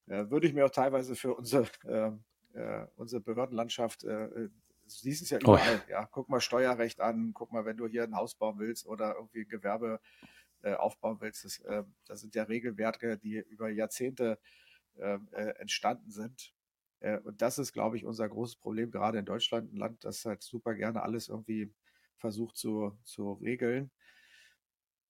Äh, 0.06 0.30
würde 0.30 0.46
ich 0.46 0.54
mir 0.54 0.66
auch 0.66 0.70
teilweise 0.70 1.16
für 1.16 1.34
unsere, 1.34 1.68
ähm, 1.86 2.24
äh, 2.54 2.86
unsere 2.96 3.20
Behördenlandschaft 3.22 4.04
äh, 4.04 4.28
Du 4.28 4.50
siehst 4.88 5.22
es 5.22 5.30
ja 5.30 5.38
oh 5.38 5.52
überall. 5.52 5.82
Oh. 5.86 5.90
Ja, 5.90 6.06
guck 6.06 6.28
mal 6.28 6.40
Steuerrecht 6.40 7.00
an, 7.00 7.32
guck 7.34 7.52
mal, 7.52 7.64
wenn 7.64 7.76
du 7.76 7.86
hier 7.86 8.04
ein 8.04 8.16
Haus 8.16 8.34
bauen 8.34 8.58
willst 8.58 8.86
oder 8.86 9.14
irgendwie 9.14 9.44
Gewerbe 9.44 10.00
äh, 10.62 10.74
aufbauen 10.74 11.18
willst. 11.20 11.44
Das, 11.44 11.58
äh, 11.60 11.84
das, 12.06 12.20
sind 12.20 12.34
ja 12.34 12.44
Regelwerke, 12.44 13.18
die 13.18 13.36
über 13.36 13.68
Jahrzehnte 13.68 14.38
ähm, 14.98 15.28
äh, 15.32 15.50
entstanden 15.60 16.10
sind. 16.10 16.52
Äh, 17.00 17.18
und 17.20 17.42
das 17.42 17.58
ist, 17.58 17.72
glaube 17.72 17.96
ich, 17.96 18.04
unser 18.04 18.28
großes 18.28 18.56
Problem, 18.56 18.90
gerade 18.90 19.18
in 19.18 19.24
Deutschland, 19.24 19.72
ein 19.72 19.76
Land, 19.76 20.04
das 20.04 20.24
halt 20.24 20.42
super 20.42 20.74
gerne 20.74 21.02
alles 21.02 21.28
irgendwie 21.28 21.72
versucht 22.16 22.56
zu, 22.56 22.98
zu 23.04 23.34
regeln. 23.34 23.90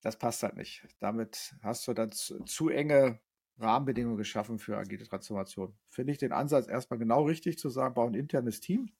Das 0.02 0.18
passt 0.18 0.42
halt 0.42 0.56
nicht. 0.56 0.86
Damit 1.00 1.56
hast 1.62 1.88
du 1.88 1.94
dann 1.94 2.12
zu, 2.12 2.44
zu 2.44 2.68
enge 2.68 3.20
Rahmenbedingungen 3.58 4.18
geschaffen 4.18 4.58
für 4.58 4.76
agile 4.76 5.04
Transformation. 5.04 5.76
Finde 5.86 6.12
ich 6.12 6.18
den 6.18 6.32
Ansatz 6.32 6.68
erstmal 6.68 6.98
genau 6.98 7.24
richtig 7.24 7.58
zu 7.58 7.70
sagen, 7.70 7.94
bau 7.94 8.06
ein 8.06 8.14
internes 8.14 8.60
Team, 8.60 8.92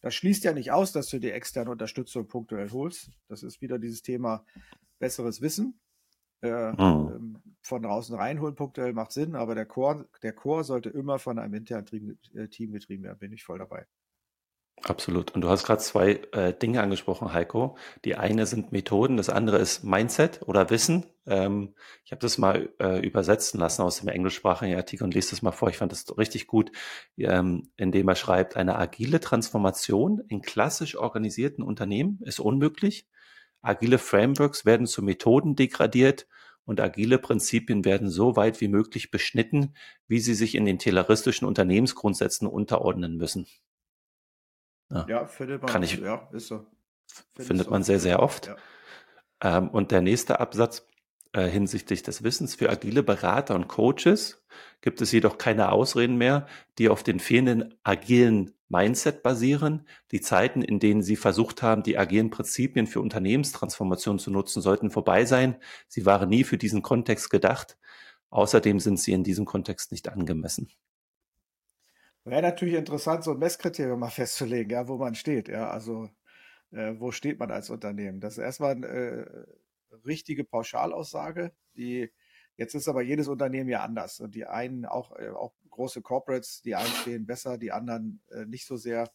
das 0.00 0.14
schließt 0.14 0.44
ja 0.44 0.52
nicht 0.52 0.72
aus, 0.72 0.92
dass 0.92 1.08
du 1.08 1.18
die 1.18 1.30
externe 1.30 1.70
Unterstützung 1.70 2.26
punktuell 2.26 2.70
holst. 2.70 3.10
Das 3.28 3.42
ist 3.42 3.60
wieder 3.60 3.78
dieses 3.78 4.02
Thema 4.02 4.44
besseres 4.98 5.40
Wissen. 5.40 5.78
Äh, 6.42 6.72
mhm. 6.72 7.42
Von 7.62 7.82
draußen 7.82 8.16
reinholen 8.16 8.54
punktuell 8.54 8.94
macht 8.94 9.12
Sinn, 9.12 9.34
aber 9.34 9.54
der 9.54 9.66
Core, 9.66 10.08
der 10.22 10.32
Core 10.32 10.64
sollte 10.64 10.88
immer 10.88 11.18
von 11.18 11.38
einem 11.38 11.54
internen 11.54 12.18
äh, 12.34 12.48
Team 12.48 12.72
getrieben 12.72 13.04
werden. 13.04 13.18
Bin 13.18 13.32
ich 13.32 13.44
voll 13.44 13.58
dabei. 13.58 13.86
Absolut. 14.84 15.32
Und 15.34 15.42
du 15.42 15.50
hast 15.50 15.64
gerade 15.64 15.82
zwei 15.82 16.20
äh, 16.32 16.54
Dinge 16.54 16.80
angesprochen, 16.80 17.34
Heiko. 17.34 17.76
Die 18.06 18.16
eine 18.16 18.46
sind 18.46 18.72
Methoden, 18.72 19.18
das 19.18 19.28
andere 19.28 19.58
ist 19.58 19.84
Mindset 19.84 20.40
oder 20.46 20.70
Wissen. 20.70 21.04
Ähm, 21.26 21.74
ich 22.04 22.12
habe 22.12 22.20
das 22.20 22.38
mal 22.38 22.70
äh, 22.80 22.98
übersetzen 23.06 23.60
lassen 23.60 23.82
aus 23.82 24.00
dem 24.00 24.08
englischsprachigen 24.08 24.76
Artikel 24.76 25.04
und 25.04 25.14
lese 25.14 25.30
das 25.30 25.42
mal 25.42 25.52
vor. 25.52 25.68
Ich 25.68 25.76
fand 25.76 25.92
das 25.92 26.16
richtig 26.16 26.46
gut, 26.46 26.72
ähm, 27.18 27.70
indem 27.76 28.08
er 28.08 28.14
schreibt, 28.14 28.56
eine 28.56 28.76
agile 28.78 29.20
Transformation 29.20 30.22
in 30.28 30.40
klassisch 30.40 30.96
organisierten 30.96 31.62
Unternehmen 31.62 32.18
ist 32.22 32.40
unmöglich. 32.40 33.06
Agile 33.60 33.98
Frameworks 33.98 34.64
werden 34.64 34.86
zu 34.86 35.02
Methoden 35.02 35.56
degradiert 35.56 36.26
und 36.64 36.80
agile 36.80 37.18
Prinzipien 37.18 37.84
werden 37.84 38.08
so 38.08 38.34
weit 38.36 38.62
wie 38.62 38.68
möglich 38.68 39.10
beschnitten, 39.10 39.74
wie 40.08 40.20
sie 40.20 40.34
sich 40.34 40.54
in 40.54 40.64
den 40.64 40.78
tayloristischen 40.78 41.46
Unternehmensgrundsätzen 41.46 42.48
unterordnen 42.48 43.18
müssen. 43.18 43.46
Ja, 44.90 45.06
ja 45.08 45.26
findet 45.26 45.62
man. 45.62 45.70
Kann 45.70 45.82
ich, 45.82 45.98
ja, 45.98 46.28
ist 46.32 46.48
so. 46.48 46.66
Find 47.34 47.48
findet 47.48 47.70
man 47.70 47.82
sehr, 47.82 48.00
sehr 48.00 48.20
oft. 48.20 48.48
Ja. 48.48 48.56
Ähm, 49.42 49.68
und 49.68 49.90
der 49.90 50.02
nächste 50.02 50.40
Absatz 50.40 50.86
äh, 51.32 51.46
hinsichtlich 51.48 52.02
des 52.02 52.22
Wissens 52.22 52.56
für 52.56 52.70
agile 52.70 53.02
Berater 53.02 53.54
und 53.54 53.68
Coaches 53.68 54.44
gibt 54.80 55.00
es 55.00 55.12
jedoch 55.12 55.38
keine 55.38 55.70
Ausreden 55.70 56.16
mehr, 56.16 56.46
die 56.78 56.88
auf 56.88 57.02
den 57.02 57.20
fehlenden 57.20 57.74
agilen 57.84 58.52
Mindset 58.68 59.22
basieren. 59.22 59.86
Die 60.10 60.20
Zeiten, 60.20 60.62
in 60.62 60.78
denen 60.78 61.02
sie 61.02 61.16
versucht 61.16 61.62
haben, 61.62 61.82
die 61.82 61.98
agilen 61.98 62.30
Prinzipien 62.30 62.86
für 62.86 63.00
Unternehmenstransformation 63.00 64.18
zu 64.18 64.30
nutzen, 64.30 64.60
sollten 64.60 64.90
vorbei 64.90 65.24
sein. 65.24 65.56
Sie 65.88 66.06
waren 66.06 66.28
nie 66.28 66.44
für 66.44 66.58
diesen 66.58 66.82
Kontext 66.82 67.30
gedacht. 67.30 67.78
Außerdem 68.30 68.78
sind 68.78 68.98
sie 68.98 69.12
in 69.12 69.24
diesem 69.24 69.44
Kontext 69.44 69.90
nicht 69.90 70.08
angemessen. 70.08 70.68
Wäre 72.30 72.42
natürlich 72.42 72.74
interessant, 72.74 73.24
so 73.24 73.32
ein 73.32 73.38
Messkriterium 73.38 73.98
mal 73.98 74.08
festzulegen, 74.08 74.70
ja, 74.70 74.86
wo 74.86 74.96
man 74.96 75.16
steht. 75.16 75.48
Ja, 75.48 75.68
also 75.68 76.08
äh, 76.70 76.94
wo 76.96 77.10
steht 77.10 77.40
man 77.40 77.50
als 77.50 77.70
Unternehmen? 77.70 78.20
Das 78.20 78.38
ist 78.38 78.44
erstmal 78.44 78.72
eine 78.72 78.86
äh, 78.86 79.46
richtige 80.06 80.44
Pauschalaussage, 80.44 81.52
die 81.74 82.12
jetzt 82.56 82.74
ist 82.74 82.86
aber 82.86 83.02
jedes 83.02 83.26
Unternehmen 83.26 83.68
ja 83.68 83.82
anders. 83.82 84.20
Und 84.20 84.36
die 84.36 84.46
einen, 84.46 84.86
auch, 84.86 85.16
äh, 85.18 85.30
auch 85.30 85.54
große 85.70 86.02
Corporates, 86.02 86.62
die 86.62 86.76
einen 86.76 86.92
stehen 86.92 87.26
besser, 87.26 87.58
die 87.58 87.72
anderen 87.72 88.22
äh, 88.30 88.44
nicht 88.44 88.66
so 88.66 88.76
sehr. 88.76 89.10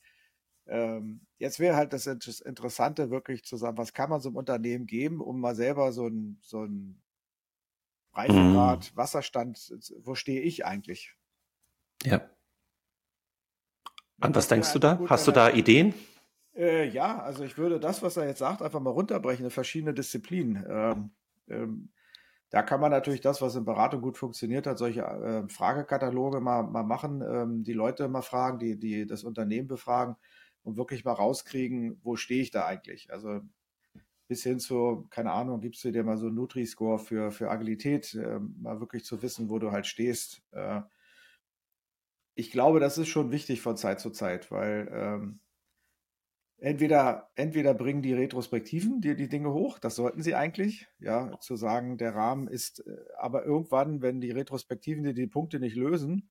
Ähm, 0.67 1.21
jetzt 1.37 1.59
wäre 1.59 1.77
halt 1.77 1.93
das 1.93 2.07
Interessante, 2.07 3.11
wirklich 3.11 3.45
zu 3.45 3.55
sagen, 3.55 3.77
was 3.77 3.93
kann 3.93 4.09
man 4.09 4.19
so 4.19 4.27
einem 4.27 4.35
Unternehmen 4.35 4.87
geben, 4.87 5.21
um 5.21 5.39
mal 5.39 5.55
selber 5.55 5.93
so 5.93 6.07
ein, 6.07 6.37
so 6.41 6.65
ein 6.65 7.01
Reifegrad, 8.13 8.91
mhm. 8.91 8.97
Wasserstand, 8.97 9.73
wo 9.99 10.15
stehe 10.15 10.41
ich 10.41 10.65
eigentlich? 10.65 11.15
Ja. 12.03 12.29
An 14.21 14.33
was 14.33 14.47
denkst 14.47 14.73
du 14.73 14.79
da? 14.79 14.99
Hast 15.07 15.27
du 15.27 15.31
da 15.31 15.49
Ideen? 15.49 15.93
Äh, 16.55 16.87
ja, 16.89 17.19
also 17.19 17.43
ich 17.43 17.57
würde 17.57 17.79
das, 17.79 18.01
was 18.01 18.17
er 18.17 18.27
jetzt 18.27 18.39
sagt, 18.39 18.61
einfach 18.61 18.79
mal 18.79 18.91
runterbrechen 18.91 19.45
in 19.45 19.51
verschiedene 19.51 19.93
Disziplinen. 19.93 20.65
Ähm, 20.67 21.11
ähm, 21.49 21.89
da 22.49 22.61
kann 22.61 22.79
man 22.79 22.91
natürlich 22.91 23.21
das, 23.21 23.41
was 23.41 23.55
in 23.55 23.65
Beratung 23.65 24.01
gut 24.01 24.17
funktioniert 24.17 24.65
hat, 24.65 24.77
solche 24.77 25.01
äh, 25.01 25.49
Fragekataloge 25.49 26.39
mal, 26.39 26.63
mal 26.63 26.83
machen, 26.83 27.21
ähm, 27.21 27.63
die 27.63 27.73
Leute 27.73 28.07
mal 28.07 28.21
fragen, 28.21 28.59
die, 28.59 28.79
die 28.79 29.05
das 29.05 29.23
Unternehmen 29.23 29.67
befragen 29.67 30.15
und 30.63 30.77
wirklich 30.77 31.03
mal 31.03 31.13
rauskriegen, 31.13 31.99
wo 32.03 32.15
stehe 32.15 32.41
ich 32.41 32.51
da 32.51 32.65
eigentlich? 32.65 33.11
Also 33.11 33.41
bis 34.27 34.43
hin 34.43 34.59
zu, 34.59 35.05
keine 35.09 35.31
Ahnung, 35.33 35.59
gibst 35.59 35.83
du 35.83 35.91
dir 35.91 36.03
mal 36.03 36.17
so 36.17 36.27
einen 36.27 36.35
Nutri-Score 36.35 36.99
für, 36.99 37.31
für 37.31 37.51
Agilität, 37.51 38.13
äh, 38.15 38.39
mal 38.39 38.79
wirklich 38.79 39.03
zu 39.03 39.21
wissen, 39.21 39.49
wo 39.49 39.59
du 39.59 39.71
halt 39.71 39.85
stehst. 39.85 40.41
Äh, 40.51 40.81
ich 42.35 42.51
glaube, 42.51 42.79
das 42.79 42.97
ist 42.97 43.07
schon 43.07 43.31
wichtig 43.31 43.61
von 43.61 43.77
Zeit 43.77 43.99
zu 43.99 44.11
Zeit, 44.11 44.51
weil 44.51 44.89
ähm, 44.91 45.39
entweder, 46.57 47.31
entweder 47.35 47.73
bringen 47.73 48.01
die 48.01 48.13
Retrospektiven 48.13 48.99
dir 49.01 49.15
die 49.15 49.29
Dinge 49.29 49.53
hoch, 49.53 49.79
das 49.79 49.95
sollten 49.95 50.21
sie 50.21 50.35
eigentlich, 50.35 50.87
ja, 50.99 51.39
zu 51.39 51.55
sagen, 51.55 51.97
der 51.97 52.13
Rahmen 52.13 52.47
ist, 52.47 52.85
äh, 52.85 52.97
aber 53.17 53.45
irgendwann, 53.45 54.01
wenn 54.01 54.19
die 54.19 54.31
Retrospektiven 54.31 55.03
dir 55.03 55.13
die 55.13 55.27
Punkte 55.27 55.59
nicht 55.59 55.77
lösen, 55.77 56.29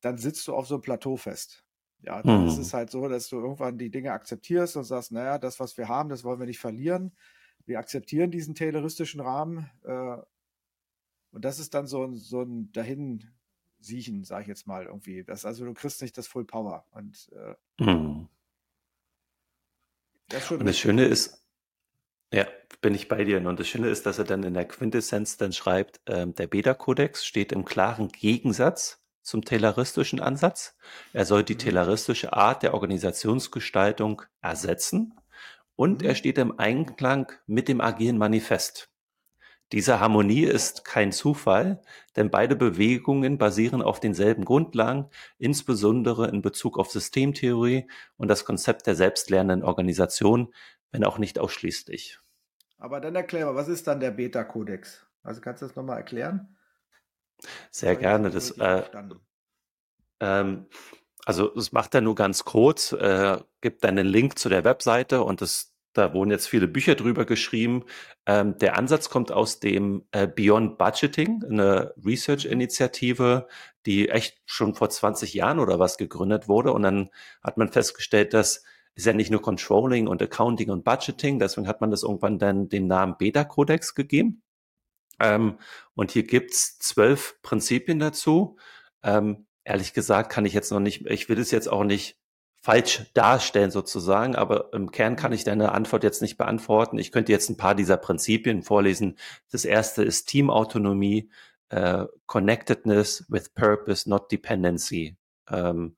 dann 0.00 0.18
sitzt 0.18 0.48
du 0.48 0.54
auf 0.54 0.66
so 0.66 0.74
einem 0.74 0.82
Plateau 0.82 1.16
fest. 1.16 1.64
Ja, 2.02 2.22
dann 2.22 2.40
hm. 2.40 2.48
ist 2.48 2.58
es 2.58 2.74
halt 2.74 2.90
so, 2.90 3.08
dass 3.08 3.28
du 3.28 3.36
irgendwann 3.36 3.78
die 3.78 3.90
Dinge 3.90 4.12
akzeptierst 4.12 4.76
und 4.76 4.84
sagst, 4.84 5.12
naja, 5.12 5.38
das, 5.38 5.60
was 5.60 5.76
wir 5.76 5.88
haben, 5.88 6.08
das 6.08 6.24
wollen 6.24 6.40
wir 6.40 6.46
nicht 6.46 6.58
verlieren. 6.58 7.14
Wir 7.66 7.78
akzeptieren 7.78 8.30
diesen 8.30 8.54
tayloristischen 8.54 9.20
Rahmen. 9.20 9.70
Äh, 9.84 10.16
und 11.30 11.44
das 11.44 11.58
ist 11.58 11.74
dann 11.74 11.86
so 11.86 12.02
ein, 12.04 12.14
so 12.14 12.40
ein 12.40 12.72
dahin 12.72 13.30
siechen, 13.80 14.24
sage 14.24 14.42
ich 14.42 14.48
jetzt 14.48 14.66
mal 14.66 14.86
irgendwie. 14.86 15.24
Das, 15.24 15.44
also 15.44 15.64
du 15.64 15.74
kriegst 15.74 16.02
nicht 16.02 16.16
das 16.16 16.26
Full 16.26 16.44
Power. 16.44 16.86
Und, 16.90 17.30
äh, 17.32 17.84
hm. 17.84 18.28
das 20.28 20.50
und 20.50 20.66
das 20.66 20.78
Schöne 20.78 21.04
ist, 21.04 21.44
ja, 22.32 22.46
bin 22.80 22.94
ich 22.94 23.08
bei 23.08 23.24
dir. 23.24 23.38
Und 23.46 23.58
das 23.58 23.68
Schöne 23.68 23.88
ist, 23.88 24.06
dass 24.06 24.18
er 24.18 24.24
dann 24.24 24.42
in 24.42 24.54
der 24.54 24.66
Quintessenz 24.66 25.36
dann 25.36 25.52
schreibt, 25.52 26.00
ähm, 26.06 26.34
der 26.34 26.46
Beta-Kodex 26.46 27.24
steht 27.24 27.52
im 27.52 27.64
klaren 27.64 28.08
Gegensatz 28.08 29.02
zum 29.22 29.44
tayloristischen 29.44 30.20
Ansatz. 30.20 30.76
Er 31.12 31.24
soll 31.24 31.44
die 31.44 31.54
mhm. 31.54 31.58
tayloristische 31.58 32.32
Art 32.32 32.62
der 32.62 32.74
Organisationsgestaltung 32.74 34.22
ersetzen 34.40 35.14
und 35.76 36.02
er 36.02 36.10
mhm. 36.10 36.16
steht 36.16 36.38
im 36.38 36.58
Einklang 36.58 37.32
mit 37.46 37.68
dem 37.68 37.80
agilen 37.80 38.18
Manifest. 38.18 38.89
Diese 39.72 40.00
Harmonie 40.00 40.44
ist 40.44 40.84
kein 40.84 41.12
Zufall, 41.12 41.80
denn 42.16 42.30
beide 42.30 42.56
Bewegungen 42.56 43.38
basieren 43.38 43.82
auf 43.82 44.00
denselben 44.00 44.44
Grundlagen, 44.44 45.08
insbesondere 45.38 46.28
in 46.28 46.42
Bezug 46.42 46.78
auf 46.78 46.90
Systemtheorie 46.90 47.88
und 48.16 48.28
das 48.28 48.44
Konzept 48.44 48.86
der 48.86 48.96
selbstlernenden 48.96 49.62
Organisation, 49.66 50.52
wenn 50.90 51.04
auch 51.04 51.18
nicht 51.18 51.38
ausschließlich. 51.38 52.18
Aber 52.78 53.00
dann 53.00 53.14
erklär 53.14 53.46
mal, 53.46 53.54
was 53.54 53.68
ist 53.68 53.86
dann 53.86 54.00
der 54.00 54.10
Beta-Kodex? 54.10 55.06
Also 55.22 55.40
kannst 55.40 55.62
du 55.62 55.66
das 55.66 55.76
nochmal 55.76 55.98
erklären? 55.98 56.56
Sehr 57.70 57.94
gerne. 57.94 58.30
Das, 58.30 58.50
äh, 58.52 58.82
ähm, 60.20 60.66
also 61.24 61.54
es 61.54 61.72
macht 61.72 61.94
er 61.94 62.00
nur 62.00 62.14
ganz 62.14 62.44
kurz, 62.44 62.92
äh, 62.92 63.38
gibt 63.60 63.84
einen 63.84 64.06
Link 64.06 64.38
zu 64.38 64.48
der 64.48 64.64
Webseite 64.64 65.22
und 65.22 65.42
das 65.42 65.69
da 65.92 66.14
wurden 66.14 66.30
jetzt 66.30 66.48
viele 66.48 66.68
Bücher 66.68 66.94
drüber 66.94 67.24
geschrieben. 67.24 67.84
Ähm, 68.26 68.56
der 68.58 68.76
Ansatz 68.76 69.10
kommt 69.10 69.32
aus 69.32 69.60
dem 69.60 70.06
äh, 70.12 70.26
Beyond 70.26 70.78
Budgeting, 70.78 71.42
eine 71.48 71.94
Research-Initiative, 72.04 73.48
die 73.86 74.08
echt 74.08 74.40
schon 74.46 74.74
vor 74.74 74.90
20 74.90 75.34
Jahren 75.34 75.58
oder 75.58 75.78
was 75.78 75.96
gegründet 75.96 76.48
wurde. 76.48 76.72
Und 76.72 76.82
dann 76.82 77.10
hat 77.42 77.56
man 77.56 77.72
festgestellt, 77.72 78.34
dass 78.34 78.64
ist 78.94 79.06
ja 79.06 79.12
nicht 79.12 79.30
nur 79.30 79.40
Controlling 79.40 80.08
und 80.08 80.22
Accounting 80.22 80.70
und 80.70 80.84
Budgeting, 80.84 81.38
deswegen 81.38 81.68
hat 81.68 81.80
man 81.80 81.90
das 81.90 82.02
irgendwann 82.02 82.38
dann 82.38 82.68
den 82.68 82.86
Namen 82.86 83.16
Beta-Codex 83.18 83.94
gegeben. 83.94 84.42
Ähm, 85.18 85.58
und 85.94 86.10
hier 86.10 86.24
gibt's 86.24 86.78
zwölf 86.78 87.40
Prinzipien 87.42 87.98
dazu. 87.98 88.58
Ähm, 89.02 89.46
ehrlich 89.64 89.92
gesagt 89.92 90.30
kann 90.32 90.44
ich 90.44 90.54
jetzt 90.54 90.70
noch 90.70 90.80
nicht, 90.80 91.06
ich 91.06 91.28
will 91.28 91.38
es 91.38 91.50
jetzt 91.50 91.68
auch 91.68 91.84
nicht 91.84 92.19
falsch 92.60 93.10
darstellen 93.14 93.70
sozusagen, 93.70 94.36
aber 94.36 94.72
im 94.72 94.90
Kern 94.90 95.16
kann 95.16 95.32
ich 95.32 95.44
deine 95.44 95.72
Antwort 95.72 96.04
jetzt 96.04 96.20
nicht 96.20 96.36
beantworten. 96.36 96.98
Ich 96.98 97.10
könnte 97.10 97.32
jetzt 97.32 97.48
ein 97.48 97.56
paar 97.56 97.74
dieser 97.74 97.96
Prinzipien 97.96 98.62
vorlesen. 98.62 99.16
Das 99.50 99.64
erste 99.64 100.04
ist 100.04 100.26
Teamautonomie, 100.26 101.30
äh, 101.70 102.04
Connectedness 102.26 103.24
with 103.28 103.50
Purpose, 103.50 104.08
not 104.08 104.30
Dependency. 104.30 105.16
Ähm, 105.48 105.96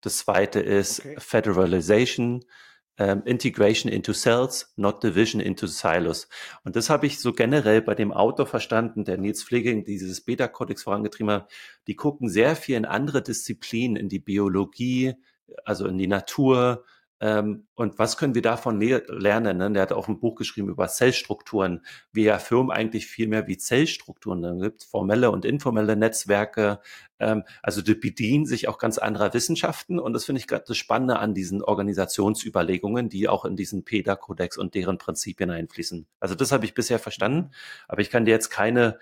das 0.00 0.18
zweite 0.18 0.60
ist 0.60 1.00
okay. 1.00 1.16
Federalization, 1.18 2.44
ähm, 2.98 3.22
Integration 3.24 3.90
into 3.90 4.12
Cells, 4.12 4.72
not 4.76 5.02
Division 5.02 5.40
into 5.40 5.66
Silos. 5.66 6.28
Und 6.62 6.76
das 6.76 6.90
habe 6.90 7.06
ich 7.06 7.18
so 7.18 7.32
generell 7.32 7.82
bei 7.82 7.96
dem 7.96 8.12
Autor 8.12 8.46
verstanden, 8.46 9.04
der 9.04 9.18
Nils 9.18 9.42
Pfleging 9.42 9.84
dieses 9.84 10.20
Beta-Kodex 10.20 10.84
vorangetrieben 10.84 11.32
hat. 11.32 11.50
Die 11.88 11.96
gucken 11.96 12.28
sehr 12.28 12.54
viel 12.54 12.76
in 12.76 12.84
andere 12.84 13.20
Disziplinen, 13.22 13.96
in 13.96 14.08
die 14.08 14.20
Biologie, 14.20 15.14
also 15.64 15.86
in 15.86 15.98
die 15.98 16.06
Natur. 16.06 16.84
Ähm, 17.20 17.66
und 17.74 17.98
was 17.98 18.16
können 18.16 18.36
wir 18.36 18.42
davon 18.42 18.80
lernen? 18.80 19.58
Ne? 19.58 19.72
Der 19.72 19.82
hat 19.82 19.92
auch 19.92 20.06
ein 20.06 20.20
Buch 20.20 20.36
geschrieben 20.36 20.68
über 20.68 20.86
Zellstrukturen. 20.86 21.84
Wir 22.12 22.30
erfirmen 22.30 22.70
eigentlich 22.70 23.06
viel 23.06 23.26
mehr 23.26 23.48
wie 23.48 23.58
Zellstrukturen. 23.58 24.40
Dann 24.42 24.60
gibt 24.60 24.82
es 24.82 24.88
formelle 24.88 25.32
und 25.32 25.44
informelle 25.44 25.96
Netzwerke. 25.96 26.80
Ähm, 27.18 27.42
also 27.60 27.82
die 27.82 27.94
bedienen 27.94 28.46
sich 28.46 28.68
auch 28.68 28.78
ganz 28.78 28.98
anderer 28.98 29.34
Wissenschaften. 29.34 29.98
Und 29.98 30.12
das 30.12 30.26
finde 30.26 30.40
ich 30.40 30.46
gerade 30.46 30.64
das 30.68 30.76
Spannende 30.76 31.18
an 31.18 31.34
diesen 31.34 31.62
Organisationsüberlegungen, 31.62 33.08
die 33.08 33.28
auch 33.28 33.44
in 33.44 33.56
diesen 33.56 33.84
PEDA-Kodex 33.84 34.56
und 34.56 34.74
deren 34.74 34.98
Prinzipien 34.98 35.50
einfließen. 35.50 36.06
Also 36.20 36.36
das 36.36 36.52
habe 36.52 36.66
ich 36.66 36.74
bisher 36.74 37.00
verstanden. 37.00 37.50
Aber 37.88 38.00
ich 38.00 38.10
kann 38.10 38.26
dir 38.26 38.30
jetzt 38.32 38.50
keine 38.50 38.98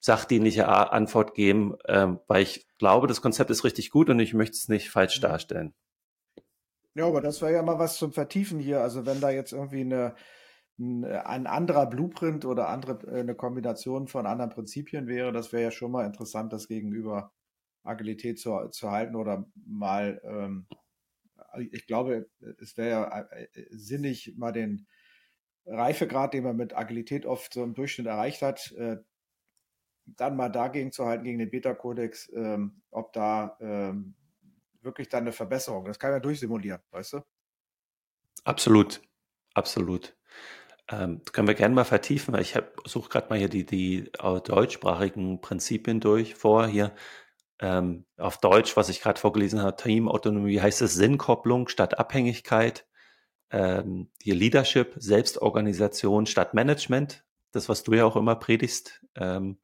sachdienliche 0.00 0.68
Antwort 0.68 1.34
geben, 1.34 1.74
ähm, 1.86 2.20
weil 2.28 2.42
ich 2.42 2.66
glaube, 2.78 3.08
das 3.08 3.20
Konzept 3.20 3.50
ist 3.50 3.64
richtig 3.64 3.90
gut 3.90 4.08
und 4.08 4.20
ich 4.20 4.32
möchte 4.32 4.54
es 4.56 4.68
nicht 4.68 4.90
falsch 4.90 5.20
darstellen. 5.20 5.74
Ja, 6.98 7.06
aber 7.06 7.20
das 7.20 7.40
wäre 7.42 7.52
ja 7.52 7.62
mal 7.62 7.78
was 7.78 7.96
zum 7.96 8.12
Vertiefen 8.12 8.58
hier. 8.58 8.80
Also 8.80 9.06
wenn 9.06 9.20
da 9.20 9.30
jetzt 9.30 9.52
irgendwie 9.52 9.82
eine, 9.82 10.16
ein 10.76 11.46
anderer 11.46 11.86
Blueprint 11.86 12.44
oder 12.44 12.68
andere, 12.68 12.98
äh, 13.06 13.20
eine 13.20 13.36
Kombination 13.36 14.08
von 14.08 14.26
anderen 14.26 14.50
Prinzipien 14.50 15.06
wäre, 15.06 15.30
das 15.30 15.52
wäre 15.52 15.62
ja 15.62 15.70
schon 15.70 15.92
mal 15.92 16.06
interessant, 16.06 16.52
das 16.52 16.66
gegenüber 16.66 17.32
Agilität 17.84 18.40
zu, 18.40 18.68
zu 18.70 18.90
halten 18.90 19.14
oder 19.14 19.46
mal, 19.54 20.20
ähm, 20.24 20.66
ich 21.70 21.86
glaube, 21.86 22.28
es 22.60 22.76
wäre 22.76 22.88
ja 22.88 23.20
äh, 23.30 23.46
sinnig, 23.70 24.34
mal 24.36 24.50
den 24.50 24.88
Reifegrad, 25.66 26.34
den 26.34 26.42
man 26.42 26.56
mit 26.56 26.76
Agilität 26.76 27.26
oft 27.26 27.54
so 27.54 27.62
im 27.62 27.74
Durchschnitt 27.74 28.08
erreicht 28.08 28.42
hat, 28.42 28.72
äh, 28.72 28.96
dann 30.04 30.34
mal 30.34 30.48
dagegen 30.48 30.90
zu 30.90 31.06
halten, 31.06 31.22
gegen 31.22 31.38
den 31.38 31.50
Beta-Kodex, 31.50 32.32
ähm, 32.34 32.82
ob 32.90 33.12
da 33.12 33.56
ähm, 33.60 34.16
wirklich 34.80 35.08
dann 35.08 35.22
eine 35.22 35.32
Verbesserung. 35.32 35.84
Das 35.84 35.98
kann 35.98 36.12
man 36.12 36.22
durchsimulieren, 36.22 36.80
weißt 36.90 37.14
du? 37.14 37.20
Absolut, 38.44 39.00
absolut. 39.54 40.16
Ähm, 40.90 41.22
können 41.32 41.48
wir 41.48 41.54
gerne 41.54 41.74
mal 41.74 41.84
vertiefen. 41.84 42.34
Ich 42.38 42.58
suche 42.86 43.10
gerade 43.10 43.28
mal 43.28 43.38
hier 43.38 43.48
die, 43.48 43.66
die 43.66 44.10
äh, 44.18 44.40
deutschsprachigen 44.40 45.40
Prinzipien 45.40 46.00
durch 46.00 46.34
vor. 46.34 46.66
Hier 46.66 46.94
ähm, 47.60 48.06
auf 48.16 48.38
Deutsch, 48.38 48.76
was 48.76 48.88
ich 48.88 49.00
gerade 49.00 49.20
vorgelesen 49.20 49.60
habe, 49.60 49.76
Teamautonomie 49.76 50.60
heißt 50.60 50.80
es 50.82 50.94
Sinnkopplung 50.94 51.68
statt 51.68 51.98
Abhängigkeit. 51.98 52.86
Ähm, 53.50 54.10
die 54.24 54.32
Leadership, 54.32 54.94
Selbstorganisation 54.96 56.26
statt 56.26 56.54
Management. 56.54 57.24
Das, 57.52 57.68
was 57.68 57.82
du 57.82 57.94
ja 57.94 58.04
auch 58.04 58.16
immer 58.16 58.36
predigst. 58.36 59.04
Ähm, 59.16 59.58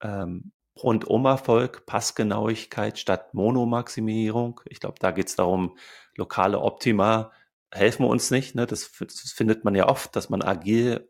ähm, 0.00 0.52
Rundum-Erfolg, 0.82 1.86
Passgenauigkeit 1.86 2.98
statt 2.98 3.34
Monomaximierung. 3.34 4.60
Ich 4.66 4.80
glaube, 4.80 4.96
da 5.00 5.10
geht 5.10 5.28
es 5.28 5.36
darum, 5.36 5.76
lokale 6.16 6.60
Optima 6.60 7.32
helfen 7.72 8.06
uns 8.06 8.30
nicht. 8.30 8.54
Ne? 8.54 8.66
Das, 8.66 8.90
das, 8.98 9.32
findet 9.32 9.64
man 9.64 9.74
ja 9.74 9.88
oft, 9.88 10.16
dass 10.16 10.30
man 10.30 10.42
agil 10.42 11.08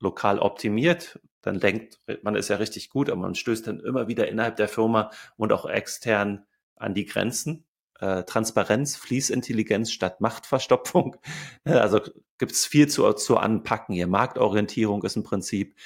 lokal 0.00 0.38
optimiert. 0.38 1.20
Dann 1.42 1.60
denkt 1.60 2.00
man 2.22 2.34
ist 2.34 2.48
ja 2.48 2.56
richtig 2.56 2.90
gut, 2.90 3.08
aber 3.08 3.20
man 3.20 3.34
stößt 3.34 3.66
dann 3.66 3.80
immer 3.80 4.08
wieder 4.08 4.28
innerhalb 4.28 4.56
der 4.56 4.68
Firma 4.68 5.10
und 5.36 5.52
auch 5.52 5.66
extern 5.66 6.44
an 6.76 6.94
die 6.94 7.06
Grenzen. 7.06 7.64
äh, 8.00 8.24
Transparenz, 8.24 8.96
Fließintelligenz 8.96 9.90
statt 9.92 10.20
Machtverstopfung. 10.20 11.16
Also 11.64 12.00
gibt 12.38 12.52
es 12.52 12.66
viel 12.66 12.88
zu, 12.88 13.10
zu 13.14 13.38
anpacken 13.38 13.94
hier. 13.94 14.06
Marktorientierung 14.06 15.02
ist 15.04 15.16
ein 15.16 15.22
Prinzip. 15.22 15.76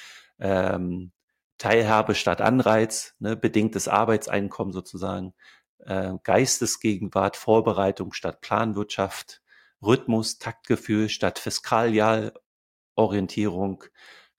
Ähm, 0.40 1.12
Teilhabe 1.61 2.14
statt 2.14 2.40
Anreiz, 2.40 3.14
ne, 3.18 3.37
bedingtes 3.37 3.87
Arbeitseinkommen 3.87 4.73
sozusagen, 4.73 5.35
äh, 5.81 6.14
Geistesgegenwart, 6.25 7.37
Vorbereitung 7.37 8.14
statt 8.14 8.40
Planwirtschaft, 8.40 9.42
Rhythmus, 9.83 10.38
Taktgefühl 10.38 11.11
statt 11.11 11.38
Fiskalialorientierung, 11.38 13.85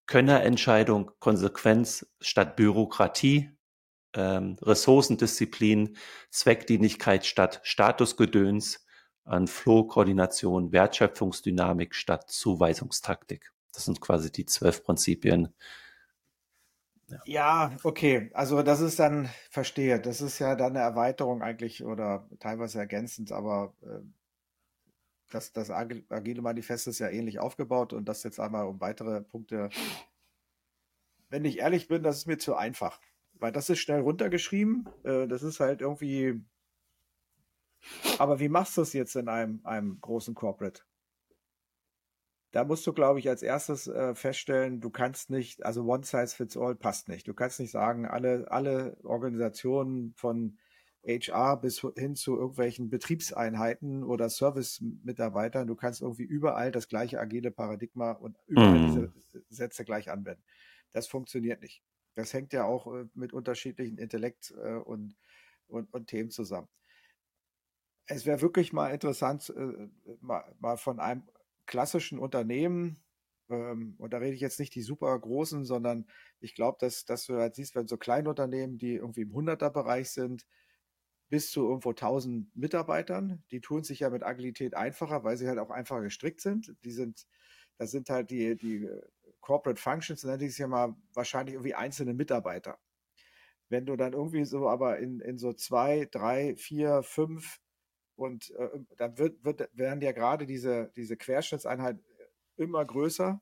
Könnerentscheidung, 0.07 1.11
Konsequenz 1.19 2.07
statt 2.19 2.55
Bürokratie, 2.55 3.51
ähm, 4.15 4.57
Ressourcendisziplin, 4.59 5.97
Zweckdienlichkeit 6.31 7.27
statt 7.27 7.61
Statusgedöns, 7.63 8.83
an 9.25 9.47
Flow-Koordination, 9.47 10.71
Wertschöpfungsdynamik 10.71 11.93
statt 11.93 12.31
Zuweisungstaktik. 12.31 13.51
Das 13.73 13.85
sind 13.85 14.01
quasi 14.01 14.31
die 14.31 14.47
zwölf 14.47 14.83
Prinzipien. 14.83 15.53
Ja. 17.25 17.71
okay. 17.83 18.29
Also 18.33 18.63
das 18.63 18.81
ist 18.81 18.99
dann, 18.99 19.29
verstehe, 19.49 19.99
das 19.99 20.21
ist 20.21 20.39
ja 20.39 20.55
dann 20.55 20.75
eine 20.75 20.79
Erweiterung 20.79 21.41
eigentlich 21.41 21.83
oder 21.83 22.29
teilweise 22.39 22.79
ergänzend, 22.79 23.31
aber 23.31 23.73
äh, 23.81 24.01
das, 25.31 25.53
das 25.53 25.69
Agile 25.71 26.41
Manifest 26.41 26.87
ist 26.87 26.99
ja 26.99 27.09
ähnlich 27.09 27.39
aufgebaut 27.39 27.93
und 27.93 28.05
das 28.05 28.23
jetzt 28.23 28.39
einmal 28.39 28.67
um 28.67 28.79
weitere 28.81 29.21
Punkte. 29.21 29.69
Wenn 31.29 31.45
ich 31.45 31.59
ehrlich 31.59 31.87
bin, 31.87 32.03
das 32.03 32.17
ist 32.17 32.27
mir 32.27 32.37
zu 32.37 32.55
einfach. 32.55 32.99
Weil 33.33 33.51
das 33.51 33.69
ist 33.69 33.79
schnell 33.79 34.01
runtergeschrieben. 34.01 34.87
Äh, 35.03 35.27
das 35.27 35.41
ist 35.41 35.59
halt 35.59 35.81
irgendwie. 35.81 36.41
Aber 38.19 38.39
wie 38.39 38.49
machst 38.49 38.77
du 38.77 38.81
es 38.81 38.93
jetzt 38.93 39.15
in 39.15 39.27
einem, 39.27 39.61
einem 39.63 39.99
großen 40.01 40.35
Corporate? 40.35 40.83
Da 42.51 42.65
musst 42.65 42.85
du, 42.85 42.91
glaube 42.91 43.19
ich, 43.19 43.29
als 43.29 43.43
erstes 43.43 43.87
äh, 43.87 44.13
feststellen, 44.13 44.81
du 44.81 44.89
kannst 44.89 45.29
nicht, 45.29 45.65
also 45.65 45.83
One 45.83 46.03
Size 46.03 46.35
Fits 46.35 46.57
All 46.57 46.75
passt 46.75 47.07
nicht. 47.07 47.27
Du 47.27 47.33
kannst 47.33 47.59
nicht 47.59 47.71
sagen, 47.71 48.05
alle, 48.05 48.51
alle 48.51 48.97
Organisationen 49.03 50.13
von 50.15 50.57
HR 51.03 51.59
bis 51.59 51.85
hin 51.95 52.15
zu 52.15 52.37
irgendwelchen 52.37 52.89
Betriebseinheiten 52.89 54.03
oder 54.03 54.29
Service-Mitarbeitern, 54.29 55.67
du 55.67 55.75
kannst 55.75 56.01
irgendwie 56.01 56.23
überall 56.23 56.71
das 56.71 56.87
gleiche 56.87 57.19
agile 57.19 57.51
Paradigma 57.51 58.11
und 58.11 58.37
überall 58.47 58.79
mm. 58.79 58.87
diese 58.87 59.43
Sätze 59.49 59.83
gleich 59.83 60.11
anwenden. 60.11 60.43
Das 60.91 61.07
funktioniert 61.07 61.61
nicht. 61.61 61.81
Das 62.15 62.33
hängt 62.33 62.53
ja 62.53 62.65
auch 62.65 62.93
äh, 62.93 63.05
mit 63.15 63.33
unterschiedlichen 63.33 63.97
Intellekt 63.97 64.53
äh, 64.63 64.75
und, 64.75 65.15
und, 65.67 65.91
und 65.93 66.07
Themen 66.07 66.29
zusammen. 66.29 66.67
Es 68.05 68.25
wäre 68.25 68.41
wirklich 68.41 68.73
mal 68.73 68.89
interessant, 68.89 69.51
äh, 69.55 69.87
mal, 70.19 70.53
mal 70.59 70.77
von 70.77 70.99
einem 70.99 71.23
klassischen 71.65 72.19
Unternehmen, 72.19 73.03
ähm, 73.49 73.95
und 73.97 74.13
da 74.13 74.17
rede 74.17 74.33
ich 74.35 74.41
jetzt 74.41 74.59
nicht 74.59 74.73
die 74.75 74.81
super 74.81 75.17
großen, 75.17 75.65
sondern 75.65 76.07
ich 76.39 76.55
glaube, 76.55 76.77
dass, 76.79 77.05
dass 77.05 77.25
du 77.25 77.35
halt 77.35 77.55
siehst, 77.55 77.75
wenn 77.75 77.87
so 77.87 77.97
kleine 77.97 78.29
Unternehmen, 78.29 78.77
die 78.77 78.95
irgendwie 78.95 79.21
im 79.21 79.33
100er-Bereich 79.33 80.11
sind, 80.11 80.45
bis 81.29 81.51
zu 81.51 81.67
irgendwo 81.67 81.93
1000 81.93 82.55
Mitarbeitern, 82.55 83.43
die 83.51 83.61
tun 83.61 83.83
sich 83.83 84.01
ja 84.01 84.09
mit 84.09 84.23
Agilität 84.23 84.75
einfacher, 84.75 85.23
weil 85.23 85.37
sie 85.37 85.47
halt 85.47 85.59
auch 85.59 85.69
einfacher 85.69 86.01
gestrickt 86.01 86.41
sind. 86.41 86.75
Die 86.83 86.91
sind, 86.91 87.25
das 87.77 87.91
sind 87.91 88.09
halt 88.09 88.31
die, 88.31 88.57
die 88.57 88.89
Corporate 89.39 89.81
Functions, 89.81 90.23
nenne 90.23 90.43
ich 90.43 90.51
es 90.51 90.57
ja 90.57 90.67
mal, 90.67 90.95
wahrscheinlich 91.13 91.55
irgendwie 91.55 91.73
einzelne 91.75 92.13
Mitarbeiter. 92.13 92.79
Wenn 93.69 93.85
du 93.85 93.95
dann 93.95 94.13
irgendwie 94.13 94.43
so 94.45 94.67
aber 94.67 94.99
in, 94.99 95.21
in 95.21 95.37
so 95.37 95.53
zwei, 95.53 96.07
drei, 96.11 96.55
vier, 96.57 97.01
fünf 97.03 97.59
und 98.21 98.51
äh, 98.51 98.69
dann 98.97 99.17
wird, 99.17 99.43
wird, 99.43 99.69
werden 99.73 100.01
ja 100.01 100.11
gerade 100.11 100.45
diese, 100.45 100.91
diese 100.95 101.17
Querschnittseinheiten 101.17 102.03
immer 102.57 102.85
größer 102.85 103.41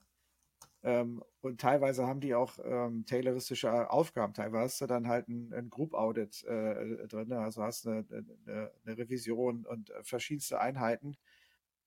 ähm, 0.82 1.22
und 1.42 1.60
teilweise 1.60 2.08
haben 2.08 2.22
die 2.22 2.36
auch 2.36 2.58
ähm, 2.64 3.06
tayloristische 3.06 3.90
Aufgaben. 3.92 4.34
Teilweise 4.34 4.64
hast 4.64 4.82
du 4.82 4.88
dann 4.88 5.08
halt 5.08 5.28
ein, 5.28 5.54
ein 5.54 5.70
Group 5.70 5.94
Audit 5.94 6.44
äh, 6.46 7.08
drin, 7.08 7.34
also 7.34 7.64
hast 7.64 7.86
eine, 7.88 8.06
eine, 8.10 8.72
eine 8.86 8.98
Revision 8.98 9.66
und 9.66 9.90
äh, 9.90 10.04
verschiedenste 10.04 10.60
Einheiten 10.60 11.18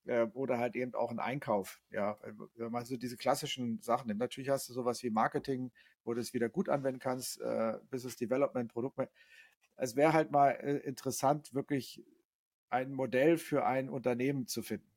äh, 0.05 0.27
oder 0.33 0.59
halt 0.59 0.75
eben 0.75 0.93
auch 0.93 1.09
ein 1.09 1.19
Einkauf. 1.19 1.81
Ja, 1.89 2.17
wenn 2.55 2.71
man 2.71 2.85
so 2.85 2.95
diese 2.97 3.17
klassischen 3.17 3.81
Sachen 3.81 4.07
nimmt. 4.07 4.19
Natürlich 4.19 4.49
hast 4.49 4.69
du 4.69 4.73
sowas 4.73 5.01
wie 5.01 5.09
Marketing, 5.09 5.71
wo 6.03 6.13
du 6.13 6.21
es 6.21 6.33
wieder 6.33 6.49
gut 6.49 6.69
anwenden 6.69 6.99
kannst, 6.99 7.41
äh, 7.41 7.79
Business 7.89 8.15
Development, 8.17 8.71
Produkt. 8.71 8.99
Es 9.75 9.95
wäre 9.95 10.13
halt 10.13 10.29
mal 10.29 10.51
äh, 10.51 10.77
interessant, 10.77 11.53
wirklich 11.55 12.03
ein 12.73 12.91
Modell 12.91 13.37
für 13.37 13.65
ein 13.65 13.89
Unternehmen 13.89 14.47
zu 14.47 14.61
finden 14.61 14.93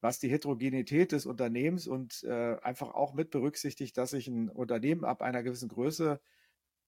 was 0.00 0.18
die 0.18 0.28
Heterogenität 0.28 1.12
des 1.12 1.26
Unternehmens 1.26 1.86
und 1.88 2.22
äh, 2.24 2.56
einfach 2.62 2.94
auch 2.94 3.14
mit 3.14 3.30
berücksichtigt, 3.30 3.96
dass 3.96 4.10
sich 4.10 4.28
ein 4.28 4.48
Unternehmen 4.48 5.04
ab 5.04 5.20
einer 5.20 5.42
gewissen 5.42 5.68
Größe 5.68 6.20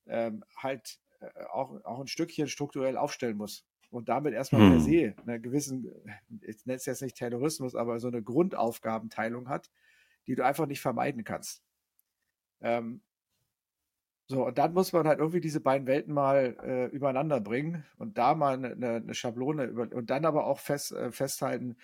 ähm, 0.06 0.44
halt 0.56 1.00
äh, 1.20 1.44
auch, 1.50 1.84
auch 1.84 2.00
ein 2.00 2.06
Stückchen 2.06 2.46
strukturell 2.48 2.96
aufstellen 2.96 3.36
muss 3.36 3.66
und 3.90 4.08
damit 4.08 4.34
erstmal 4.34 4.62
hm. 4.62 4.70
per 4.70 4.80
se 4.80 5.14
eine 5.26 5.40
gewissen, 5.40 5.90
ich 6.42 6.64
nenne 6.66 6.76
es 6.76 6.86
jetzt 6.86 7.02
nicht 7.02 7.16
Terrorismus, 7.16 7.74
aber 7.74 7.98
so 7.98 8.08
eine 8.08 8.22
Grundaufgabenteilung 8.22 9.48
hat, 9.48 9.70
die 10.26 10.34
du 10.34 10.44
einfach 10.44 10.66
nicht 10.66 10.80
vermeiden 10.80 11.24
kannst. 11.24 11.62
Ähm, 12.60 13.00
so, 14.30 14.44
und 14.46 14.58
dann 14.58 14.74
muss 14.74 14.92
man 14.92 15.08
halt 15.08 15.20
irgendwie 15.20 15.40
diese 15.40 15.60
beiden 15.60 15.86
Welten 15.86 16.12
mal 16.12 16.54
äh, 16.62 16.86
übereinander 16.94 17.40
bringen 17.40 17.86
und 17.96 18.18
da 18.18 18.34
mal 18.34 18.62
eine, 18.62 18.96
eine 18.96 19.14
Schablone 19.14 19.64
über, 19.64 19.90
und 19.90 20.10
dann 20.10 20.26
aber 20.26 20.46
auch 20.46 20.58
fest, 20.58 20.92
äh, 20.92 21.10
festhalten, 21.10 21.78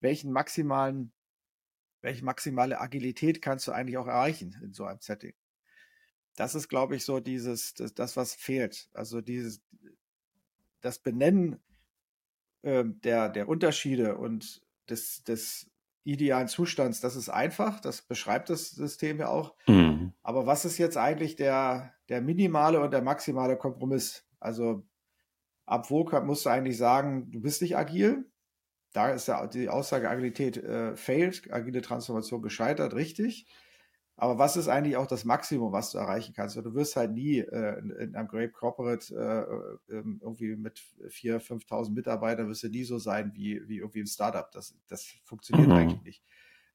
welchen 0.00 0.32
maximalen, 0.32 1.12
welche 2.00 2.24
maximale 2.24 2.80
Agilität 2.80 3.42
kannst 3.42 3.68
du 3.68 3.72
eigentlich 3.72 3.98
auch 3.98 4.06
erreichen 4.06 4.56
in 4.62 4.72
so 4.72 4.86
einem 4.86 5.00
Setting. 5.00 5.34
Das 6.36 6.54
ist, 6.54 6.68
glaube 6.68 6.96
ich, 6.96 7.04
so 7.04 7.20
dieses, 7.20 7.74
das, 7.74 7.92
das 7.92 8.16
was 8.16 8.34
fehlt. 8.34 8.88
Also 8.94 9.20
dieses, 9.20 9.60
das 10.80 11.00
Benennen 11.00 11.60
äh, 12.62 12.84
der, 12.86 13.28
der 13.28 13.46
Unterschiede 13.46 14.16
und 14.16 14.62
des, 14.88 15.22
des 15.24 15.69
idealen 16.04 16.48
Zustands, 16.48 17.00
das 17.00 17.16
ist 17.16 17.28
einfach, 17.28 17.80
das 17.80 18.02
beschreibt 18.02 18.50
das 18.50 18.70
System 18.70 19.18
ja 19.18 19.28
auch. 19.28 19.54
Mhm. 19.66 20.12
Aber 20.22 20.46
was 20.46 20.64
ist 20.64 20.78
jetzt 20.78 20.96
eigentlich 20.96 21.36
der, 21.36 21.94
der 22.08 22.20
minimale 22.22 22.80
und 22.80 22.92
der 22.92 23.02
maximale 23.02 23.56
Kompromiss? 23.56 24.24
Also 24.38 24.86
ab 25.66 25.90
wo 25.90 26.04
musst 26.22 26.46
du 26.46 26.50
eigentlich 26.50 26.78
sagen, 26.78 27.30
du 27.30 27.40
bist 27.40 27.62
nicht 27.62 27.76
agil? 27.76 28.30
Da 28.92 29.10
ist 29.10 29.28
ja 29.28 29.46
die 29.46 29.68
Aussage, 29.68 30.10
Agilität 30.10 30.56
äh, 30.56 30.96
failed, 30.96 31.52
agile 31.52 31.80
Transformation 31.80 32.42
gescheitert, 32.42 32.94
richtig. 32.94 33.46
Aber 34.20 34.38
was 34.38 34.58
ist 34.58 34.68
eigentlich 34.68 34.98
auch 34.98 35.06
das 35.06 35.24
Maximum, 35.24 35.72
was 35.72 35.92
du 35.92 35.98
erreichen 35.98 36.34
kannst? 36.36 36.54
Du 36.54 36.74
wirst 36.74 36.94
halt 36.94 37.12
nie 37.12 37.38
äh, 37.38 37.78
in, 37.78 37.90
in, 37.90 38.14
einem 38.14 38.28
Great 38.28 38.52
Corporate 38.52 39.14
äh, 39.14 39.94
äh, 39.94 40.04
irgendwie 40.20 40.56
mit 40.56 40.82
4.000, 41.08 41.64
5.000 41.66 41.92
Mitarbeitern 41.92 42.46
wirst 42.46 42.62
du 42.62 42.68
nie 42.68 42.84
so 42.84 42.98
sein 42.98 43.32
wie, 43.34 43.66
wie 43.66 43.78
irgendwie 43.78 44.00
ein 44.00 44.06
Startup. 44.06 44.50
Das, 44.52 44.74
das 44.88 45.06
funktioniert 45.24 45.68
mhm. 45.68 45.74
eigentlich 45.74 46.02
nicht. 46.02 46.24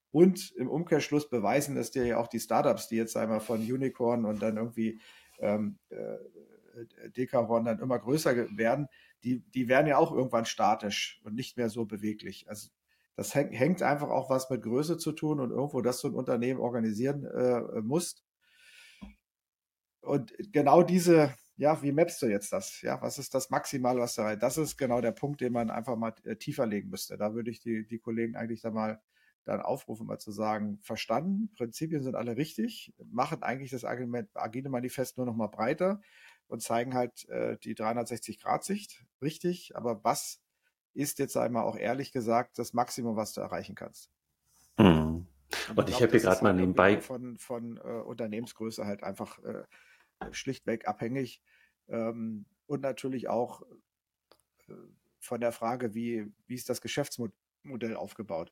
Und 0.09 0.53
im 0.53 0.67
Umkehrschluss 0.67 1.29
beweisen 1.29 1.75
das 1.75 1.91
dir 1.91 2.07
ja 2.07 2.17
auch 2.17 2.27
die 2.27 2.39
Startups, 2.39 2.87
die 2.87 2.95
jetzt 2.95 3.15
einmal 3.15 3.41
von 3.41 3.59
Unicorn 3.59 4.25
und 4.25 4.41
dann 4.41 4.57
irgendwie 4.57 4.99
ähm, 5.37 5.77
äh, 5.89 7.09
Dekahorn 7.11 7.65
dann 7.65 7.79
immer 7.79 7.99
größer 7.99 8.35
werden, 8.57 8.87
die, 9.23 9.41
die 9.51 9.67
werden 9.67 9.85
ja 9.85 9.97
auch 9.97 10.11
irgendwann 10.11 10.45
statisch 10.45 11.21
und 11.23 11.35
nicht 11.35 11.57
mehr 11.57 11.69
so 11.69 11.85
beweglich. 11.85 12.49
Also 12.49 12.69
das 13.15 13.33
hängt 13.33 13.81
einfach 13.81 14.09
auch 14.09 14.29
was 14.29 14.49
mit 14.49 14.61
Größe 14.61 14.97
zu 14.97 15.13
tun 15.13 15.39
und 15.39 15.51
irgendwo, 15.51 15.81
dass 15.81 16.01
du 16.01 16.09
ein 16.09 16.15
Unternehmen 16.15 16.59
organisieren 16.59 17.25
äh, 17.25 17.81
musst. 17.81 18.23
Und 20.01 20.33
genau 20.51 20.83
diese, 20.83 21.33
ja, 21.57 21.81
wie 21.81 21.91
mappst 21.91 22.21
du 22.21 22.27
jetzt 22.27 22.51
das? 22.51 22.81
Ja, 22.81 23.01
was 23.01 23.17
ist 23.17 23.33
das 23.33 23.49
Maximale, 23.49 23.99
was 23.99 24.15
da 24.15 24.23
rein? 24.25 24.39
Das 24.39 24.57
ist 24.57 24.77
genau 24.77 25.01
der 25.01 25.13
Punkt, 25.13 25.41
den 25.41 25.53
man 25.53 25.71
einfach 25.71 25.95
mal 25.95 26.13
äh, 26.25 26.35
tiefer 26.35 26.65
legen 26.65 26.89
müsste. 26.89 27.17
Da 27.17 27.33
würde 27.33 27.49
ich 27.51 27.59
die, 27.61 27.87
die 27.87 27.99
Kollegen 27.99 28.35
eigentlich 28.35 28.61
da 28.61 28.71
mal 28.71 29.01
dann 29.45 29.61
aufrufen, 29.61 30.07
mal 30.07 30.19
zu 30.19 30.31
sagen, 30.31 30.79
verstanden, 30.81 31.53
Prinzipien 31.55 32.03
sind 32.03 32.15
alle 32.15 32.35
richtig, 32.35 32.93
machen 32.97 33.43
eigentlich 33.43 33.69
das 33.71 33.85
Agile 33.85 34.69
Manifest 34.69 35.17
nur 35.17 35.25
noch 35.25 35.35
mal 35.35 35.47
breiter 35.47 36.01
und 36.47 36.61
zeigen 36.63 36.95
halt 36.95 37.29
äh, 37.29 37.57
die 37.59 37.75
360-Grad-Sicht 37.75 39.05
richtig. 39.21 39.75
Aber 39.75 40.03
was 40.03 40.41
ist 40.95 41.19
jetzt 41.19 41.37
einmal 41.37 41.63
auch 41.63 41.75
ehrlich 41.75 42.11
gesagt 42.11 42.57
das 42.57 42.73
Maximum, 42.73 43.15
was 43.15 43.33
du 43.33 43.41
erreichen 43.41 43.75
kannst. 43.75 44.09
Mhm. 44.77 45.27
Und, 45.69 45.77
und 45.77 45.89
ich 45.89 46.01
habe 46.01 46.11
hier 46.11 46.21
gerade 46.21 46.43
mal 46.43 46.49
halt 46.49 46.59
nebenbei 46.59 47.01
von, 47.01 47.37
von 47.37 47.77
äh, 47.77 47.81
Unternehmensgröße 47.81 48.85
halt 48.85 49.03
einfach 49.03 49.39
äh, 49.43 49.63
schlichtweg 50.31 50.87
abhängig 50.87 51.41
ähm, 51.87 52.45
und 52.65 52.81
natürlich 52.81 53.29
auch 53.29 53.61
äh, 54.67 54.73
von 55.19 55.41
der 55.41 55.51
Frage, 55.51 55.93
wie, 55.93 56.31
wie 56.47 56.55
ist 56.55 56.69
das 56.69 56.81
Geschäftsmodell 56.81 57.95
aufgebaut. 57.95 58.51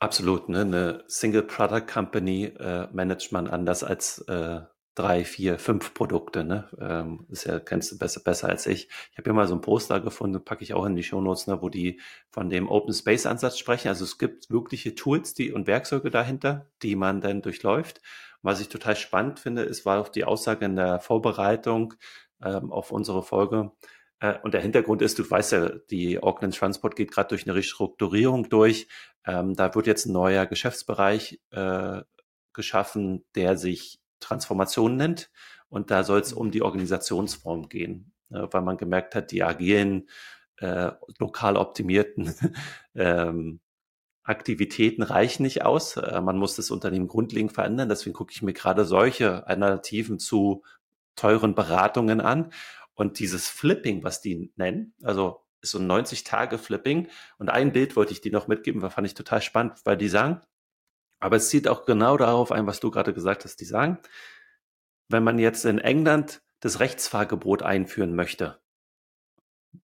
Absolut, 0.00 0.48
ne? 0.48 0.62
Eine 0.62 1.04
Single 1.06 1.44
Product 1.44 1.86
Company 1.86 2.46
äh, 2.46 2.88
managt 2.92 3.30
man 3.30 3.46
anders 3.46 3.84
als 3.84 4.18
äh, 4.26 4.62
drei, 4.94 5.24
vier, 5.24 5.58
fünf 5.58 5.94
Produkte. 5.94 6.44
Ne? 6.44 6.68
Ähm, 6.78 7.26
ist 7.30 7.44
ja, 7.44 7.58
kennst 7.60 7.92
du 7.92 7.98
besser, 7.98 8.20
besser 8.20 8.48
als 8.48 8.66
ich. 8.66 8.88
Ich 9.10 9.18
habe 9.18 9.24
hier 9.24 9.32
mal 9.32 9.46
so 9.46 9.54
ein 9.54 9.60
Poster 9.60 10.00
gefunden, 10.00 10.44
packe 10.44 10.62
ich 10.62 10.74
auch 10.74 10.84
in 10.84 10.96
die 10.96 11.02
Shownotes, 11.02 11.46
ne, 11.46 11.62
wo 11.62 11.68
die 11.68 12.00
von 12.30 12.50
dem 12.50 12.68
Open 12.68 12.92
Space 12.92 13.26
Ansatz 13.26 13.58
sprechen. 13.58 13.88
Also 13.88 14.04
es 14.04 14.18
gibt 14.18 14.50
wirkliche 14.50 14.94
Tools 14.94 15.34
die, 15.34 15.52
und 15.52 15.66
Werkzeuge 15.66 16.10
dahinter, 16.10 16.66
die 16.82 16.96
man 16.96 17.20
dann 17.20 17.42
durchläuft. 17.42 18.00
Was 18.42 18.60
ich 18.60 18.68
total 18.68 18.96
spannend 18.96 19.40
finde, 19.40 19.62
ist, 19.62 19.86
war 19.86 20.00
auch 20.00 20.08
die 20.08 20.24
Aussage 20.24 20.64
in 20.64 20.76
der 20.76 21.00
Vorbereitung 21.00 21.94
ähm, 22.42 22.72
auf 22.72 22.90
unsere 22.90 23.22
Folge. 23.22 23.72
Äh, 24.20 24.34
und 24.42 24.52
der 24.52 24.60
Hintergrund 24.60 25.00
ist, 25.00 25.18
du 25.18 25.28
weißt 25.28 25.52
ja, 25.52 25.68
die 25.90 26.22
Auckland 26.22 26.56
Transport 26.56 26.96
geht 26.96 27.12
gerade 27.12 27.28
durch 27.28 27.46
eine 27.46 27.54
Restrukturierung 27.54 28.48
durch. 28.48 28.88
Ähm, 29.24 29.54
da 29.54 29.74
wird 29.74 29.86
jetzt 29.86 30.06
ein 30.06 30.12
neuer 30.12 30.46
Geschäftsbereich 30.46 31.40
äh, 31.50 32.02
geschaffen, 32.52 33.24
der 33.34 33.56
sich 33.56 34.01
Transformation 34.22 34.96
nennt. 34.96 35.30
Und 35.68 35.90
da 35.90 36.04
soll 36.04 36.20
es 36.20 36.32
um 36.32 36.50
die 36.50 36.62
Organisationsform 36.62 37.68
gehen, 37.68 38.12
äh, 38.30 38.46
weil 38.50 38.62
man 38.62 38.76
gemerkt 38.76 39.14
hat, 39.14 39.30
die 39.30 39.42
agilen, 39.42 40.08
äh, 40.58 40.92
lokal 41.18 41.56
optimierten 41.56 42.34
ähm, 42.94 43.60
Aktivitäten 44.24 45.02
reichen 45.02 45.42
nicht 45.42 45.64
aus. 45.64 45.96
Äh, 45.96 46.20
man 46.20 46.38
muss 46.38 46.56
das 46.56 46.70
Unternehmen 46.70 47.08
grundlegend 47.08 47.52
verändern. 47.52 47.88
Deswegen 47.88 48.14
gucke 48.14 48.32
ich 48.32 48.42
mir 48.42 48.52
gerade 48.52 48.84
solche 48.84 49.46
Alternativen 49.46 50.18
zu 50.18 50.62
teuren 51.16 51.54
Beratungen 51.54 52.20
an. 52.20 52.52
Und 52.94 53.18
dieses 53.18 53.48
Flipping, 53.48 54.04
was 54.04 54.20
die 54.20 54.52
nennen, 54.56 54.94
also 55.02 55.40
ist 55.60 55.70
so 55.70 55.78
ein 55.78 55.90
90-Tage-Flipping. 55.90 57.08
Und 57.38 57.48
ein 57.48 57.72
Bild 57.72 57.96
wollte 57.96 58.12
ich 58.12 58.20
dir 58.20 58.32
noch 58.32 58.48
mitgeben, 58.48 58.82
weil 58.82 58.90
fand 58.90 59.06
ich 59.06 59.14
total 59.14 59.40
spannend, 59.42 59.80
weil 59.84 59.96
die 59.96 60.08
sagen, 60.08 60.40
aber 61.22 61.36
es 61.36 61.48
zieht 61.50 61.68
auch 61.68 61.86
genau 61.86 62.16
darauf 62.16 62.50
ein, 62.50 62.66
was 62.66 62.80
du 62.80 62.90
gerade 62.90 63.14
gesagt 63.14 63.44
hast. 63.44 63.56
Die 63.60 63.64
sagen, 63.64 63.98
wenn 65.08 65.22
man 65.22 65.38
jetzt 65.38 65.64
in 65.64 65.78
England 65.78 66.42
das 66.58 66.80
Rechtsfahrgebot 66.80 67.62
einführen 67.62 68.16
möchte, 68.16 68.60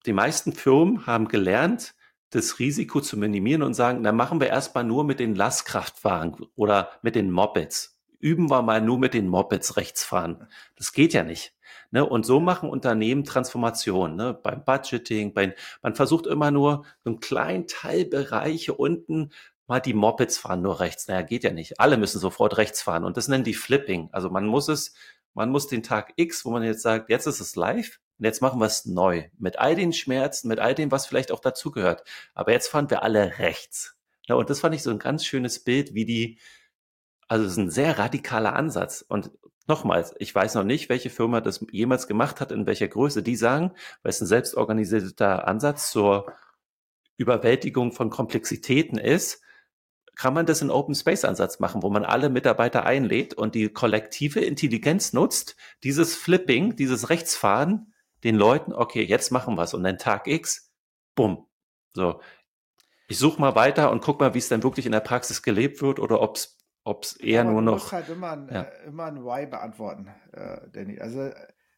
die 0.05 0.12
meisten 0.12 0.53
Firmen 0.53 1.07
haben 1.07 1.28
gelernt, 1.28 1.95
das 2.30 2.59
Risiko 2.59 3.01
zu 3.01 3.16
minimieren 3.16 3.62
und 3.62 3.74
sagen, 3.74 4.03
dann 4.03 4.16
machen 4.16 4.41
wir 4.41 4.49
erstmal 4.49 4.82
nur 4.82 5.05
mit 5.05 5.20
den 5.20 5.36
Lastkraftwagen 5.36 6.45
oder 6.57 6.91
mit 7.03 7.14
den 7.14 7.30
Mopeds. 7.30 7.99
Üben 8.18 8.51
wir 8.51 8.62
mal 8.62 8.80
nur 8.80 8.99
mit 8.99 9.14
den 9.14 9.28
Mopeds 9.28 9.76
rechts 9.76 10.05
fahren. 10.05 10.49
Das 10.74 10.93
geht 10.93 11.12
ja 11.12 11.22
nicht. 11.22 11.55
Ne? 11.93 12.05
Und 12.05 12.26
so 12.26 12.41
machen 12.41 12.68
Unternehmen 12.68 13.22
Transformation. 13.22 14.16
Ne? 14.16 14.34
Beim 14.34 14.64
Budgeting, 14.64 15.32
bei, 15.34 15.55
man 15.82 15.95
versucht 15.95 16.26
immer 16.26 16.51
nur 16.51 16.84
einen 17.05 17.20
kleinen 17.20 17.68
Teilbereiche 17.68 18.74
unten 18.74 19.30
mal 19.69 19.81
die 19.81 19.95
Mopeds 19.95 20.39
fahren 20.39 20.62
nur 20.62 20.81
rechts. 20.81 21.07
Naja, 21.07 21.23
geht 21.23 21.45
ja 21.45 21.53
nicht. 21.53 21.79
Alle 21.79 21.99
müssen 21.99 22.19
sofort 22.19 22.57
rechts 22.57 22.83
fahren. 22.83 23.05
Und 23.05 23.16
das 23.16 23.29
nennen 23.29 23.45
die 23.45 23.55
Flipping. 23.55 24.09
Also 24.12 24.31
man 24.31 24.47
muss 24.47 24.69
es, 24.69 24.95
man 25.35 25.51
muss 25.51 25.69
den 25.69 25.83
Tag 25.83 26.14
X, 26.16 26.45
wo 26.45 26.51
man 26.51 26.62
jetzt 26.62 26.83
sagt, 26.83 27.11
jetzt 27.11 27.27
ist 27.27 27.41
es 27.41 27.55
live 27.55 28.01
und 28.19 28.25
jetzt 28.25 28.41
machen 28.41 28.59
wir 28.59 28.66
es 28.66 28.87
neu. 28.87 29.29
Mit 29.39 29.59
all 29.59 29.77
den 29.77 29.93
Schmerzen, 29.93 30.49
mit 30.49 30.59
all 30.59 30.75
dem, 30.75 30.91
was 30.91 31.07
vielleicht 31.07 31.31
auch 31.31 31.41
dazugehört. 31.41 32.03
Aber 32.35 32.51
jetzt 32.51 32.69
fahren 32.69 32.91
wir 32.91 33.03
alle 33.03 33.39
rechts. 33.39 33.95
Ja, 34.27 34.35
und 34.37 34.51
das 34.51 34.61
fand 34.61 34.75
ich 34.75 34.83
so 34.83 34.91
ein 34.91 34.99
ganz 34.99 35.25
schönes 35.25 35.62
Bild, 35.62 35.95
wie 35.95 36.07
die, 36.07 36.39
also 37.29 37.45
es 37.45 37.53
ist 37.53 37.59
ein 37.59 37.71
sehr 37.71 37.99
radikaler 37.99 38.57
Ansatz. 38.57 39.05
Und 39.07 39.31
nochmals, 39.66 40.14
ich 40.19 40.35
weiß 40.35 40.55
noch 40.55 40.64
nicht, 40.64 40.89
welche 40.89 41.11
Firma 41.11 41.43
das 41.43 41.64
jemals 41.71 42.07
gemacht 42.07 42.41
hat, 42.41 42.53
in 42.53 42.66
welcher 42.66 42.89
Größe. 42.89 43.23
Die 43.23 43.37
sagen, 43.37 43.73
weil 44.03 44.11
es 44.11 44.21
ein 44.23 44.27
selbstorganisierter 44.27 45.47
Ansatz 45.47 45.91
zur 45.91 46.33
Überwältigung 47.19 47.93
von 47.93 48.09
Komplexitäten 48.09 48.97
ist, 48.97 49.43
kann 50.19 50.35
man 50.35 50.47
das 50.47 50.61
in 50.62 50.71
Open 50.71 50.97
Space 50.97 51.25
Ansatz 51.25 51.61
machen, 51.61 51.83
wo 51.83 51.91
man 51.91 52.05
alle 52.05 52.29
Mitarbeiter 52.29 52.85
einlädt 52.85 53.35
und 53.35 53.55
die 53.55 53.69
kollektive 53.69 54.41
Intelligenz 54.41 55.12
nutzt, 55.12 55.57
dieses 55.85 56.16
Flipping, 56.16 56.75
dieses 56.75 57.09
Rechtsfahren, 57.09 57.95
den 58.25 58.35
Leuten, 58.35 58.73
okay, 58.73 59.05
jetzt 59.05 59.31
machen 59.31 59.55
wir 59.55 59.62
es 59.62 59.75
und 59.75 59.85
dann 59.85 59.97
Tag 59.97 60.27
X, 60.27 60.73
bumm. 61.14 61.47
So. 61.95 62.21
Ich 63.07 63.16
suche 63.16 63.41
mal 63.41 63.55
weiter 63.55 63.93
und 63.93 64.03
guck 64.03 64.19
mal, 64.19 64.35
wie 64.35 64.39
es 64.39 64.49
dann 64.49 64.64
wirklich 64.64 64.87
in 64.87 64.93
der 64.93 65.01
Praxis 65.01 65.41
gelebt 65.41 65.81
wird 65.83 66.01
oder 66.01 66.21
ob 66.21 66.37
es 66.37 67.16
eher 67.21 67.43
Aber 67.43 67.53
nur 67.53 67.61
du 67.61 67.66
noch. 67.66 67.73
musst 67.75 67.93
halt 67.93 68.09
immer 68.09 68.33
ein, 68.33 68.49
ja. 68.53 68.62
äh, 68.62 68.87
immer 68.89 69.05
ein 69.05 69.25
Why 69.25 69.47
beantworten, 69.47 70.09
äh, 70.33 70.59
Danny. 70.73 70.99
Also 70.99 71.23
äh, 71.27 71.35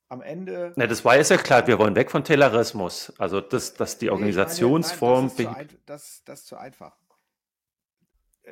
am 0.08 0.22
Ende. 0.22 0.72
Na, 0.76 0.86
das 0.86 1.04
war 1.04 1.18
ist 1.18 1.30
ja 1.30 1.36
klar, 1.36 1.66
wir 1.66 1.78
wollen 1.78 1.94
weg 1.94 2.10
von 2.10 2.24
Taylorismus. 2.24 3.12
Also 3.18 3.42
das, 3.42 3.74
dass 3.74 3.98
die 3.98 4.06
Nee, 4.06 4.08
ich 4.08 4.10
meine, 4.12 4.20
nein, 4.20 4.30
Organisationsform. 4.30 5.24
das 5.28 5.38
ist, 5.38 5.46
ein, 5.46 5.68
das, 5.84 6.22
das 6.24 6.40
ist 6.40 6.46
zu 6.46 6.56
einfach. 6.56 6.96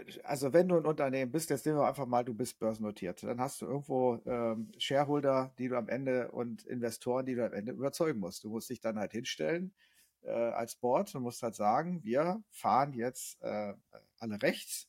Äh, 0.06 0.20
Also 0.24 0.52
wenn 0.52 0.68
du 0.68 0.76
ein 0.76 0.86
Unternehmen 0.86 1.32
bist, 1.32 1.50
jetzt 1.50 1.66
nehmen 1.66 1.78
wir 1.78 1.88
einfach 1.88 2.06
mal, 2.06 2.24
du 2.24 2.34
bist 2.34 2.58
börsennotiert, 2.58 3.22
dann 3.22 3.40
hast 3.40 3.60
du 3.60 3.66
irgendwo 3.66 4.20
ähm, 4.26 4.72
Shareholder, 4.78 5.52
die 5.58 5.68
du 5.68 5.76
am 5.76 5.88
Ende 5.88 6.30
und 6.30 6.64
Investoren, 6.64 7.26
die 7.26 7.34
du 7.34 7.44
am 7.46 7.52
Ende 7.52 7.72
überzeugen 7.72 8.20
musst. 8.20 8.44
Du 8.44 8.50
musst 8.50 8.70
dich 8.70 8.80
dann 8.80 8.98
halt 8.98 9.12
hinstellen 9.12 9.74
äh, 10.22 10.30
als 10.30 10.76
Board 10.76 11.14
und 11.14 11.22
musst 11.22 11.42
halt 11.42 11.54
sagen, 11.54 12.02
wir 12.04 12.42
fahren 12.50 12.92
jetzt 12.92 13.40
äh, 13.42 13.74
alle 14.18 14.42
rechts, 14.42 14.88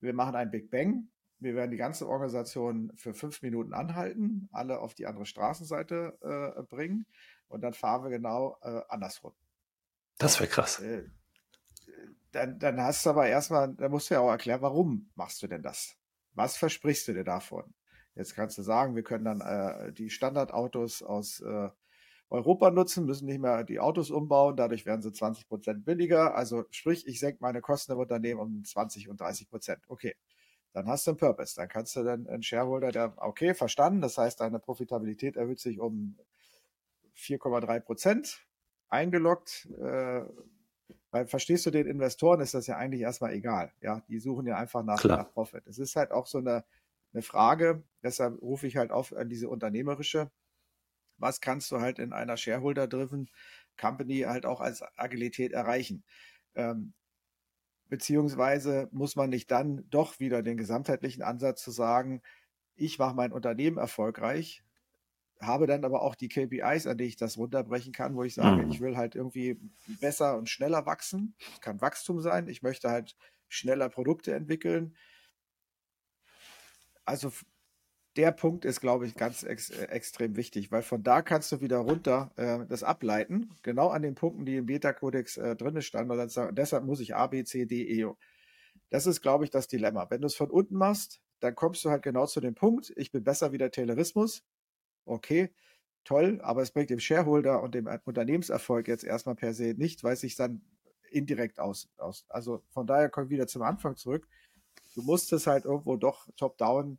wir 0.00 0.14
machen 0.14 0.34
ein 0.34 0.50
Big 0.50 0.70
Bang, 0.70 1.08
wir 1.38 1.54
werden 1.54 1.70
die 1.70 1.76
ganze 1.76 2.08
Organisation 2.08 2.92
für 2.96 3.14
fünf 3.14 3.42
Minuten 3.42 3.74
anhalten, 3.74 4.48
alle 4.52 4.78
auf 4.78 4.94
die 4.94 5.06
andere 5.06 5.26
Straßenseite 5.26 6.18
äh, 6.58 6.62
bringen 6.62 7.06
und 7.48 7.62
dann 7.62 7.74
fahren 7.74 8.04
wir 8.04 8.10
genau 8.10 8.56
äh, 8.62 8.80
andersrum. 8.88 9.34
das 10.18 10.40
wäre 10.40 10.48
krass. 10.48 10.82
Dann, 12.34 12.58
dann 12.58 12.80
hast 12.80 13.06
du 13.06 13.10
aber 13.10 13.28
erstmal, 13.28 13.74
da 13.74 13.88
musst 13.88 14.10
du 14.10 14.14
ja 14.14 14.20
auch 14.20 14.30
erklären, 14.30 14.60
warum 14.60 15.10
machst 15.14 15.42
du 15.42 15.46
denn 15.46 15.62
das? 15.62 15.96
Was 16.32 16.56
versprichst 16.56 17.06
du 17.08 17.14
dir 17.14 17.24
davon? 17.24 17.74
Jetzt 18.16 18.34
kannst 18.34 18.58
du 18.58 18.62
sagen, 18.62 18.96
wir 18.96 19.04
können 19.04 19.24
dann 19.24 19.40
äh, 19.40 19.92
die 19.92 20.10
Standardautos 20.10 21.02
aus 21.02 21.40
äh, 21.40 21.68
Europa 22.30 22.70
nutzen, 22.70 23.06
müssen 23.06 23.26
nicht 23.26 23.40
mehr 23.40 23.62
die 23.62 23.78
Autos 23.78 24.10
umbauen, 24.10 24.56
dadurch 24.56 24.84
werden 24.84 25.02
sie 25.02 25.12
20 25.12 25.48
Prozent 25.48 25.84
billiger. 25.84 26.34
Also 26.34 26.64
sprich, 26.70 27.06
ich 27.06 27.20
senke 27.20 27.38
meine 27.40 27.60
Kosten 27.60 27.92
im 27.92 27.98
Unternehmen 27.98 28.40
um 28.40 28.64
20 28.64 29.08
und 29.08 29.20
30 29.20 29.48
Prozent. 29.48 29.82
Okay, 29.86 30.16
dann 30.72 30.88
hast 30.88 31.06
du 31.06 31.12
einen 31.12 31.18
Purpose. 31.18 31.54
Dann 31.54 31.68
kannst 31.68 31.94
du 31.94 32.02
dann 32.02 32.26
einen 32.26 32.42
Shareholder, 32.42 32.90
der, 32.90 33.14
okay, 33.18 33.54
verstanden, 33.54 34.00
das 34.00 34.18
heißt, 34.18 34.40
deine 34.40 34.58
Profitabilität 34.58 35.36
erhöht 35.36 35.60
sich 35.60 35.78
um 35.78 36.18
4,3 37.16 37.80
Prozent 37.80 38.44
eingeloggt. 38.88 39.68
Äh, 39.80 40.22
weil 41.14 41.28
verstehst 41.28 41.64
du 41.64 41.70
den 41.70 41.86
Investoren, 41.86 42.40
ist 42.40 42.54
das 42.54 42.66
ja 42.66 42.76
eigentlich 42.76 43.02
erstmal 43.02 43.34
egal. 43.34 43.72
Ja, 43.80 44.00
die 44.08 44.18
suchen 44.18 44.48
ja 44.48 44.56
einfach 44.56 44.82
nach, 44.82 45.04
nach 45.04 45.30
Profit. 45.32 45.64
Es 45.68 45.78
ist 45.78 45.94
halt 45.94 46.10
auch 46.10 46.26
so 46.26 46.38
eine, 46.38 46.64
eine 47.12 47.22
Frage, 47.22 47.84
deshalb 48.02 48.42
rufe 48.42 48.66
ich 48.66 48.76
halt 48.76 48.90
auf 48.90 49.14
an 49.14 49.28
diese 49.28 49.48
unternehmerische. 49.48 50.32
Was 51.18 51.40
kannst 51.40 51.70
du 51.70 51.78
halt 51.80 52.00
in 52.00 52.12
einer 52.12 52.36
Shareholder-driven 52.36 53.30
Company 53.80 54.22
halt 54.22 54.44
auch 54.44 54.60
als 54.60 54.82
Agilität 54.96 55.52
erreichen? 55.52 56.02
Ähm, 56.56 56.94
beziehungsweise 57.88 58.88
muss 58.90 59.14
man 59.14 59.30
nicht 59.30 59.52
dann 59.52 59.88
doch 59.90 60.18
wieder 60.18 60.42
den 60.42 60.56
gesamtheitlichen 60.56 61.22
Ansatz 61.22 61.62
zu 61.62 61.70
sagen, 61.70 62.22
ich 62.74 62.98
mache 62.98 63.14
mein 63.14 63.30
Unternehmen 63.30 63.78
erfolgreich, 63.78 64.63
habe 65.46 65.66
dann 65.66 65.84
aber 65.84 66.02
auch 66.02 66.14
die 66.14 66.28
KPIs, 66.28 66.86
an 66.86 66.98
die 66.98 67.04
ich 67.04 67.16
das 67.16 67.36
runterbrechen 67.38 67.92
kann, 67.92 68.14
wo 68.16 68.22
ich 68.24 68.34
sage, 68.34 68.62
Mhm. 68.62 68.70
ich 68.70 68.80
will 68.80 68.96
halt 68.96 69.14
irgendwie 69.14 69.58
besser 70.00 70.36
und 70.38 70.48
schneller 70.48 70.86
wachsen. 70.86 71.34
Das 71.50 71.60
kann 71.60 71.80
Wachstum 71.80 72.20
sein. 72.20 72.48
Ich 72.48 72.62
möchte 72.62 72.90
halt 72.90 73.16
schneller 73.48 73.88
Produkte 73.88 74.34
entwickeln. 74.34 74.96
Also 77.04 77.32
der 78.16 78.32
Punkt 78.32 78.64
ist, 78.64 78.80
glaube 78.80 79.06
ich, 79.06 79.16
ganz 79.16 79.42
ex 79.42 79.70
äh, 79.70 79.86
extrem 79.86 80.36
wichtig, 80.36 80.70
weil 80.70 80.82
von 80.82 81.02
da 81.02 81.20
kannst 81.22 81.50
du 81.52 81.60
wieder 81.60 81.78
runter 81.78 82.30
äh, 82.36 82.64
das 82.68 82.82
ableiten, 82.84 83.50
genau 83.62 83.88
an 83.88 84.02
den 84.02 84.14
Punkten, 84.14 84.44
die 84.46 84.56
im 84.56 84.66
Beta-Kodex 84.66 85.36
äh, 85.36 85.56
drin 85.56 85.80
standen. 85.82 86.12
Und 86.12 86.18
dann 86.18 86.28
sagen, 86.28 86.54
deshalb 86.54 86.84
muss 86.84 87.00
ich 87.00 87.14
A, 87.16 87.26
B, 87.26 87.44
C, 87.44 87.66
D, 87.66 87.82
E. 87.82 88.06
Das 88.90 89.06
ist, 89.06 89.20
glaube 89.20 89.44
ich, 89.44 89.50
das 89.50 89.66
Dilemma. 89.66 90.08
Wenn 90.10 90.20
du 90.20 90.26
es 90.28 90.36
von 90.36 90.50
unten 90.50 90.76
machst, 90.76 91.20
dann 91.40 91.54
kommst 91.56 91.84
du 91.84 91.90
halt 91.90 92.02
genau 92.02 92.26
zu 92.26 92.40
dem 92.40 92.54
Punkt, 92.54 92.92
ich 92.96 93.10
bin 93.10 93.24
besser 93.24 93.52
wie 93.52 93.58
der 93.58 93.70
Taylorismus. 93.72 94.44
Okay, 95.04 95.50
toll, 96.04 96.40
aber 96.42 96.62
es 96.62 96.70
bringt 96.70 96.90
dem 96.90 97.00
Shareholder 97.00 97.62
und 97.62 97.74
dem 97.74 97.88
Unternehmenserfolg 98.04 98.88
jetzt 98.88 99.04
erstmal 99.04 99.34
per 99.34 99.54
se 99.54 99.74
nicht, 99.76 100.04
weil 100.04 100.14
es 100.14 100.20
sich 100.20 100.36
dann 100.36 100.62
indirekt 101.10 101.60
aus, 101.60 101.88
aus. 101.96 102.26
Also 102.28 102.62
von 102.70 102.86
daher 102.86 103.08
kommen 103.08 103.30
wir 103.30 103.36
wieder 103.36 103.46
zum 103.46 103.62
Anfang 103.62 103.96
zurück. 103.96 104.28
Du 104.94 105.02
musst 105.02 105.32
es 105.32 105.46
halt 105.46 105.64
irgendwo 105.64 105.96
doch 105.96 106.28
top-down 106.36 106.98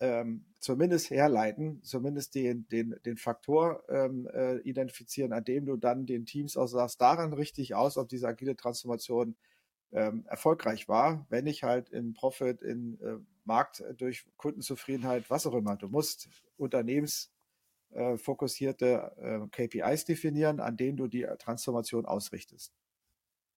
ähm, 0.00 0.44
zumindest 0.58 1.10
herleiten, 1.10 1.82
zumindest 1.82 2.34
den, 2.34 2.68
den, 2.68 2.96
den 3.04 3.16
Faktor 3.16 3.82
ähm, 3.88 4.28
äh, 4.32 4.58
identifizieren, 4.58 5.32
an 5.32 5.44
dem 5.44 5.64
du 5.64 5.76
dann 5.76 6.06
den 6.06 6.26
Teams 6.26 6.56
auch 6.56 6.66
sagst, 6.66 7.00
daran 7.00 7.32
richtig 7.32 7.74
aus, 7.74 7.96
ob 7.96 8.08
diese 8.08 8.28
agile 8.28 8.56
Transformation 8.56 9.36
ähm, 9.92 10.26
erfolgreich 10.26 10.88
war, 10.88 11.26
wenn 11.30 11.46
ich 11.46 11.62
halt 11.62 11.88
in 11.90 12.12
Profit, 12.12 12.60
in 12.62 13.00
äh, 13.00 13.16
Markt 13.44 13.80
äh, 13.80 13.94
durch 13.94 14.26
Kundenzufriedenheit, 14.36 15.30
was 15.30 15.46
auch 15.46 15.54
immer. 15.54 15.76
Du 15.76 15.88
musst 15.88 16.28
unternehmensfokussierte 16.56 17.35
äh, 17.96 19.46
KPIs 19.50 20.04
definieren, 20.04 20.60
an 20.60 20.76
denen 20.76 20.96
du 20.96 21.06
die 21.06 21.26
Transformation 21.38 22.06
ausrichtest. 22.06 22.74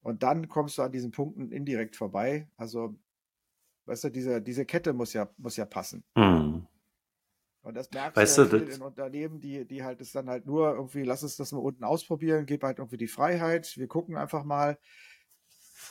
Und 0.01 0.23
dann 0.23 0.47
kommst 0.47 0.77
du 0.77 0.81
an 0.81 0.91
diesen 0.91 1.11
Punkten 1.11 1.51
indirekt 1.51 1.95
vorbei. 1.95 2.49
Also, 2.55 2.95
weißt 3.85 4.05
du, 4.05 4.09
diese, 4.09 4.41
diese 4.41 4.65
Kette 4.65 4.93
muss 4.93 5.13
ja, 5.13 5.29
muss 5.37 5.57
ja 5.57 5.65
passen. 5.65 6.03
Mhm. 6.15 6.67
Und 7.61 7.75
das 7.75 7.91
merkst 7.91 8.15
weißt 8.15 8.37
du 8.37 8.45
du 8.45 8.57
in 8.57 8.69
den 8.69 8.81
Unternehmen, 8.81 9.41
die, 9.41 9.65
die 9.65 9.83
halt 9.83 9.99
es 9.99 10.13
dann 10.13 10.29
halt 10.29 10.45
nur 10.45 10.73
irgendwie, 10.73 11.03
lass 11.03 11.23
uns 11.23 11.35
das 11.35 11.51
mal 11.51 11.59
unten 11.59 11.83
ausprobieren, 11.83 12.45
gib 12.45 12.63
halt 12.63 12.79
irgendwie 12.79 12.97
die 12.97 13.07
Freiheit, 13.07 13.75
wir 13.77 13.87
gucken 13.87 14.15
einfach 14.15 14.43
mal. 14.43 14.79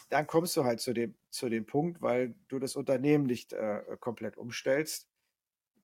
Dann 0.08 0.26
kommst 0.26 0.56
du 0.56 0.64
halt 0.64 0.80
zu 0.80 0.94
dem, 0.94 1.14
zu 1.30 1.48
dem 1.48 1.66
Punkt, 1.66 2.00
weil 2.00 2.34
du 2.48 2.58
das 2.58 2.76
Unternehmen 2.76 3.24
nicht 3.26 3.52
äh, 3.52 3.82
komplett 4.00 4.38
umstellst. 4.38 5.07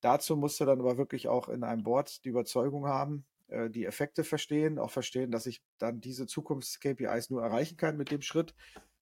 Dazu 0.04 0.36
musst 0.36 0.60
du 0.60 0.66
dann 0.66 0.80
aber 0.80 0.98
wirklich 0.98 1.28
auch 1.28 1.48
in 1.48 1.64
einem 1.64 1.82
Board 1.82 2.26
die 2.26 2.28
Überzeugung 2.28 2.86
haben, 2.86 3.24
äh, 3.48 3.70
die 3.70 3.86
Effekte 3.86 4.22
verstehen, 4.22 4.78
auch 4.78 4.90
verstehen, 4.90 5.30
dass 5.30 5.46
ich 5.46 5.62
dann 5.78 6.02
diese 6.02 6.26
Zukunfts-KPIs 6.26 7.30
nur 7.30 7.42
erreichen 7.42 7.78
kann 7.78 7.96
mit 7.96 8.10
dem 8.10 8.20
Schritt 8.20 8.54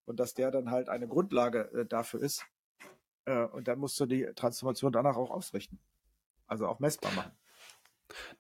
und 0.05 0.21
dass 0.21 0.35
der 0.35 0.53
dann 0.53 0.71
halt 0.71 0.89
eine 0.89 1.09
Grundlage 1.09 1.73
äh, 1.73 1.87
dafür 1.87 2.23
ist. 2.23 2.47
Äh, 3.25 3.47
und 3.47 3.67
dann 3.67 3.81
musst 3.81 3.99
du 3.99 4.07
die 4.07 4.27
Transformation 4.37 4.93
danach 4.93 5.17
auch 5.17 5.31
ausrichten. 5.31 5.81
Also 6.47 6.69
auch 6.69 6.79
messbar 6.79 7.11
machen. 7.15 7.33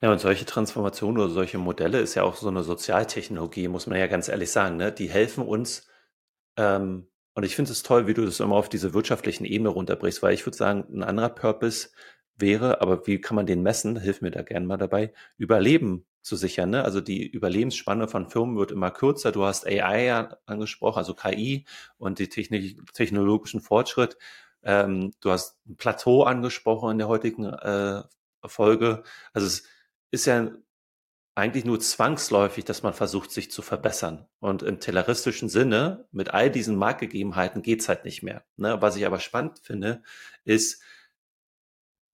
Ja, 0.00 0.12
und 0.12 0.20
solche 0.20 0.44
Transformationen 0.44 1.20
oder 1.20 1.32
solche 1.32 1.58
Modelle 1.58 1.98
ist 1.98 2.14
ja 2.14 2.22
auch 2.22 2.36
so 2.36 2.46
eine 2.46 2.62
Sozialtechnologie, 2.62 3.66
muss 3.66 3.88
man 3.88 3.98
ja 3.98 4.06
ganz 4.06 4.28
ehrlich 4.28 4.52
sagen. 4.52 4.76
Ne? 4.76 4.92
Die 4.92 5.10
helfen 5.10 5.44
uns, 5.44 5.88
ähm, 6.56 7.08
und 7.34 7.42
ich 7.42 7.56
finde 7.56 7.72
es 7.72 7.82
toll, 7.82 8.06
wie 8.06 8.14
du 8.14 8.24
das 8.24 8.38
immer 8.38 8.54
auf 8.54 8.68
diese 8.68 8.94
wirtschaftlichen 8.94 9.46
Ebene 9.46 9.70
runterbrichst, 9.70 10.22
weil 10.22 10.34
ich 10.34 10.46
würde 10.46 10.56
sagen, 10.56 10.84
ein 10.92 11.02
anderer 11.02 11.30
Purpose 11.30 11.88
wäre, 12.36 12.80
aber 12.80 13.06
wie 13.06 13.20
kann 13.20 13.36
man 13.36 13.46
den 13.46 13.62
messen? 13.62 13.98
Hilf 13.98 14.20
mir 14.20 14.30
da 14.30 14.42
gerne 14.42 14.66
mal 14.66 14.76
dabei, 14.76 15.12
Überleben 15.36 16.06
zu 16.22 16.36
sichern. 16.36 16.70
Ne? 16.70 16.84
Also 16.84 17.00
die 17.00 17.26
Überlebensspanne 17.26 18.08
von 18.08 18.28
Firmen 18.28 18.56
wird 18.56 18.70
immer 18.70 18.90
kürzer. 18.90 19.32
Du 19.32 19.44
hast 19.44 19.66
AI 19.66 20.28
angesprochen, 20.46 20.98
also 20.98 21.14
KI 21.14 21.66
und 21.98 22.18
die 22.18 22.28
technologischen 22.28 23.60
Fortschritt. 23.60 24.16
Ähm, 24.62 25.12
du 25.20 25.30
hast 25.30 25.58
ein 25.66 25.76
Plateau 25.76 26.22
angesprochen 26.22 26.92
in 26.92 26.98
der 26.98 27.08
heutigen 27.08 27.46
äh, 27.46 28.02
Folge. 28.46 29.02
Also 29.32 29.46
es 29.48 29.64
ist 30.10 30.26
ja 30.26 30.50
eigentlich 31.34 31.64
nur 31.64 31.80
zwangsläufig, 31.80 32.64
dass 32.64 32.82
man 32.82 32.92
versucht, 32.92 33.30
sich 33.32 33.50
zu 33.50 33.62
verbessern. 33.62 34.26
Und 34.38 34.62
im 34.62 34.80
telleristischen 34.80 35.48
Sinne, 35.48 36.06
mit 36.12 36.30
all 36.34 36.50
diesen 36.50 36.76
Marktgegebenheiten 36.76 37.62
geht's 37.62 37.88
halt 37.88 38.04
nicht 38.04 38.22
mehr. 38.22 38.44
Ne? 38.56 38.80
Was 38.80 38.96
ich 38.96 39.06
aber 39.06 39.18
spannend 39.18 39.58
finde, 39.62 40.02
ist, 40.44 40.82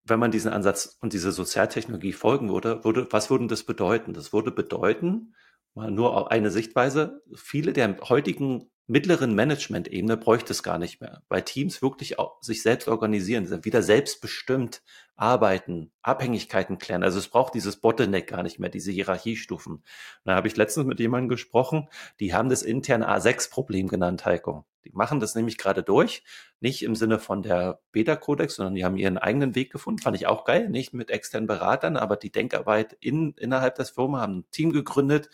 wenn 0.09 0.19
man 0.19 0.31
diesen 0.31 0.53
Ansatz 0.53 0.99
und 1.01 1.13
diese 1.13 1.33
Sozialtechnologie 1.33 2.13
folgen 2.13 2.51
würde, 2.51 2.85
würde, 2.85 3.07
was 3.11 3.31
würde 3.31 3.47
das 3.47 3.65
bedeuten? 3.65 4.13
Das 4.13 4.33
würde 4.33 4.51
bedeuten, 4.51 5.35
mal 5.75 5.91
nur 5.91 6.31
eine 6.31 6.51
Sichtweise, 6.51 7.23
viele 7.35 7.73
der 7.73 7.97
heutigen 8.09 8.71
mittleren 8.89 9.35
Management-Ebene 9.35 10.17
bräuchte 10.17 10.53
es 10.53 10.63
gar 10.63 10.79
nicht 10.79 11.01
mehr, 11.01 11.23
weil 11.29 11.43
Teams 11.43 11.83
wirklich 11.83 12.19
auch 12.19 12.43
sich 12.43 12.63
selbst 12.63 12.89
organisieren, 12.89 13.65
wieder 13.65 13.83
selbstbestimmt 13.83 14.83
arbeiten, 15.15 15.93
Abhängigkeiten 16.01 16.79
klären. 16.79 17.03
Also 17.03 17.19
es 17.19 17.29
braucht 17.29 17.55
dieses 17.55 17.77
Bottleneck 17.77 18.29
gar 18.29 18.43
nicht 18.43 18.59
mehr, 18.59 18.71
diese 18.71 18.91
Hierarchiestufen. 18.91 19.85
Da 20.25 20.35
habe 20.35 20.49
ich 20.49 20.57
letztens 20.57 20.87
mit 20.87 21.01
jemandem 21.01 21.29
gesprochen, 21.29 21.89
die 22.19 22.33
haben 22.33 22.49
das 22.49 22.63
interne 22.63 23.09
A6-Problem 23.11 23.89
genannt, 23.89 24.25
Heiko. 24.25 24.65
Die 24.89 24.97
machen 24.97 25.21
das 25.21 25.35
nämlich 25.35 25.59
gerade 25.59 25.83
durch, 25.83 26.25
nicht 26.61 26.83
im 26.83 26.95
Sinne 26.95 27.19
von 27.19 27.43
der 27.43 27.81
Beta-Kodex, 27.93 28.57
sondern 28.57 28.75
die 28.75 28.85
haben 28.85 28.97
ihren 28.97 29.19
eigenen 29.19 29.55
Weg 29.55 29.71
gefunden, 29.71 30.01
fand 30.01 30.17
ich 30.17 30.27
auch 30.27 30.45
geil, 30.45 30.69
nicht 30.69 30.95
mit 30.95 31.11
externen 31.11 31.47
Beratern, 31.47 31.97
aber 31.97 32.17
die 32.17 32.33
Denkarbeit 32.33 32.97
in, 33.01 33.35
innerhalb 33.35 33.75
des 33.75 33.91
Firma 33.91 34.21
haben 34.21 34.39
ein 34.39 34.51
Team 34.51 34.73
gegründet 34.73 35.29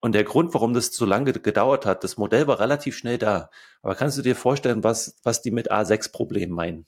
und 0.00 0.16
der 0.16 0.24
Grund, 0.24 0.52
warum 0.52 0.74
das 0.74 0.92
so 0.92 1.04
lange 1.04 1.32
gedauert 1.32 1.86
hat, 1.86 2.02
das 2.02 2.16
Modell 2.16 2.48
war 2.48 2.58
relativ 2.58 2.96
schnell 2.96 3.18
da. 3.18 3.50
Aber 3.82 3.94
kannst 3.94 4.18
du 4.18 4.22
dir 4.22 4.34
vorstellen, 4.34 4.82
was, 4.82 5.16
was 5.22 5.42
die 5.42 5.52
mit 5.52 5.70
A6-Problemen 5.70 6.52
meinen? 6.52 6.86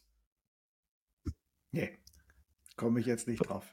Nee, 1.70 1.96
komme 2.76 2.98
ich 2.98 3.06
jetzt 3.06 3.28
nicht 3.28 3.38
drauf. 3.38 3.72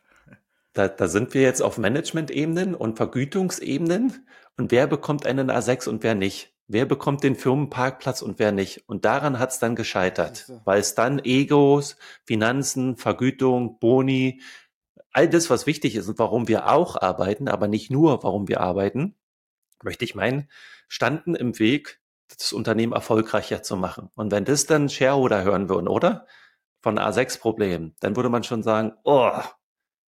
Da, 0.73 0.87
da 0.87 1.07
sind 1.07 1.33
wir 1.33 1.41
jetzt 1.41 1.61
auf 1.61 1.79
Management-Ebenen 1.79 2.75
und 2.75 2.97
Vergütungsebenen. 2.97 4.27
Und 4.57 4.71
wer 4.71 4.85
bekommt 4.85 5.25
einen 5.25 5.49
A6 5.49 5.89
und 5.89 6.03
wer 6.03 6.13
nicht? 6.13 6.53
Wer 6.73 6.85
bekommt 6.85 7.21
den 7.23 7.35
Firmenparkplatz 7.35 8.21
und 8.21 8.39
wer 8.39 8.53
nicht? 8.53 8.87
Und 8.87 9.03
daran 9.03 9.39
hat 9.39 9.51
es 9.51 9.59
dann 9.59 9.75
gescheitert, 9.75 10.37
so. 10.37 10.61
weil 10.63 10.79
es 10.79 10.95
dann 10.95 11.19
Egos, 11.19 11.97
Finanzen, 12.23 12.95
Vergütung, 12.95 13.77
Boni, 13.77 14.41
all 15.11 15.27
das, 15.27 15.49
was 15.49 15.67
wichtig 15.67 15.97
ist 15.97 16.07
und 16.07 16.17
warum 16.17 16.47
wir 16.47 16.69
auch 16.69 16.95
arbeiten, 16.95 17.49
aber 17.49 17.67
nicht 17.67 17.91
nur, 17.91 18.23
warum 18.23 18.47
wir 18.47 18.61
arbeiten, 18.61 19.15
möchte 19.83 20.05
ich 20.05 20.15
meinen, 20.15 20.49
standen 20.87 21.35
im 21.35 21.59
Weg, 21.59 21.99
das 22.29 22.53
Unternehmen 22.53 22.93
erfolgreicher 22.93 23.61
zu 23.63 23.75
machen. 23.75 24.09
Und 24.15 24.31
wenn 24.31 24.45
das 24.45 24.65
dann 24.65 24.87
Shareholder 24.87 25.43
hören 25.43 25.67
würden, 25.67 25.89
oder? 25.89 26.25
Von 26.79 26.97
A6-Problemen, 26.97 27.95
dann 27.99 28.15
würde 28.15 28.29
man 28.29 28.45
schon 28.45 28.63
sagen, 28.63 28.93
oh, 29.03 29.29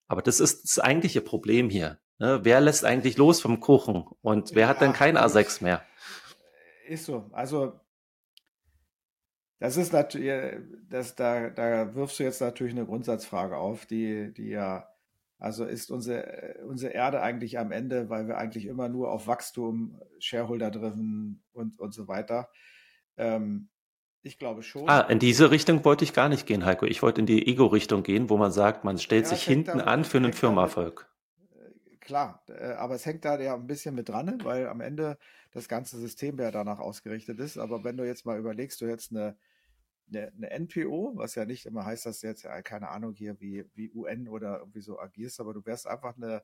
aber 0.08 0.22
das 0.22 0.40
ist 0.40 0.64
das 0.64 0.80
eigentliche 0.80 1.20
Problem 1.20 1.70
hier. 1.70 2.00
Ne? 2.18 2.40
Wer 2.42 2.60
lässt 2.60 2.84
eigentlich 2.84 3.16
los 3.16 3.40
vom 3.40 3.60
Kuchen 3.60 4.06
und 4.22 4.56
wer 4.56 4.62
ja, 4.62 4.68
hat 4.68 4.80
denn 4.80 4.92
kein 4.92 5.16
A6 5.16 5.62
mehr? 5.62 5.82
Ist 6.88 7.04
so. 7.04 7.28
Also 7.32 7.78
das 9.58 9.76
ist 9.76 9.92
natürlich, 9.92 10.56
das, 10.88 11.14
da, 11.14 11.50
da 11.50 11.94
wirfst 11.94 12.18
du 12.18 12.22
jetzt 12.22 12.40
natürlich 12.40 12.72
eine 12.72 12.86
Grundsatzfrage 12.86 13.56
auf, 13.56 13.86
die, 13.86 14.32
die 14.32 14.48
ja 14.48 14.88
also 15.38 15.64
ist 15.64 15.90
unsere, 15.90 16.56
unsere 16.66 16.92
Erde 16.92 17.22
eigentlich 17.22 17.58
am 17.58 17.70
Ende, 17.70 18.10
weil 18.10 18.26
wir 18.26 18.38
eigentlich 18.38 18.66
immer 18.66 18.88
nur 18.88 19.12
auf 19.12 19.28
Wachstum, 19.28 20.00
Shareholder-driven 20.18 21.42
und, 21.52 21.78
und 21.78 21.94
so 21.94 22.08
weiter. 22.08 22.48
Ähm, 23.16 23.68
ich 24.22 24.38
glaube 24.38 24.64
schon. 24.64 24.88
Ah, 24.88 25.02
in 25.02 25.20
diese 25.20 25.52
Richtung 25.52 25.84
wollte 25.84 26.04
ich 26.04 26.12
gar 26.12 26.28
nicht 26.28 26.46
gehen, 26.46 26.64
Heiko. 26.64 26.86
Ich 26.86 27.02
wollte 27.02 27.20
in 27.20 27.26
die 27.26 27.46
Ego-Richtung 27.46 28.02
gehen, 28.02 28.30
wo 28.30 28.36
man 28.36 28.50
sagt, 28.50 28.82
man 28.82 28.98
stellt 28.98 29.26
ja, 29.26 29.30
sich 29.30 29.44
hinten 29.44 29.80
an 29.80 30.04
für 30.04 30.18
einen 30.18 30.32
Firmenerfolg. 30.32 31.08
Äh, 31.52 31.96
klar, 31.98 32.42
äh, 32.48 32.72
aber 32.72 32.96
es 32.96 33.06
hängt 33.06 33.24
da 33.24 33.38
ja 33.40 33.54
ein 33.54 33.68
bisschen 33.68 33.94
mit 33.94 34.08
dran, 34.08 34.40
weil 34.42 34.66
am 34.66 34.80
Ende 34.80 35.18
das 35.50 35.68
ganze 35.68 35.98
System 35.98 36.38
ja 36.38 36.50
danach 36.50 36.78
ausgerichtet 36.78 37.40
ist. 37.40 37.58
Aber 37.58 37.84
wenn 37.84 37.96
du 37.96 38.04
jetzt 38.04 38.26
mal 38.26 38.38
überlegst, 38.38 38.80
du 38.80 38.88
hättest 38.88 39.12
eine 39.12 39.36
eine, 40.10 40.32
eine 40.32 40.50
NPO, 40.60 41.12
was 41.16 41.34
ja 41.34 41.44
nicht 41.44 41.66
immer 41.66 41.84
heißt, 41.84 42.06
dass 42.06 42.20
du 42.20 42.26
jetzt, 42.26 42.42
ja, 42.42 42.62
keine 42.62 42.88
Ahnung, 42.88 43.14
hier 43.14 43.40
wie, 43.40 43.64
wie 43.74 43.90
UN 43.92 44.28
oder 44.28 44.60
irgendwie 44.60 44.80
so 44.80 44.98
agierst, 44.98 45.40
aber 45.40 45.54
du 45.54 45.64
wärst 45.64 45.86
einfach 45.86 46.16
eine, 46.16 46.42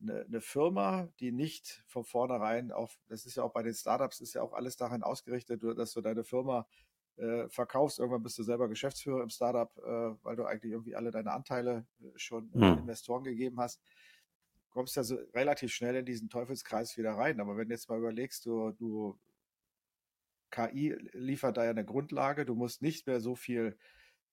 eine, 0.00 0.24
eine 0.24 0.40
Firma, 0.40 1.08
die 1.20 1.32
nicht 1.32 1.82
von 1.86 2.04
vornherein 2.04 2.72
auf, 2.72 2.98
das 3.08 3.26
ist 3.26 3.36
ja 3.36 3.42
auch 3.42 3.52
bei 3.52 3.62
den 3.62 3.74
Startups, 3.74 4.20
ist 4.20 4.34
ja 4.34 4.42
auch 4.42 4.52
alles 4.52 4.76
darin 4.76 5.02
ausgerichtet, 5.02 5.62
dass 5.76 5.92
du 5.92 6.00
deine 6.00 6.24
Firma 6.24 6.66
äh, 7.16 7.48
verkaufst. 7.48 7.98
Irgendwann 7.98 8.22
bist 8.22 8.38
du 8.38 8.42
selber 8.42 8.68
Geschäftsführer 8.68 9.22
im 9.22 9.30
Startup, 9.30 9.70
äh, 9.78 10.24
weil 10.24 10.36
du 10.36 10.44
eigentlich 10.44 10.72
irgendwie 10.72 10.96
alle 10.96 11.10
deine 11.10 11.32
Anteile 11.32 11.86
äh, 12.00 12.06
schon 12.16 12.50
mhm. 12.52 12.78
Investoren 12.78 13.24
gegeben 13.24 13.60
hast. 13.60 13.82
Kommst 14.70 14.96
ja 14.96 15.02
so 15.02 15.16
relativ 15.34 15.72
schnell 15.72 15.96
in 15.96 16.04
diesen 16.04 16.28
Teufelskreis 16.28 16.96
wieder 16.96 17.12
rein. 17.12 17.40
Aber 17.40 17.56
wenn 17.56 17.68
du 17.68 17.74
jetzt 17.74 17.88
mal 17.88 17.98
überlegst, 17.98 18.46
du, 18.46 18.70
du 18.72 19.18
KI 20.50 20.96
liefert 21.12 21.56
da 21.56 21.64
ja 21.64 21.70
eine 21.70 21.84
Grundlage. 21.84 22.44
Du 22.44 22.54
musst 22.54 22.82
nicht 22.82 23.06
mehr 23.06 23.20
so 23.20 23.34
viel, 23.34 23.78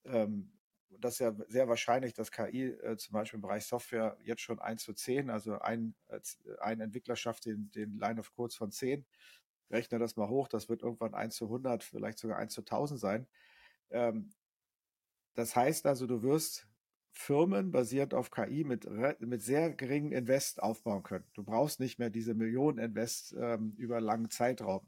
ähm, 0.06 0.52
das 0.90 1.14
ist 1.14 1.20
ja 1.20 1.36
sehr 1.48 1.68
wahrscheinlich, 1.68 2.14
dass 2.14 2.32
KI 2.32 2.66
äh, 2.66 2.98
zum 2.98 3.14
Beispiel 3.14 3.38
im 3.38 3.42
Bereich 3.42 3.66
Software 3.66 4.18
jetzt 4.22 4.42
schon 4.42 4.60
1 4.60 4.84
zu 4.84 4.94
10, 4.94 5.30
also 5.30 5.60
ein, 5.60 5.96
äh, 6.08 6.20
ein 6.60 6.82
Entwickler 6.82 7.16
schafft 7.16 7.46
den, 7.46 7.72
den 7.72 7.98
Line 7.98 8.20
of 8.20 8.32
Codes 8.32 8.56
von 8.56 8.72
10. 8.72 9.06
Rechne 9.70 10.00
das 10.00 10.16
mal 10.16 10.30
hoch, 10.30 10.48
das 10.48 10.70
wird 10.70 10.82
irgendwann 10.82 11.14
1 11.14 11.36
zu 11.36 11.46
100, 11.46 11.84
vielleicht 11.84 12.20
sogar 12.20 12.38
1 12.38 12.54
zu 12.54 12.62
1000 12.62 13.00
sein. 13.00 13.28
Ähm, 13.90 14.32
das 15.36 15.56
heißt 15.56 15.86
also, 15.86 16.08
du 16.08 16.24
wirst 16.24 16.67
Firmen 17.18 17.72
basierend 17.72 18.14
auf 18.14 18.32
KI 18.32 18.64
mit, 18.64 18.88
mit 19.20 19.42
sehr 19.42 19.74
geringen 19.74 20.12
Invest 20.12 20.62
aufbauen 20.62 21.04
können. 21.04 21.26
Du 21.34 21.44
brauchst 21.44 21.80
nicht 21.80 21.98
mehr 21.98 22.10
diese 22.10 22.36
Millionen 22.36 22.78
Invest 22.78 23.36
ähm, 23.38 23.74
über 23.78 24.00
langen 24.00 24.30
Zeitraum. 24.30 24.88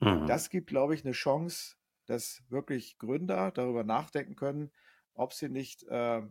Mhm. 0.00 0.26
Das 0.26 0.50
gibt, 0.50 0.68
glaube 0.68 0.94
ich, 0.94 1.04
eine 1.04 1.12
Chance, 1.12 1.74
dass 2.06 2.42
wirklich 2.48 2.96
Gründer 2.98 3.50
darüber 3.50 3.82
nachdenken 3.82 4.36
können, 4.36 4.70
ob 5.14 5.32
sie 5.32 5.48
nicht 5.48 5.82
äh, 5.88 6.22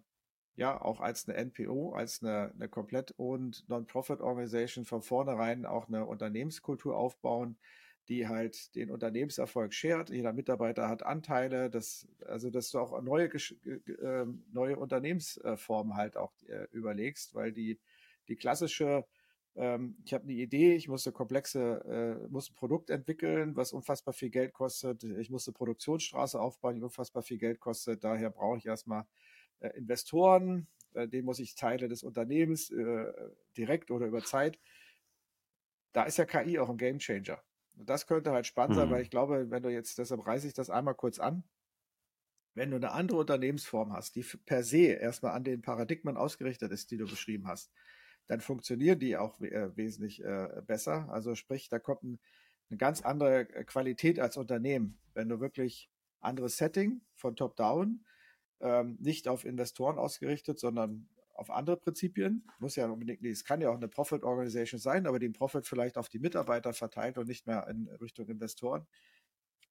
ja 0.55 0.81
auch 0.81 1.01
als 1.01 1.27
eine 1.27 1.37
NPO, 1.37 1.93
als 1.93 2.23
eine, 2.23 2.51
eine 2.53 2.69
komplett 2.69 3.13
owned 3.17 3.65
Non-Profit 3.67 4.21
Organization 4.21 4.85
von 4.85 5.01
vornherein 5.01 5.65
auch 5.65 5.87
eine 5.87 6.05
Unternehmenskultur 6.05 6.95
aufbauen, 6.95 7.57
die 8.09 8.27
halt 8.27 8.75
den 8.75 8.91
Unternehmenserfolg 8.91 9.73
schert. 9.73 10.09
Jeder 10.09 10.33
Mitarbeiter 10.33 10.89
hat 10.89 11.03
Anteile, 11.03 11.69
dass, 11.69 12.07
also 12.25 12.49
dass 12.49 12.69
du 12.71 12.79
auch 12.79 13.01
neue, 13.01 13.25
äh, 13.25 14.25
neue 14.51 14.77
Unternehmensformen 14.77 15.95
halt 15.95 16.17
auch 16.17 16.33
äh, 16.47 16.67
überlegst, 16.71 17.33
weil 17.35 17.51
die, 17.53 17.79
die 18.27 18.35
klassische 18.35 19.05
ähm, 19.55 19.97
ich 20.03 20.13
habe 20.13 20.23
eine 20.23 20.33
Idee, 20.33 20.75
ich 20.75 20.87
musste 20.87 21.11
komplexe, 21.11 22.19
äh, 22.25 22.27
muss 22.29 22.49
ein 22.49 22.55
Produkt 22.55 22.89
entwickeln, 22.89 23.55
was 23.55 23.71
unfassbar 23.71 24.13
viel 24.13 24.29
Geld 24.29 24.53
kostet. 24.53 25.03
Ich 25.03 25.29
musste 25.29 25.51
Produktionsstraße 25.51 26.39
aufbauen, 26.39 26.75
die 26.75 26.81
unfassbar 26.81 27.21
viel 27.21 27.37
Geld 27.37 27.59
kostet. 27.59 28.03
Daher 28.03 28.31
brauche 28.31 28.57
ich 28.57 28.65
erstmal 28.65 29.05
äh, 29.59 29.69
Investoren, 29.77 30.67
äh, 30.93 31.07
denen 31.07 31.25
muss 31.25 31.39
ich 31.39 31.55
Teile 31.55 31.87
des 31.87 32.03
Unternehmens 32.03 32.71
äh, 32.71 33.13
direkt 33.55 33.91
oder 33.91 34.07
über 34.07 34.23
Zeit. 34.23 34.59
Da 35.93 36.03
ist 36.03 36.17
ja 36.17 36.25
KI 36.25 36.57
auch 36.57 36.69
ein 36.69 36.77
Gamechanger. 36.77 37.39
Das 37.75 38.07
könnte 38.07 38.31
halt 38.31 38.45
spannend 38.45 38.75
mhm. 38.75 38.81
sein, 38.81 38.91
weil 38.91 39.01
ich 39.01 39.09
glaube, 39.09 39.49
wenn 39.49 39.63
du 39.63 39.69
jetzt, 39.69 39.97
deshalb 39.97 40.25
reiße 40.25 40.47
ich 40.47 40.53
das 40.53 40.69
einmal 40.69 40.95
kurz 40.95 41.19
an. 41.19 41.43
wenn 42.55 42.69
du 42.69 42.75
eine 42.77 42.91
andere 42.91 43.17
Unternehmensform 43.19 43.93
hast, 43.93 44.15
die 44.15 44.23
per 44.45 44.63
se 44.63 44.85
erstmal 44.85 45.33
an 45.33 45.43
den 45.43 45.61
Paradigmen 45.61 46.17
ausgerichtet 46.17 46.71
ist, 46.71 46.91
die 46.91 46.97
du 46.97 47.05
beschrieben 47.05 47.47
hast, 47.47 47.71
dann 48.27 48.41
funktionieren 48.41 48.99
die 48.99 49.17
auch 49.17 49.39
äh, 49.41 49.75
wesentlich 49.75 50.23
äh, 50.23 50.61
besser. 50.65 51.09
Also 51.09 51.35
sprich, 51.35 51.69
da 51.69 51.79
kommt 51.79 52.03
ein, 52.03 52.19
eine 52.69 52.77
ganz 52.77 53.01
andere 53.01 53.49
äh, 53.53 53.63
Qualität 53.63 54.19
als 54.19 54.37
Unternehmen. 54.37 54.99
Wenn 55.13 55.29
du 55.29 55.39
wirklich 55.39 55.89
anderes 56.21 56.57
Setting 56.57 57.01
von 57.15 57.35
Top-Down, 57.35 58.05
ähm, 58.61 58.97
nicht 58.99 59.27
auf 59.27 59.45
Investoren 59.45 59.97
ausgerichtet, 59.97 60.59
sondern 60.59 61.09
auf 61.33 61.49
andere 61.49 61.77
Prinzipien. 61.77 62.47
Muss 62.59 62.75
ja 62.75 62.87
unbedingt 62.87 63.21
nicht, 63.21 63.31
es 63.31 63.43
kann 63.43 63.61
ja 63.61 63.69
auch 63.69 63.75
eine 63.75 63.87
Profit 63.87 64.23
Organization 64.23 64.79
sein, 64.79 65.07
aber 65.07 65.19
den 65.19 65.33
Profit 65.33 65.67
vielleicht 65.67 65.97
auf 65.97 66.09
die 66.09 66.19
Mitarbeiter 66.19 66.73
verteilt 66.73 67.17
und 67.17 67.27
nicht 67.27 67.47
mehr 67.47 67.67
in 67.67 67.87
Richtung 68.01 68.27
Investoren. 68.27 68.85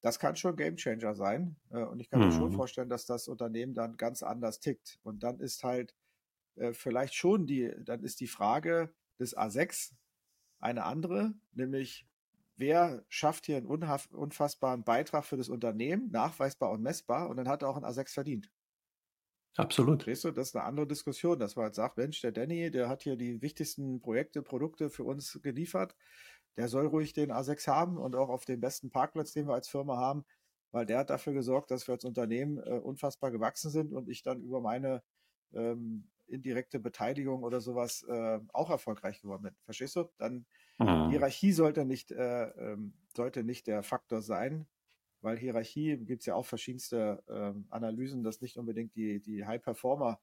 Das 0.01 0.19
kann 0.19 0.35
schon 0.35 0.57
Game 0.57 0.75
Changer 0.75 1.15
sein. 1.15 1.55
Äh, 1.71 1.83
und 1.83 1.99
ich 1.99 2.09
kann 2.09 2.19
mhm. 2.19 2.27
mir 2.27 2.31
schon 2.33 2.51
mhm. 2.51 2.55
vorstellen, 2.55 2.89
dass 2.89 3.05
das 3.05 3.27
Unternehmen 3.27 3.73
dann 3.73 3.97
ganz 3.97 4.21
anders 4.21 4.59
tickt. 4.59 4.99
Und 5.03 5.23
dann 5.23 5.39
ist 5.39 5.63
halt 5.63 5.95
äh, 6.55 6.73
vielleicht 6.73 7.15
schon 7.15 7.47
die, 7.47 7.73
dann 7.83 8.03
ist 8.03 8.19
die 8.19 8.27
Frage 8.27 8.93
des 9.19 9.37
A6 9.37 9.93
eine 10.59 10.83
andere, 10.83 11.33
nämlich 11.53 12.07
wer 12.55 13.03
schafft 13.09 13.45
hier 13.45 13.57
einen 13.57 13.65
unfassbaren 13.67 14.83
Beitrag 14.83 15.25
für 15.25 15.37
das 15.37 15.49
Unternehmen, 15.49 16.11
nachweisbar 16.11 16.71
und 16.71 16.81
messbar, 16.81 17.29
und 17.29 17.37
dann 17.37 17.47
hat 17.47 17.61
er 17.61 17.69
auch 17.69 17.77
ein 17.77 17.83
A6 17.83 18.13
verdient. 18.13 18.51
Absolut. 19.55 20.07
Weißt 20.07 20.23
du, 20.23 20.31
das 20.31 20.49
ist 20.49 20.55
eine 20.55 20.65
andere 20.65 20.87
Diskussion, 20.87 21.37
dass 21.37 21.55
man 21.55 21.65
halt 21.65 21.75
sagt, 21.75 21.97
Mensch, 21.97 22.21
der 22.21 22.31
Danny, 22.31 22.71
der 22.71 22.89
hat 22.89 23.03
hier 23.03 23.15
die 23.15 23.41
wichtigsten 23.41 24.01
Projekte, 24.01 24.41
Produkte 24.41 24.89
für 24.89 25.03
uns 25.03 25.39
geliefert. 25.43 25.95
Der 26.57 26.67
soll 26.67 26.87
ruhig 26.87 27.13
den 27.13 27.31
A6 27.31 27.67
haben 27.67 27.97
und 27.97 28.15
auch 28.15 28.29
auf 28.29 28.45
den 28.45 28.59
besten 28.61 28.89
Parkplatz, 28.89 29.31
den 29.33 29.47
wir 29.47 29.53
als 29.53 29.69
Firma 29.69 29.97
haben, 29.97 30.25
weil 30.71 30.85
der 30.85 30.99
hat 30.99 31.09
dafür 31.11 31.33
gesorgt, 31.33 31.71
dass 31.71 31.87
wir 31.87 31.93
als 31.93 32.03
Unternehmen 32.05 32.57
äh, 32.57 32.79
unfassbar 32.79 33.31
gewachsen 33.31 33.69
sind 33.69 33.93
und 33.93 34.09
ich 34.09 34.23
dann 34.23 34.41
über 34.41 34.59
meine 34.61 35.03
ähm, 35.53 36.09
indirekte 36.27 36.79
Beteiligung 36.79 37.43
oder 37.43 37.61
sowas 37.61 38.03
äh, 38.09 38.39
auch 38.53 38.69
erfolgreich 38.69 39.21
geworden 39.21 39.43
bin. 39.43 39.55
Verstehst 39.65 39.95
du? 39.95 40.09
Dann 40.17 40.45
mhm. 40.79 41.09
Hierarchie 41.09 41.51
sollte 41.51 41.85
nicht, 41.85 42.11
äh, 42.11 42.45
ähm, 42.49 42.93
sollte 43.15 43.43
nicht 43.43 43.67
der 43.67 43.83
Faktor 43.83 44.21
sein, 44.21 44.67
weil 45.23 45.37
Hierarchie 45.37 45.97
gibt 45.97 46.21
es 46.21 46.25
ja 46.25 46.35
auch 46.35 46.45
verschiedenste 46.45 47.23
ähm, 47.29 47.65
Analysen, 47.69 48.23
dass 48.23 48.41
nicht 48.41 48.57
unbedingt 48.57 48.95
die, 48.95 49.21
die 49.21 49.45
High-Performer 49.45 50.19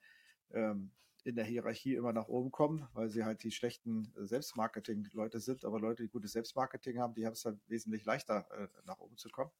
ähm, 0.52 0.90
in 1.24 1.34
der 1.34 1.44
Hierarchie 1.44 1.94
immer 1.94 2.12
nach 2.12 2.28
oben 2.28 2.50
kommen, 2.50 2.86
weil 2.92 3.08
sie 3.08 3.24
halt 3.24 3.42
die 3.42 3.50
schlechten 3.50 4.12
Selbstmarketing-Leute 4.16 5.40
sind, 5.40 5.64
aber 5.64 5.80
Leute, 5.80 6.02
die 6.02 6.08
gutes 6.08 6.32
Selbstmarketing 6.32 6.98
haben, 6.98 7.14
die 7.14 7.26
haben 7.26 7.32
es 7.32 7.42
dann 7.42 7.60
wesentlich 7.66 8.04
leichter, 8.04 8.46
äh, 8.52 8.68
nach 8.86 8.98
oben 8.98 9.16
zu 9.16 9.28
kommen. 9.30 9.50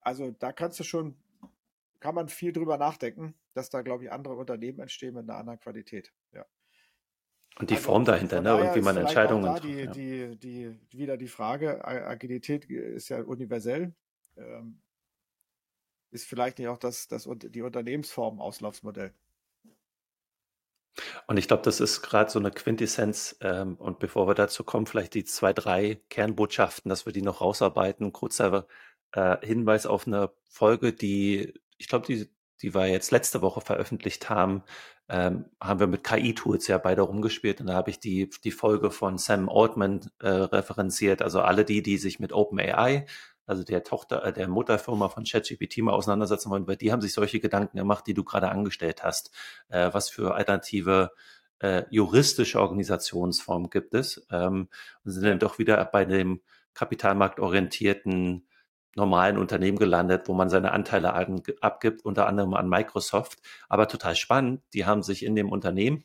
Also 0.00 0.30
da 0.30 0.52
kannst 0.52 0.78
du 0.80 0.84
schon, 0.84 1.16
kann 2.00 2.14
man 2.14 2.28
viel 2.28 2.52
drüber 2.52 2.76
nachdenken, 2.76 3.34
dass 3.54 3.70
da, 3.70 3.82
glaube 3.82 4.04
ich, 4.04 4.12
andere 4.12 4.34
Unternehmen 4.34 4.80
entstehen 4.80 5.14
mit 5.14 5.28
einer 5.28 5.38
anderen 5.38 5.60
Qualität. 5.60 6.12
Ja. 6.32 6.44
Und 7.58 7.70
die 7.70 7.74
also, 7.74 7.86
Form 7.86 8.04
dahinter, 8.04 8.40
ne? 8.40 8.56
Und 8.56 8.74
wie 8.74 8.80
man 8.80 8.96
Entscheidungen 8.96 9.44
trifft. 9.44 9.64
Die, 9.64 9.78
ja. 9.78 10.34
die, 10.34 10.38
die, 10.38 10.80
wieder 10.90 11.16
die 11.16 11.28
Frage, 11.28 11.86
Agilität 11.86 12.64
ist 12.64 13.10
ja 13.10 13.22
universell 13.22 13.94
ähm, 14.36 14.80
ist 16.10 16.26
vielleicht 16.26 16.58
nicht 16.58 16.68
auch 16.68 16.78
das, 16.78 17.08
das 17.08 17.28
die 17.30 17.62
Unternehmensform 17.62 18.40
Auslaufsmodell. 18.40 19.14
Und 21.26 21.38
ich 21.38 21.48
glaube, 21.48 21.62
das 21.62 21.80
ist 21.80 22.02
gerade 22.02 22.30
so 22.30 22.38
eine 22.38 22.50
Quintessenz. 22.50 23.36
Ähm, 23.40 23.76
und 23.76 23.98
bevor 23.98 24.28
wir 24.28 24.34
dazu 24.34 24.64
kommen, 24.64 24.86
vielleicht 24.86 25.14
die 25.14 25.24
zwei, 25.24 25.52
drei 25.52 26.00
Kernbotschaften, 26.10 26.88
dass 26.88 27.06
wir 27.06 27.12
die 27.12 27.22
noch 27.22 27.40
rausarbeiten. 27.40 28.12
Kurzer 28.12 28.66
äh, 29.12 29.38
Hinweis 29.44 29.86
auf 29.86 30.06
eine 30.06 30.32
Folge, 30.50 30.92
die, 30.92 31.54
ich 31.78 31.88
glaube, 31.88 32.06
die, 32.06 32.30
die 32.60 32.74
wir 32.74 32.86
jetzt 32.86 33.10
letzte 33.10 33.40
Woche 33.42 33.60
veröffentlicht 33.62 34.28
haben, 34.28 34.64
ähm, 35.08 35.46
haben 35.60 35.80
wir 35.80 35.86
mit 35.86 36.04
KI-Tools 36.04 36.66
ja 36.68 36.78
beide 36.78 37.02
rumgespielt 37.02 37.60
und 37.60 37.66
da 37.66 37.74
habe 37.74 37.90
ich 37.90 37.98
die, 38.00 38.30
die 38.44 38.50
Folge 38.50 38.90
von 38.90 39.18
Sam 39.18 39.48
Altman 39.48 40.10
äh, 40.20 40.28
referenziert. 40.28 41.22
Also 41.22 41.40
alle 41.40 41.64
die, 41.64 41.82
die 41.82 41.98
sich 41.98 42.20
mit 42.20 42.32
OpenAI 42.32 43.06
also 43.46 43.64
der 43.64 43.82
Tochter, 43.84 44.24
äh, 44.24 44.32
der 44.32 44.48
Mutterfirma 44.48 45.08
von 45.08 45.24
ChatGPT 45.24 45.78
mal 45.78 45.92
auseinandersetzen 45.92 46.50
wollen, 46.50 46.66
weil 46.66 46.76
die 46.76 46.92
haben 46.92 47.00
sich 47.00 47.12
solche 47.12 47.40
Gedanken 47.40 47.76
gemacht, 47.78 48.06
die 48.06 48.14
du 48.14 48.24
gerade 48.24 48.50
angestellt 48.50 49.02
hast. 49.02 49.30
Äh, 49.68 49.90
was 49.92 50.10
für 50.10 50.34
alternative 50.34 51.10
äh, 51.60 51.84
juristische 51.90 52.60
Organisationsformen 52.60 53.70
gibt 53.70 53.94
es? 53.94 54.26
Ähm, 54.30 54.68
und 55.04 55.10
sind 55.10 55.24
dann 55.24 55.38
doch 55.38 55.58
wieder 55.58 55.84
bei 55.86 56.04
dem 56.04 56.40
kapitalmarktorientierten 56.74 58.46
normalen 58.94 59.38
Unternehmen 59.38 59.78
gelandet, 59.78 60.28
wo 60.28 60.34
man 60.34 60.50
seine 60.50 60.72
Anteile 60.72 61.14
abgibt, 61.60 62.04
unter 62.04 62.26
anderem 62.26 62.54
an 62.54 62.68
Microsoft. 62.68 63.40
Aber 63.68 63.88
total 63.88 64.16
spannend, 64.16 64.62
die 64.74 64.84
haben 64.84 65.02
sich 65.02 65.24
in 65.24 65.34
dem 65.34 65.50
Unternehmen 65.50 66.04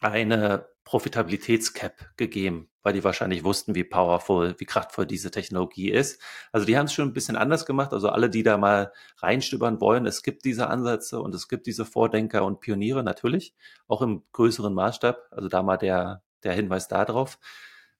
eine 0.00 0.68
Profitabilitätscap 0.84 2.16
gegeben, 2.16 2.70
weil 2.88 2.94
die 2.94 3.04
wahrscheinlich 3.04 3.44
wussten, 3.44 3.74
wie 3.74 3.84
powerful, 3.84 4.54
wie 4.56 4.64
kraftvoll 4.64 5.04
diese 5.04 5.30
Technologie 5.30 5.90
ist. 5.90 6.22
Also 6.52 6.64
die 6.64 6.78
haben 6.78 6.86
es 6.86 6.94
schon 6.94 7.06
ein 7.06 7.12
bisschen 7.12 7.36
anders 7.36 7.66
gemacht. 7.66 7.92
Also 7.92 8.08
alle, 8.08 8.30
die 8.30 8.42
da 8.42 8.56
mal 8.56 8.94
reinstöbern 9.18 9.78
wollen, 9.82 10.06
es 10.06 10.22
gibt 10.22 10.46
diese 10.46 10.68
Ansätze 10.68 11.20
und 11.20 11.34
es 11.34 11.48
gibt 11.48 11.66
diese 11.66 11.84
Vordenker 11.84 12.46
und 12.46 12.60
Pioniere 12.60 13.02
natürlich, 13.02 13.54
auch 13.88 14.00
im 14.00 14.22
größeren 14.32 14.72
Maßstab. 14.72 15.18
Also 15.30 15.48
da 15.50 15.62
mal 15.62 15.76
der, 15.76 16.22
der 16.44 16.54
Hinweis 16.54 16.88
darauf. 16.88 17.38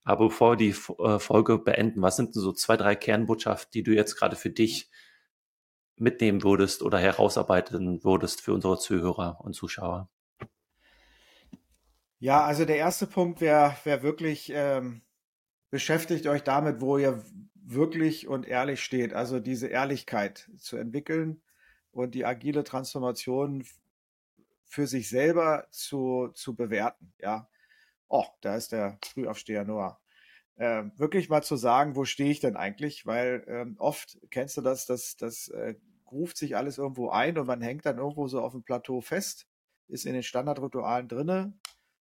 Aber 0.05 0.29
bevor 0.29 0.53
wir 0.53 0.57
die 0.57 0.75
äh, 1.03 1.19
Folge 1.19 1.59
beenden, 1.59 2.01
was 2.01 2.17
sind 2.17 2.35
denn 2.35 2.41
so 2.41 2.53
zwei, 2.53 2.79
drei 2.79 2.97
Kernbotschaften, 2.97 3.71
die 3.75 3.83
du 3.83 3.95
jetzt 3.95 4.17
gerade 4.17 4.37
für 4.37 4.49
dich 4.49 4.89
mitnehmen 5.97 6.43
würdest 6.43 6.83
oder 6.83 6.99
herausarbeiten 6.99 8.03
würdest 8.05 8.41
für 8.41 8.55
unsere 8.55 8.79
Zuhörer 8.79 9.39
und 9.43 9.53
Zuschauer? 9.53 10.09
Ja, 12.21 12.45
also 12.45 12.65
der 12.65 12.77
erste 12.77 13.07
Punkt 13.07 13.41
wäre 13.41 13.77
wär 13.85 14.03
wirklich, 14.03 14.51
ähm, 14.53 15.03
beschäftigt 15.71 16.27
euch 16.27 16.43
damit, 16.43 16.81
wo 16.81 16.99
ihr 16.99 17.25
wirklich 17.55 18.27
und 18.27 18.47
ehrlich 18.47 18.83
steht. 18.83 19.13
Also 19.15 19.39
diese 19.41 19.69
Ehrlichkeit 19.69 20.51
zu 20.59 20.77
entwickeln 20.77 21.43
und 21.93 22.15
die 22.15 22.25
agile 22.25 22.65
Transformation 22.65 23.65
für 24.65 24.87
sich 24.87 25.09
selber 25.09 25.67
zu, 25.71 26.29
zu 26.35 26.57
bewerten. 26.57 27.13
Ja, 27.21 27.49
oh, 28.09 28.27
da 28.41 28.57
ist 28.57 28.73
der 28.73 28.99
Frühaufsteher 29.05 29.65
Noah. 29.65 30.01
Ähm, 30.57 30.93
wirklich 30.97 31.29
mal 31.29 31.43
zu 31.43 31.57
sagen, 31.57 31.95
wo 31.95 32.05
stehe 32.05 32.31
ich 32.31 32.41
denn 32.41 32.57
eigentlich? 32.57 33.07
Weil 33.07 33.45
ähm, 33.47 33.77
oft 33.79 34.19
kennst 34.31 34.57
du 34.57 34.61
das, 34.61 34.87
dass 34.87 35.17
das 35.17 35.49
äh, 35.49 35.77
ruft 36.11 36.37
sich 36.37 36.57
alles 36.57 36.79
irgendwo 36.79 37.11
ein 37.11 37.39
und 37.39 37.47
man 37.47 37.63
hängt 37.63 37.87
dann 37.87 37.99
irgendwo 37.99 38.27
so 38.27 38.41
auf 38.41 38.53
dem 38.53 38.65
Plateau 38.65 39.01
fest, 39.01 39.47
ist 39.87 40.05
in 40.05 40.15
den 40.15 40.23
Standardritualen 40.25 41.07
drinne 41.07 41.53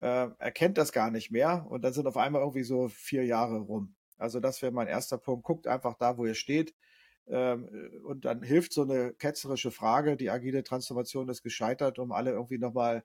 äh, 0.02 0.28
erkennt 0.38 0.78
das 0.78 0.92
gar 0.92 1.10
nicht 1.10 1.30
mehr 1.30 1.64
und 1.68 1.82
dann 1.84 1.92
sind 1.92 2.06
auf 2.08 2.16
einmal 2.16 2.42
irgendwie 2.42 2.64
so 2.64 2.88
vier 2.88 3.24
Jahre 3.24 3.58
rum. 3.60 3.94
Also 4.18 4.40
das 4.40 4.60
wäre 4.60 4.72
mein 4.72 4.88
erster 4.88 5.16
Punkt. 5.16 5.44
Guckt 5.44 5.66
einfach 5.68 5.94
da, 5.94 6.18
wo 6.18 6.26
ihr 6.26 6.34
steht. 6.34 6.74
Ähm, 7.28 7.68
und 8.04 8.24
dann 8.24 8.42
hilft 8.42 8.72
so 8.72 8.82
eine 8.82 9.14
ketzerische 9.14 9.70
Frage, 9.70 10.16
die 10.16 10.30
agile 10.30 10.64
Transformation 10.64 11.28
ist 11.28 11.42
gescheitert, 11.42 12.00
um 12.00 12.10
alle 12.10 12.32
irgendwie 12.32 12.58
nochmal 12.58 13.04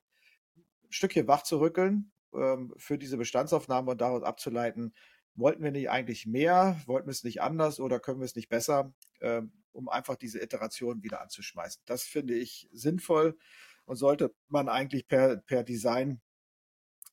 ein 0.56 0.90
Stückchen 0.90 1.28
wach 1.28 1.44
zu 1.44 1.60
rückeln 1.60 2.10
ähm, 2.34 2.74
für 2.76 2.98
diese 2.98 3.16
Bestandsaufnahme 3.16 3.92
und 3.92 4.00
daraus 4.00 4.24
abzuleiten, 4.24 4.92
wollten 5.36 5.62
wir 5.62 5.70
nicht 5.70 5.90
eigentlich 5.90 6.26
mehr, 6.26 6.80
wollten 6.86 7.06
wir 7.06 7.12
es 7.12 7.22
nicht 7.22 7.42
anders 7.42 7.78
oder 7.78 8.00
können 8.00 8.18
wir 8.18 8.24
es 8.24 8.34
nicht 8.34 8.48
besser, 8.48 8.92
ähm, 9.20 9.52
um 9.70 9.88
einfach 9.88 10.16
diese 10.16 10.42
Iteration 10.42 11.04
wieder 11.04 11.20
anzuschmeißen. 11.20 11.80
Das 11.86 12.02
finde 12.02 12.34
ich 12.34 12.68
sinnvoll 12.72 13.38
und 13.84 13.94
sollte 13.94 14.34
man 14.48 14.68
eigentlich 14.68 15.06
per, 15.06 15.36
per 15.36 15.62
Design 15.62 16.20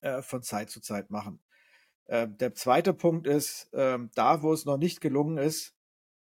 äh, 0.00 0.22
von 0.22 0.42
Zeit 0.42 0.70
zu 0.70 0.80
Zeit 0.80 1.10
machen. 1.10 1.40
Äh, 2.06 2.28
der 2.28 2.54
zweite 2.54 2.94
Punkt 2.94 3.26
ist, 3.26 3.72
äh, 3.72 3.98
da 4.14 4.42
wo 4.42 4.52
es 4.52 4.64
noch 4.64 4.76
nicht 4.78 5.00
gelungen 5.00 5.38
ist, 5.38 5.74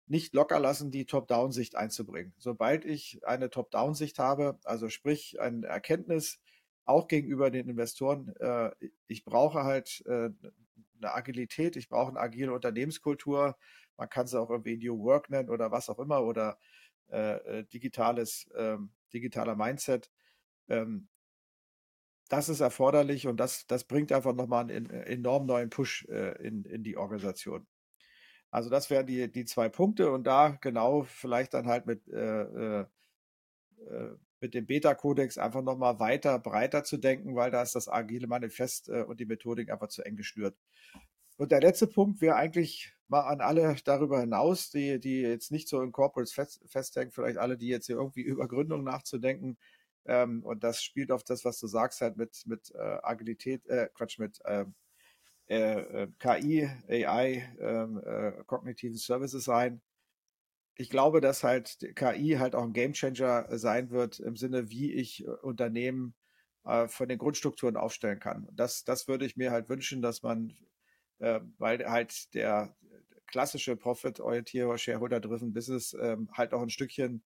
nicht 0.08 0.34
locker 0.34 0.60
lassen, 0.60 0.92
die 0.92 1.06
Top-Down-Sicht 1.06 1.76
einzubringen. 1.76 2.34
Sobald 2.38 2.86
ich 2.86 3.22
eine 3.26 3.50
Top-Down-Sicht 3.50 4.20
habe, 4.20 4.60
also 4.64 4.90
sprich 4.90 5.40
eine 5.40 5.66
Erkenntnis, 5.68 6.40
auch 6.86 7.08
gegenüber 7.08 7.50
den 7.50 7.70
Investoren, 7.70 8.36
äh, 8.40 8.72
ich 9.08 9.24
brauche 9.24 9.64
halt 9.64 10.04
äh, 10.06 10.30
eine 10.98 11.14
Agilität, 11.14 11.76
ich 11.76 11.90
brauche 11.90 12.10
eine 12.10 12.20
agile 12.20 12.54
Unternehmenskultur, 12.54 13.58
man 13.98 14.10
kann 14.10 14.26
es 14.26 14.36
auch 14.36 14.50
irgendwie 14.50 14.78
New 14.78 15.00
Work 15.04 15.30
nennen 15.30 15.50
oder 15.50 15.72
was 15.72 15.90
auch 15.90 16.00
immer 16.00 16.24
oder 16.24 16.58
digitales, 17.72 18.50
ähm, 18.56 18.92
digitaler 19.14 19.56
Mindset. 19.56 20.10
Ähm, 20.68 21.10
das 22.34 22.50
ist 22.50 22.62
erforderlich 22.62 23.28
und 23.28 23.38
das, 23.38 23.68
das 23.68 23.84
bringt 23.84 24.12
einfach 24.12 24.34
nochmal 24.34 24.64
einen 24.64 24.90
enorm 24.90 25.46
neuen 25.46 25.70
Push 25.70 26.08
äh, 26.10 26.36
in, 26.44 26.66
in 26.66 26.84
die 26.84 26.98
Organisation. 26.98 27.68
Also 28.50 28.72
das 28.72 28.90
wären 28.90 29.06
die, 29.06 29.32
die 29.32 29.46
zwei 29.46 29.70
Punkte 29.70 30.12
und 30.12 30.24
da 30.26 30.50
genau 30.50 31.04
vielleicht 31.04 31.54
dann 31.54 31.68
halt 31.68 31.86
mit, 31.86 32.08
äh, 32.08 32.42
äh, 32.42 32.86
äh 33.88 34.16
mit 34.40 34.56
dem 34.56 34.66
Beta-Kodex 34.66 35.38
einfach 35.38 35.62
nochmal 35.62 36.00
weiter, 36.00 36.40
breiter 36.40 36.84
zu 36.84 36.98
denken, 36.98 37.36
weil 37.36 37.52
da 37.52 37.62
ist 37.62 37.76
das 37.76 37.88
agile 37.88 38.26
Manifest 38.26 38.90
äh, 38.90 39.04
und 39.04 39.20
die 39.20 39.26
Methodik 39.26 39.72
einfach 39.72 39.90
zu 39.90 40.02
eng 40.02 40.16
geschnürt. 40.16 40.58
Und 41.38 41.52
der 41.52 41.62
letzte 41.62 41.86
Punkt 41.86 42.20
wäre 42.20 42.36
eigentlich 42.36 42.94
mal 43.10 43.22
an 43.22 43.42
alle 43.42 43.76
darüber 43.86 44.20
hinaus, 44.22 44.72
die, 44.72 45.00
die 45.00 45.22
jetzt 45.22 45.52
nicht 45.52 45.70
so 45.70 45.82
in 45.82 45.92
Corporates 45.92 46.34
fest, 46.34 46.64
festhängen, 46.66 47.12
vielleicht 47.12 47.38
alle, 47.38 47.58
die 47.58 47.68
jetzt 47.68 47.86
hier 47.86 47.98
irgendwie 47.98 48.22
über 48.24 48.48
Gründung 48.48 48.84
nachzudenken. 48.84 49.58
Ähm, 50.06 50.44
und 50.44 50.64
das 50.64 50.84
spielt 50.84 51.12
auf 51.12 51.24
das, 51.24 51.46
was 51.46 51.60
du 51.60 51.68
sagst, 51.68 52.02
halt 52.02 52.18
mit, 52.18 52.44
mit 52.46 52.72
äh, 52.76 52.98
Agilität, 53.04 53.66
äh, 53.68 53.90
Quatsch, 53.94 54.20
mit 54.20 54.40
ähm, 54.46 54.76
äh, 55.50 56.04
äh, 56.04 56.08
KI, 56.20 56.70
AI, 56.90 57.56
ähm, 57.60 58.02
äh, 58.06 58.44
kognitiven 58.46 58.98
Services 58.98 59.44
sein. 59.44 59.82
Ich 60.76 60.90
glaube, 60.90 61.22
dass 61.22 61.44
halt 61.44 61.78
KI 61.96 62.38
halt 62.40 62.56
auch 62.56 62.64
ein 62.64 62.74
Gamechanger 62.74 63.48
sein 63.58 63.92
wird 63.92 64.20
im 64.20 64.36
Sinne, 64.36 64.70
wie 64.70 64.94
ich 64.94 65.24
äh, 65.26 65.30
Unternehmen 65.30 66.16
äh, 66.66 66.88
von 66.88 67.08
den 67.10 67.18
Grundstrukturen 67.20 67.78
aufstellen 67.78 68.20
kann. 68.20 68.48
Das, 68.54 68.84
das 68.84 69.08
würde 69.08 69.26
ich 69.26 69.38
mir 69.38 69.52
halt 69.52 69.70
wünschen, 69.70 70.02
dass 70.02 70.24
man, 70.24 70.54
äh, 71.20 71.42
weil 71.58 71.86
halt 71.90 72.34
der 72.34 72.76
klassische 73.28 73.76
Profit-orientierte 73.76 74.78
Shareholder-driven 74.78 75.54
Business 75.54 75.96
ähm, 76.00 76.30
halt 76.34 76.54
auch 76.54 76.62
ein 76.62 76.70
Stückchen 76.70 77.24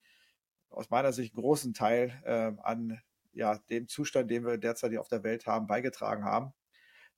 aus 0.69 0.89
meiner 0.89 1.13
Sicht 1.13 1.33
einen 1.33 1.41
großen 1.41 1.73
Teil 1.73 2.21
äh, 2.25 2.51
an 2.61 3.01
ja, 3.33 3.59
dem 3.69 3.87
Zustand, 3.87 4.31
den 4.31 4.45
wir 4.45 4.57
derzeit 4.57 4.95
auf 4.97 5.07
der 5.07 5.23
Welt 5.23 5.45
haben, 5.45 5.67
beigetragen 5.67 6.25
haben. 6.25 6.53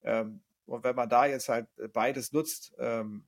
Ähm, 0.03 0.41
und 0.65 0.83
wenn 0.83 0.95
man 0.95 1.09
da 1.09 1.25
jetzt 1.25 1.49
halt 1.49 1.67
beides 1.93 2.31
nutzt, 2.31 2.75
ähm, 2.77 3.25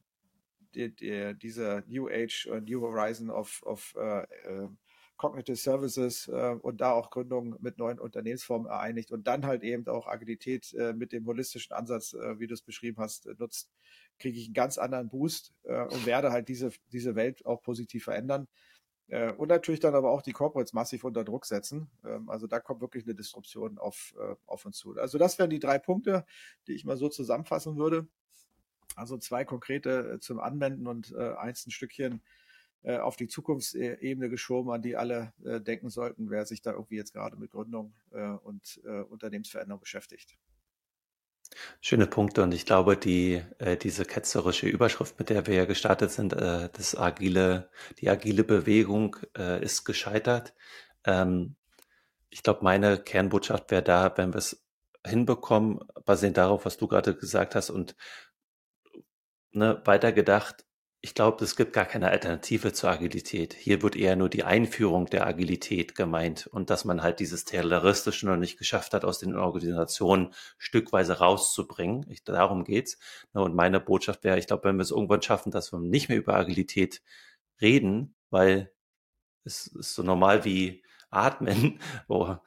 die, 0.75 0.93
die, 0.95 1.33
diese 1.37 1.83
New 1.87 2.07
Age, 2.07 2.47
New 2.65 2.81
Horizon 2.81 3.29
of, 3.29 3.61
of 3.63 3.93
äh, 3.97 4.21
äh, 4.21 4.69
Cognitive 5.17 5.55
Services 5.55 6.27
äh, 6.27 6.55
und 6.61 6.81
da 6.81 6.93
auch 6.93 7.11
Gründungen 7.11 7.55
mit 7.59 7.77
neuen 7.77 7.99
Unternehmensformen 7.99 8.67
ereinigt 8.67 9.11
und 9.11 9.27
dann 9.27 9.45
halt 9.45 9.61
eben 9.61 9.85
auch 9.87 10.07
Agilität 10.07 10.73
äh, 10.73 10.93
mit 10.93 11.11
dem 11.11 11.27
holistischen 11.27 11.73
Ansatz, 11.73 12.13
äh, 12.13 12.39
wie 12.39 12.47
du 12.47 12.55
es 12.55 12.63
beschrieben 12.63 12.97
hast, 12.99 13.27
nutzt, 13.37 13.69
kriege 14.17 14.39
ich 14.39 14.45
einen 14.45 14.55
ganz 14.55 14.79
anderen 14.79 15.09
Boost 15.09 15.53
äh, 15.63 15.83
und 15.83 16.07
werde 16.07 16.31
halt 16.31 16.47
diese, 16.47 16.71
diese 16.91 17.15
Welt 17.15 17.45
auch 17.45 17.61
positiv 17.61 18.05
verändern. 18.05 18.47
Äh, 19.11 19.33
und 19.33 19.49
natürlich 19.49 19.79
dann 19.79 19.93
aber 19.93 20.09
auch 20.09 20.21
die 20.21 20.31
Corporates 20.31 20.73
massiv 20.73 21.03
unter 21.03 21.23
Druck 21.23 21.45
setzen. 21.45 21.89
Ähm, 22.03 22.29
also 22.29 22.47
da 22.47 22.59
kommt 22.59 22.81
wirklich 22.81 23.03
eine 23.05 23.13
Disruption 23.13 23.77
auf, 23.77 24.15
auf 24.47 24.65
uns 24.65 24.77
zu. 24.77 24.95
Also 24.97 25.17
das 25.17 25.37
wären 25.37 25.49
die 25.49 25.59
drei 25.59 25.77
Punkte, 25.77 26.25
die 26.67 26.73
ich 26.73 26.85
mal 26.85 26.97
so 26.97 27.09
zusammenfassen 27.09 27.77
würde. 27.77 28.07
Also 28.95 29.17
zwei 29.17 29.45
konkrete 29.45 30.19
zum 30.19 30.39
Anwenden 30.39 30.85
und 30.85 31.15
eins 31.15 31.65
ein 31.65 31.71
Stückchen 31.71 32.21
äh, 32.83 32.97
auf 32.97 33.15
die 33.15 33.27
Zukunftsebene 33.27 34.27
geschoben, 34.27 34.71
an 34.71 34.81
die 34.81 34.95
alle 34.95 35.33
äh, 35.45 35.61
denken 35.61 35.91
sollten, 35.91 36.31
wer 36.31 36.47
sich 36.47 36.63
da 36.63 36.71
irgendwie 36.71 36.95
jetzt 36.95 37.13
gerade 37.13 37.37
mit 37.37 37.51
Gründung 37.51 37.93
äh, 38.11 38.29
und 38.29 38.81
Unternehmensveränderung 39.09 39.79
beschäftigt. 39.79 40.35
Schöne 41.81 42.07
Punkte 42.07 42.43
und 42.43 42.53
ich 42.53 42.65
glaube, 42.65 42.97
die, 42.97 43.43
äh, 43.59 43.77
diese 43.77 44.05
ketzerische 44.05 44.67
Überschrift, 44.67 45.19
mit 45.19 45.29
der 45.29 45.47
wir 45.47 45.55
ja 45.55 45.65
gestartet 45.65 46.11
sind, 46.11 46.33
äh, 46.33 46.69
das 46.71 46.97
agile, 46.97 47.69
die 47.99 48.09
agile 48.09 48.43
Bewegung 48.43 49.17
äh, 49.37 49.63
ist 49.63 49.83
gescheitert. 49.83 50.53
Ähm, 51.05 51.55
ich 52.29 52.43
glaube, 52.43 52.63
meine 52.63 52.97
Kernbotschaft 52.97 53.71
wäre 53.71 53.83
da, 53.83 54.13
wenn 54.17 54.33
wir 54.33 54.37
es 54.37 54.63
hinbekommen, 55.05 55.79
basierend 56.05 56.37
darauf, 56.37 56.65
was 56.65 56.77
du 56.77 56.87
gerade 56.87 57.15
gesagt 57.15 57.55
hast 57.55 57.69
und 57.69 57.95
ne, 59.51 59.81
weitergedacht, 59.85 60.65
ich 61.03 61.15
glaube, 61.15 61.43
es 61.43 61.55
gibt 61.55 61.73
gar 61.73 61.85
keine 61.85 62.09
Alternative 62.09 62.73
zur 62.73 62.91
Agilität. 62.91 63.55
Hier 63.55 63.81
wird 63.81 63.95
eher 63.95 64.15
nur 64.15 64.29
die 64.29 64.43
Einführung 64.43 65.07
der 65.07 65.25
Agilität 65.25 65.95
gemeint 65.95 66.45
und 66.45 66.69
dass 66.69 66.85
man 66.85 67.01
halt 67.01 67.19
dieses 67.19 67.43
Terroristische 67.43 68.27
noch 68.27 68.37
nicht 68.37 68.59
geschafft 68.59 68.93
hat, 68.93 69.03
aus 69.03 69.17
den 69.17 69.35
Organisationen 69.35 70.31
stückweise 70.59 71.17
rauszubringen. 71.17 72.05
Ich, 72.09 72.23
darum 72.23 72.63
geht's. 72.63 72.99
Und 73.33 73.55
meine 73.55 73.79
Botschaft 73.79 74.23
wäre, 74.23 74.37
ich 74.37 74.45
glaube, 74.45 74.65
wenn 74.65 74.75
wir 74.75 74.83
es 74.83 74.91
irgendwann 74.91 75.23
schaffen, 75.23 75.51
dass 75.51 75.73
wir 75.73 75.79
nicht 75.79 76.07
mehr 76.07 76.19
über 76.19 76.35
Agilität 76.35 77.01
reden, 77.59 78.15
weil 78.29 78.71
es 79.43 79.67
ist 79.67 79.95
so 79.95 80.03
normal 80.03 80.45
wie 80.45 80.83
Atmen, 81.09 81.79
wo 82.07 82.37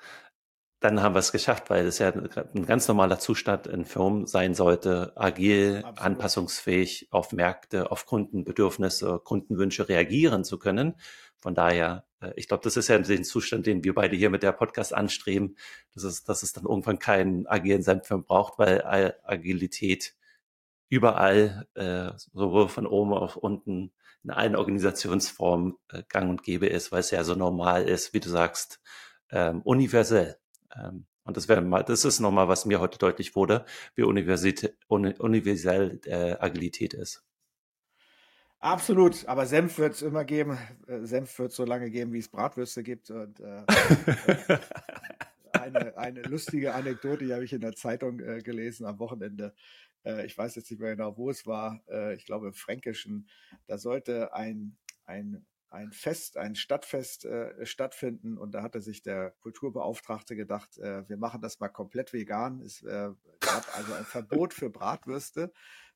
dann 0.84 1.02
haben 1.02 1.14
wir 1.14 1.20
es 1.20 1.32
geschafft, 1.32 1.70
weil 1.70 1.86
es 1.86 1.98
ja 1.98 2.12
ein 2.12 2.66
ganz 2.66 2.86
normaler 2.88 3.18
Zustand 3.18 3.66
in 3.66 3.86
Firmen 3.86 4.26
sein 4.26 4.54
sollte, 4.54 5.12
agil, 5.16 5.78
Absolut. 5.78 6.00
anpassungsfähig 6.00 7.08
auf 7.10 7.32
Märkte, 7.32 7.90
auf 7.90 8.04
Kundenbedürfnisse, 8.04 9.18
Kundenwünsche 9.24 9.88
reagieren 9.88 10.44
zu 10.44 10.58
können. 10.58 10.94
Von 11.38 11.54
daher, 11.54 12.04
äh, 12.20 12.32
ich 12.36 12.48
glaube, 12.48 12.64
das 12.64 12.76
ist 12.76 12.88
ja 12.88 12.98
den 12.98 13.24
Zustand, 13.24 13.64
den 13.66 13.82
wir 13.82 13.94
beide 13.94 14.14
hier 14.14 14.28
mit 14.28 14.42
der 14.42 14.52
Podcast 14.52 14.92
anstreben, 14.92 15.56
dass 15.94 16.04
es, 16.04 16.22
dass 16.22 16.42
es 16.42 16.52
dann 16.52 16.64
irgendwann 16.64 16.98
keinen 16.98 17.46
agilen 17.46 17.82
Senf 17.82 18.08
braucht, 18.08 18.58
weil 18.58 18.84
Agilität 19.24 20.14
überall, 20.90 21.66
äh, 21.74 22.10
sowohl 22.34 22.68
von 22.68 22.86
oben 22.86 23.14
auf 23.14 23.36
unten, 23.36 23.92
in 24.22 24.30
allen 24.30 24.54
Organisationsformen 24.56 25.76
äh, 25.90 26.02
gang 26.10 26.28
und 26.28 26.42
gäbe 26.42 26.66
ist, 26.66 26.92
weil 26.92 27.00
es 27.00 27.10
ja 27.10 27.24
so 27.24 27.34
normal 27.34 27.88
ist, 27.88 28.12
wie 28.12 28.20
du 28.20 28.28
sagst, 28.28 28.80
ähm, 29.30 29.62
universell. 29.62 30.38
Ähm, 30.76 31.06
und 31.24 31.36
das 31.36 31.48
mal, 31.48 31.82
das 31.82 32.04
ist 32.04 32.20
nochmal, 32.20 32.48
was 32.48 32.66
mir 32.66 32.80
heute 32.80 32.98
deutlich 32.98 33.34
wurde, 33.34 33.64
wie 33.94 34.02
universell 34.02 36.00
äh, 36.04 36.36
Agilität 36.38 36.94
ist. 36.94 37.24
Absolut, 38.64 39.26
aber 39.26 39.44
Senf 39.44 39.76
wird 39.78 39.94
es 39.94 40.02
immer 40.02 40.24
geben. 40.24 40.58
Äh, 40.86 41.04
Senf 41.04 41.38
wird 41.38 41.50
es 41.50 41.56
so 41.56 41.64
lange 41.64 41.90
geben, 41.90 42.12
wie 42.14 42.18
es 42.18 42.28
Bratwürste 42.28 42.82
gibt. 42.82 43.10
Und 43.10 43.40
äh, 43.40 43.62
eine, 45.52 45.96
eine 45.98 46.22
lustige 46.22 46.72
Anekdote, 46.74 47.26
die 47.26 47.34
habe 47.34 47.44
ich 47.44 47.52
in 47.52 47.60
der 47.60 47.74
Zeitung 47.74 48.20
äh, 48.20 48.40
gelesen 48.40 48.86
am 48.86 48.98
Wochenende. 48.98 49.54
Äh, 50.04 50.24
ich 50.26 50.36
weiß 50.36 50.54
jetzt 50.54 50.70
nicht 50.70 50.80
mehr 50.80 50.96
genau, 50.96 51.16
wo 51.16 51.30
es 51.30 51.46
war. 51.46 51.82
Äh, 51.88 52.14
ich 52.14 52.24
glaube 52.24 52.46
im 52.48 52.54
Fränkischen. 52.54 53.28
Da 53.66 53.76
sollte 53.76 54.32
ein, 54.32 54.76
ein 55.04 55.44
ein 55.74 55.92
Fest, 55.92 56.36
ein 56.36 56.54
Stadtfest 56.54 57.24
äh, 57.24 57.66
stattfinden. 57.66 58.38
Und 58.38 58.52
da 58.52 58.62
hatte 58.62 58.80
sich 58.80 59.02
der 59.02 59.32
Kulturbeauftragte 59.40 60.36
gedacht, 60.36 60.78
äh, 60.78 61.08
wir 61.08 61.16
machen 61.16 61.42
das 61.42 61.60
mal 61.60 61.68
komplett 61.68 62.12
vegan. 62.12 62.60
Es 62.60 62.82
äh, 62.82 63.10
gab 63.40 63.76
also 63.76 63.92
ein 63.94 64.04
Verbot 64.04 64.54
für 64.54 64.70
Bratwürste. 64.70 65.52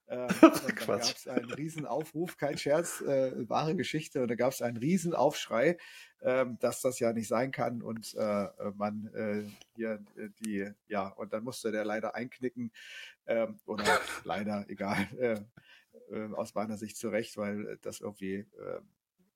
Äh, 0.07 0.27
da 0.41 0.73
gab 0.87 1.01
es 1.01 1.29
einen 1.29 1.51
Riesenaufruf, 1.51 2.37
kein 2.37 2.59
Scherz, 2.59 3.03
äh, 3.03 3.49
wahre 3.49 3.77
Geschichte. 3.77 4.23
Und 4.23 4.29
da 4.29 4.35
gab 4.35 4.53
es 4.53 4.63
einen 4.63 4.79
Riesenaufschrei, 4.79 5.77
äh, 6.21 6.47
dass 6.59 6.81
das 6.81 6.99
ja 6.99 7.13
nicht 7.13 7.29
sein 7.29 7.53
kann. 7.53 7.83
Und 7.83 8.15
äh, 8.15 8.49
man 8.75 9.07
äh, 9.15 9.45
hier 9.77 10.05
äh, 10.17 10.31
die, 10.41 10.71
ja, 10.89 11.09
und 11.09 11.33
dann 11.33 11.45
musste 11.45 11.71
der 11.71 11.85
leider 11.85 12.15
einknicken. 12.15 12.73
Äh, 13.27 13.47
oder 13.67 13.85
leider, 14.25 14.65
egal. 14.69 15.07
Äh, 15.19 15.41
äh, 16.11 16.33
aus 16.35 16.55
meiner 16.55 16.77
Sicht 16.77 16.97
zurecht, 16.97 17.37
weil 17.37 17.79
das 17.83 18.01
irgendwie 18.01 18.37
äh, 18.37 18.81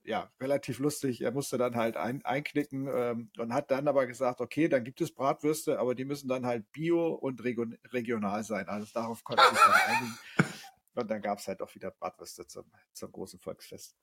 ja, 0.05 0.31
relativ 0.41 0.79
lustig. 0.79 1.21
Er 1.21 1.31
musste 1.31 1.59
dann 1.59 1.77
halt 1.77 1.97
ein, 1.97 2.25
einknicken 2.25 2.89
ähm, 2.93 3.31
und 3.39 3.53
hat 3.53 3.71
dann 3.71 3.89
aber 3.89 4.07
gesagt, 4.07 4.41
okay, 4.41 4.69
dann 4.69 4.85
gibt 4.85 5.01
es 5.01 5.15
Bratwürste, 5.15 5.79
aber 5.79 5.95
die 5.95 6.05
müssen 6.05 6.29
dann 6.29 6.47
halt 6.47 6.71
bio 6.73 7.09
und 7.09 7.43
region, 7.45 7.77
regional 7.93 8.43
sein. 8.43 8.69
Also 8.69 8.87
darauf 8.93 9.23
konnte 9.25 9.43
sich 9.49 9.61
dann 9.61 9.97
einigen. 9.97 10.19
Und 10.95 11.11
dann 11.11 11.23
gab 11.23 11.39
es 11.39 11.49
halt 11.49 11.63
auch 11.63 11.75
wieder 11.75 11.91
Bratwürste 11.91 12.47
zum, 12.47 12.65
zum 12.93 13.13
großen 13.13 13.39
Volksfest. 13.39 13.97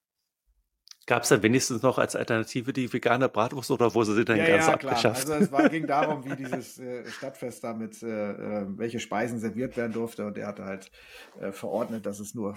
Gab 1.06 1.24
es 1.24 1.30
dann 1.30 1.42
wenigstens 1.42 1.82
noch 1.82 1.98
als 1.98 2.16
Alternative 2.16 2.72
die 2.72 2.92
vegane 2.92 3.30
Bratwurst 3.30 3.72
oder 3.72 3.96
wurde 3.96 4.14
sie 4.14 4.26
dann 4.26 4.38
ja, 4.38 4.46
ganz 4.46 4.68
ja, 4.68 4.74
abgeschafft? 4.74 5.26
Klar. 5.26 5.38
Also 5.38 5.46
es 5.46 5.52
war, 5.52 5.68
ging 5.70 5.88
darum, 5.88 6.24
wie 6.24 6.36
dieses 6.36 6.78
äh, 6.78 7.04
Stadtfest 7.10 7.64
damit, 7.64 8.04
äh, 8.04 8.32
äh, 8.32 8.66
welche 8.78 9.00
Speisen 9.00 9.40
serviert 9.40 9.76
werden 9.76 9.92
durfte 9.92 10.28
und 10.28 10.38
er 10.38 10.48
hatte 10.48 10.66
halt 10.66 10.92
äh, 11.40 11.52
verordnet, 11.52 12.06
dass 12.06 12.20
es 12.20 12.36
nur 12.36 12.56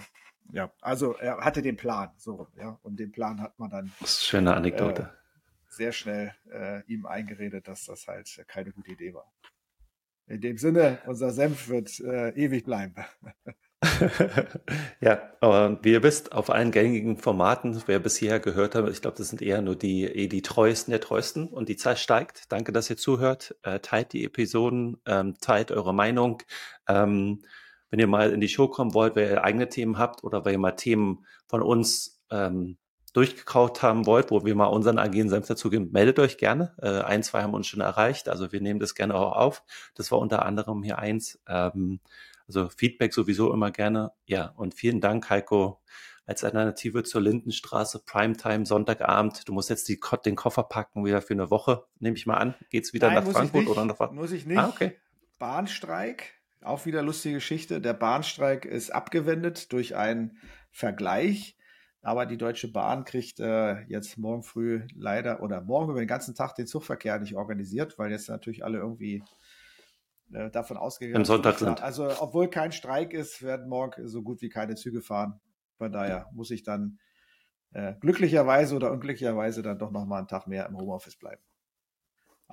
ja, 0.51 0.71
also 0.81 1.15
er 1.15 1.37
hatte 1.37 1.61
den 1.61 1.77
Plan, 1.77 2.11
so, 2.17 2.47
ja, 2.57 2.79
und 2.83 2.99
den 2.99 3.11
Plan 3.11 3.41
hat 3.41 3.57
man 3.57 3.69
dann. 3.69 3.91
Das 3.99 4.11
ist 4.11 4.17
eine 4.17 4.25
schöne 4.25 4.55
Anekdote. 4.55 5.01
Äh, 5.03 5.23
sehr 5.69 5.91
schnell 5.91 6.33
äh, 6.51 6.83
ihm 6.85 7.05
eingeredet, 7.05 7.67
dass 7.67 7.85
das 7.85 8.07
halt 8.07 8.43
keine 8.47 8.71
gute 8.71 8.91
Idee 8.91 9.13
war. 9.13 9.31
In 10.27 10.41
dem 10.41 10.57
Sinne, 10.57 10.99
unser 11.05 11.31
Senf 11.31 11.67
wird 11.67 11.99
äh, 11.99 12.29
ewig 12.29 12.63
bleiben. 12.63 12.95
ja, 15.01 15.21
und 15.41 15.83
wie 15.83 15.91
ihr 15.91 16.03
wisst, 16.03 16.31
auf 16.31 16.49
allen 16.49 16.71
gängigen 16.71 17.17
Formaten, 17.17 17.81
wer 17.85 17.99
bisher 17.99 18.39
gehört 18.39 18.75
hat, 18.75 18.87
ich 18.89 19.01
glaube, 19.01 19.17
das 19.17 19.29
sind 19.29 19.41
eher 19.41 19.61
nur 19.61 19.75
die, 19.75 20.05
eh 20.05 20.27
die 20.27 20.41
treuesten 20.41 20.91
der 20.91 21.01
treuesten 21.01 21.47
und 21.47 21.67
die 21.67 21.75
Zahl 21.75 21.97
steigt. 21.97 22.51
Danke, 22.51 22.71
dass 22.71 22.89
ihr 22.89 22.97
zuhört. 22.97 23.55
Äh, 23.63 23.79
teilt 23.79 24.13
die 24.13 24.23
Episoden, 24.23 25.01
ähm, 25.05 25.35
teilt 25.41 25.71
eure 25.71 25.93
Meinung. 25.93 26.41
Ähm, 26.87 27.43
wenn 27.93 27.99
ihr 27.99 28.07
mal 28.07 28.31
in 28.31 28.41
die 28.41 28.49
Show 28.49 28.67
kommen 28.69 28.95
wollt, 28.95 29.15
wer 29.15 29.29
ihr 29.29 29.43
eigene 29.43 29.69
Themen 29.69 29.99
habt 29.99 30.23
oder 30.23 30.43
wenn 30.43 30.53
ihr 30.53 30.57
mal 30.57 30.71
Themen 30.71 31.27
von 31.45 31.61
uns 31.61 32.23
ähm, 32.31 32.77
durchgekaut 33.13 33.83
haben 33.83 34.07
wollt, 34.07 34.31
wo 34.31 34.43
wir 34.43 34.55
mal 34.55 34.65
unseren 34.65 34.97
agilen 34.97 35.29
Senf 35.29 35.45
dazugeben, 35.45 35.91
meldet 35.91 36.17
euch 36.17 36.39
gerne. 36.39 36.73
Äh, 36.81 37.01
ein, 37.01 37.21
zwei 37.21 37.43
haben 37.43 37.53
uns 37.53 37.67
schon 37.67 37.81
erreicht, 37.81 38.29
also 38.29 38.51
wir 38.51 38.61
nehmen 38.61 38.79
das 38.79 38.95
gerne 38.95 39.13
auch 39.13 39.33
auf. 39.33 39.63
Das 39.93 40.11
war 40.11 40.17
unter 40.17 40.43
anderem 40.43 40.81
hier 40.81 40.97
eins. 40.97 41.39
Ähm, 41.47 41.99
also 42.47 42.67
Feedback 42.67 43.13
sowieso 43.13 43.53
immer 43.53 43.69
gerne. 43.69 44.11
Ja, 44.25 44.55
und 44.57 44.73
vielen 44.73 44.99
Dank, 44.99 45.29
Heiko, 45.29 45.79
als 46.25 46.43
Alternative 46.43 47.03
zur 47.03 47.21
Lindenstraße, 47.21 48.01
Primetime, 48.03 48.65
Sonntagabend. 48.65 49.47
Du 49.47 49.53
musst 49.53 49.69
jetzt 49.69 49.87
die, 49.87 49.99
den 50.25 50.35
Koffer 50.35 50.63
packen, 50.63 51.05
wieder 51.05 51.21
für 51.21 51.35
eine 51.35 51.51
Woche, 51.51 51.85
nehme 51.99 52.17
ich 52.17 52.25
mal 52.25 52.37
an. 52.37 52.55
Geht's 52.71 52.91
wieder 52.91 53.11
Nein, 53.11 53.23
nach 53.23 53.31
Frankfurt 53.31 53.67
oder 53.67 53.85
nach 53.85 54.11
Muss 54.13 54.31
ich 54.31 54.47
nicht. 54.47 54.57
Ah, 54.57 54.69
okay. 54.69 54.97
Bahnstreik 55.37 56.42
auch 56.65 56.85
wieder 56.85 57.01
lustige 57.01 57.35
Geschichte. 57.35 57.81
Der 57.81 57.93
Bahnstreik 57.93 58.65
ist 58.65 58.91
abgewendet 58.91 59.71
durch 59.71 59.95
ein 59.95 60.37
Vergleich. 60.71 61.57
Aber 62.01 62.25
die 62.25 62.37
Deutsche 62.37 62.69
Bahn 62.69 63.05
kriegt 63.05 63.39
äh, 63.39 63.81
jetzt 63.83 64.17
morgen 64.17 64.43
früh 64.43 64.81
leider 64.93 65.41
oder 65.41 65.61
morgen 65.61 65.91
über 65.91 66.01
den 66.01 66.07
ganzen 66.07 66.35
Tag 66.35 66.53
den 66.55 66.67
Zugverkehr 66.67 67.17
nicht 67.19 67.35
organisiert, 67.35 67.97
weil 67.97 68.11
jetzt 68.11 68.27
natürlich 68.27 68.65
alle 68.65 68.79
irgendwie 68.79 69.23
äh, 70.33 70.49
davon 70.51 70.75
ausgegangen 70.75 71.23
Sonntag 71.23 71.59
sind. 71.59 71.81
Also, 71.81 72.09
obwohl 72.19 72.49
kein 72.49 72.73
Streik 72.73 73.13
ist, 73.13 73.41
werden 73.41 73.69
morgen 73.69 74.05
so 74.09 74.21
gut 74.21 74.41
wie 74.41 74.49
keine 74.49 74.75
Züge 74.75 75.01
fahren. 75.01 75.39
Von 75.77 75.93
daher 75.93 76.29
muss 76.33 76.51
ich 76.51 76.63
dann 76.63 76.99
äh, 77.71 77.93
glücklicherweise 78.01 78.75
oder 78.75 78.91
unglücklicherweise 78.91 79.61
dann 79.61 79.79
doch 79.79 79.91
noch 79.91 80.05
mal 80.05 80.19
einen 80.19 80.27
Tag 80.27 80.45
mehr 80.45 80.67
im 80.67 80.77
Homeoffice 80.77 81.15
bleiben. 81.15 81.41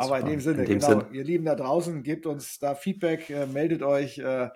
Aber 0.00 0.20
in 0.20 0.26
dem 0.26 0.40
Sinne, 0.40 0.62
in 0.62 0.68
dem 0.68 0.78
genau, 0.78 1.00
Sinn. 1.00 1.14
ihr 1.14 1.24
Lieben 1.24 1.44
da 1.44 1.54
draußen, 1.54 2.02
gebt 2.02 2.26
uns 2.26 2.58
da 2.58 2.74
Feedback, 2.74 3.28
äh, 3.30 3.46
meldet 3.46 3.82
euch. 3.82 4.18
Äh, 4.18 4.50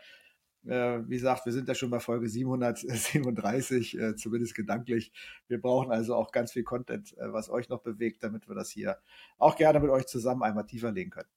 äh, 0.66 1.01
wie 1.07 1.16
gesagt, 1.16 1.45
wir 1.45 1.53
sind 1.53 1.68
ja 1.68 1.74
schon 1.74 1.90
bei 1.90 2.01
Folge 2.01 2.28
737, 2.28 3.99
äh, 3.99 4.16
zumindest 4.16 4.55
gedanklich. 4.55 5.12
Wir 5.47 5.61
brauchen 5.61 5.92
also 5.92 6.14
auch 6.14 6.32
ganz 6.32 6.53
viel 6.53 6.64
Content, 6.64 7.16
äh, 7.18 7.32
was 7.32 7.51
euch 7.51 7.68
noch 7.68 7.82
bewegt, 7.82 8.22
damit 8.22 8.49
wir 8.49 8.55
das 8.55 8.70
hier 8.70 8.99
auch 9.38 9.57
gerne 9.57 9.80
mit 9.80 9.90
euch 9.90 10.07
zusammen 10.07 10.42
einmal 10.42 10.64
tiefer 10.64 10.90
legen 10.90 11.11
können. 11.11 11.28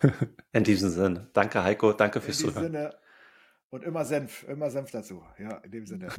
In 0.52 0.64
diesem 0.64 0.90
Sinne, 0.90 1.30
danke 1.32 1.62
Heiko, 1.62 1.92
danke 1.92 2.20
fürs 2.20 2.38
Zuhören. 2.38 2.66
In 2.66 2.72
diesem 2.72 2.82
Sinne 2.90 3.02
und 3.72 3.84
immer 3.84 4.04
Senf, 4.04 4.46
immer 4.48 4.68
Senf 4.68 4.90
dazu. 4.90 5.24
Ja, 5.38 5.56
in 5.58 5.70
dem 5.70 5.86
Sinne. 5.86 6.08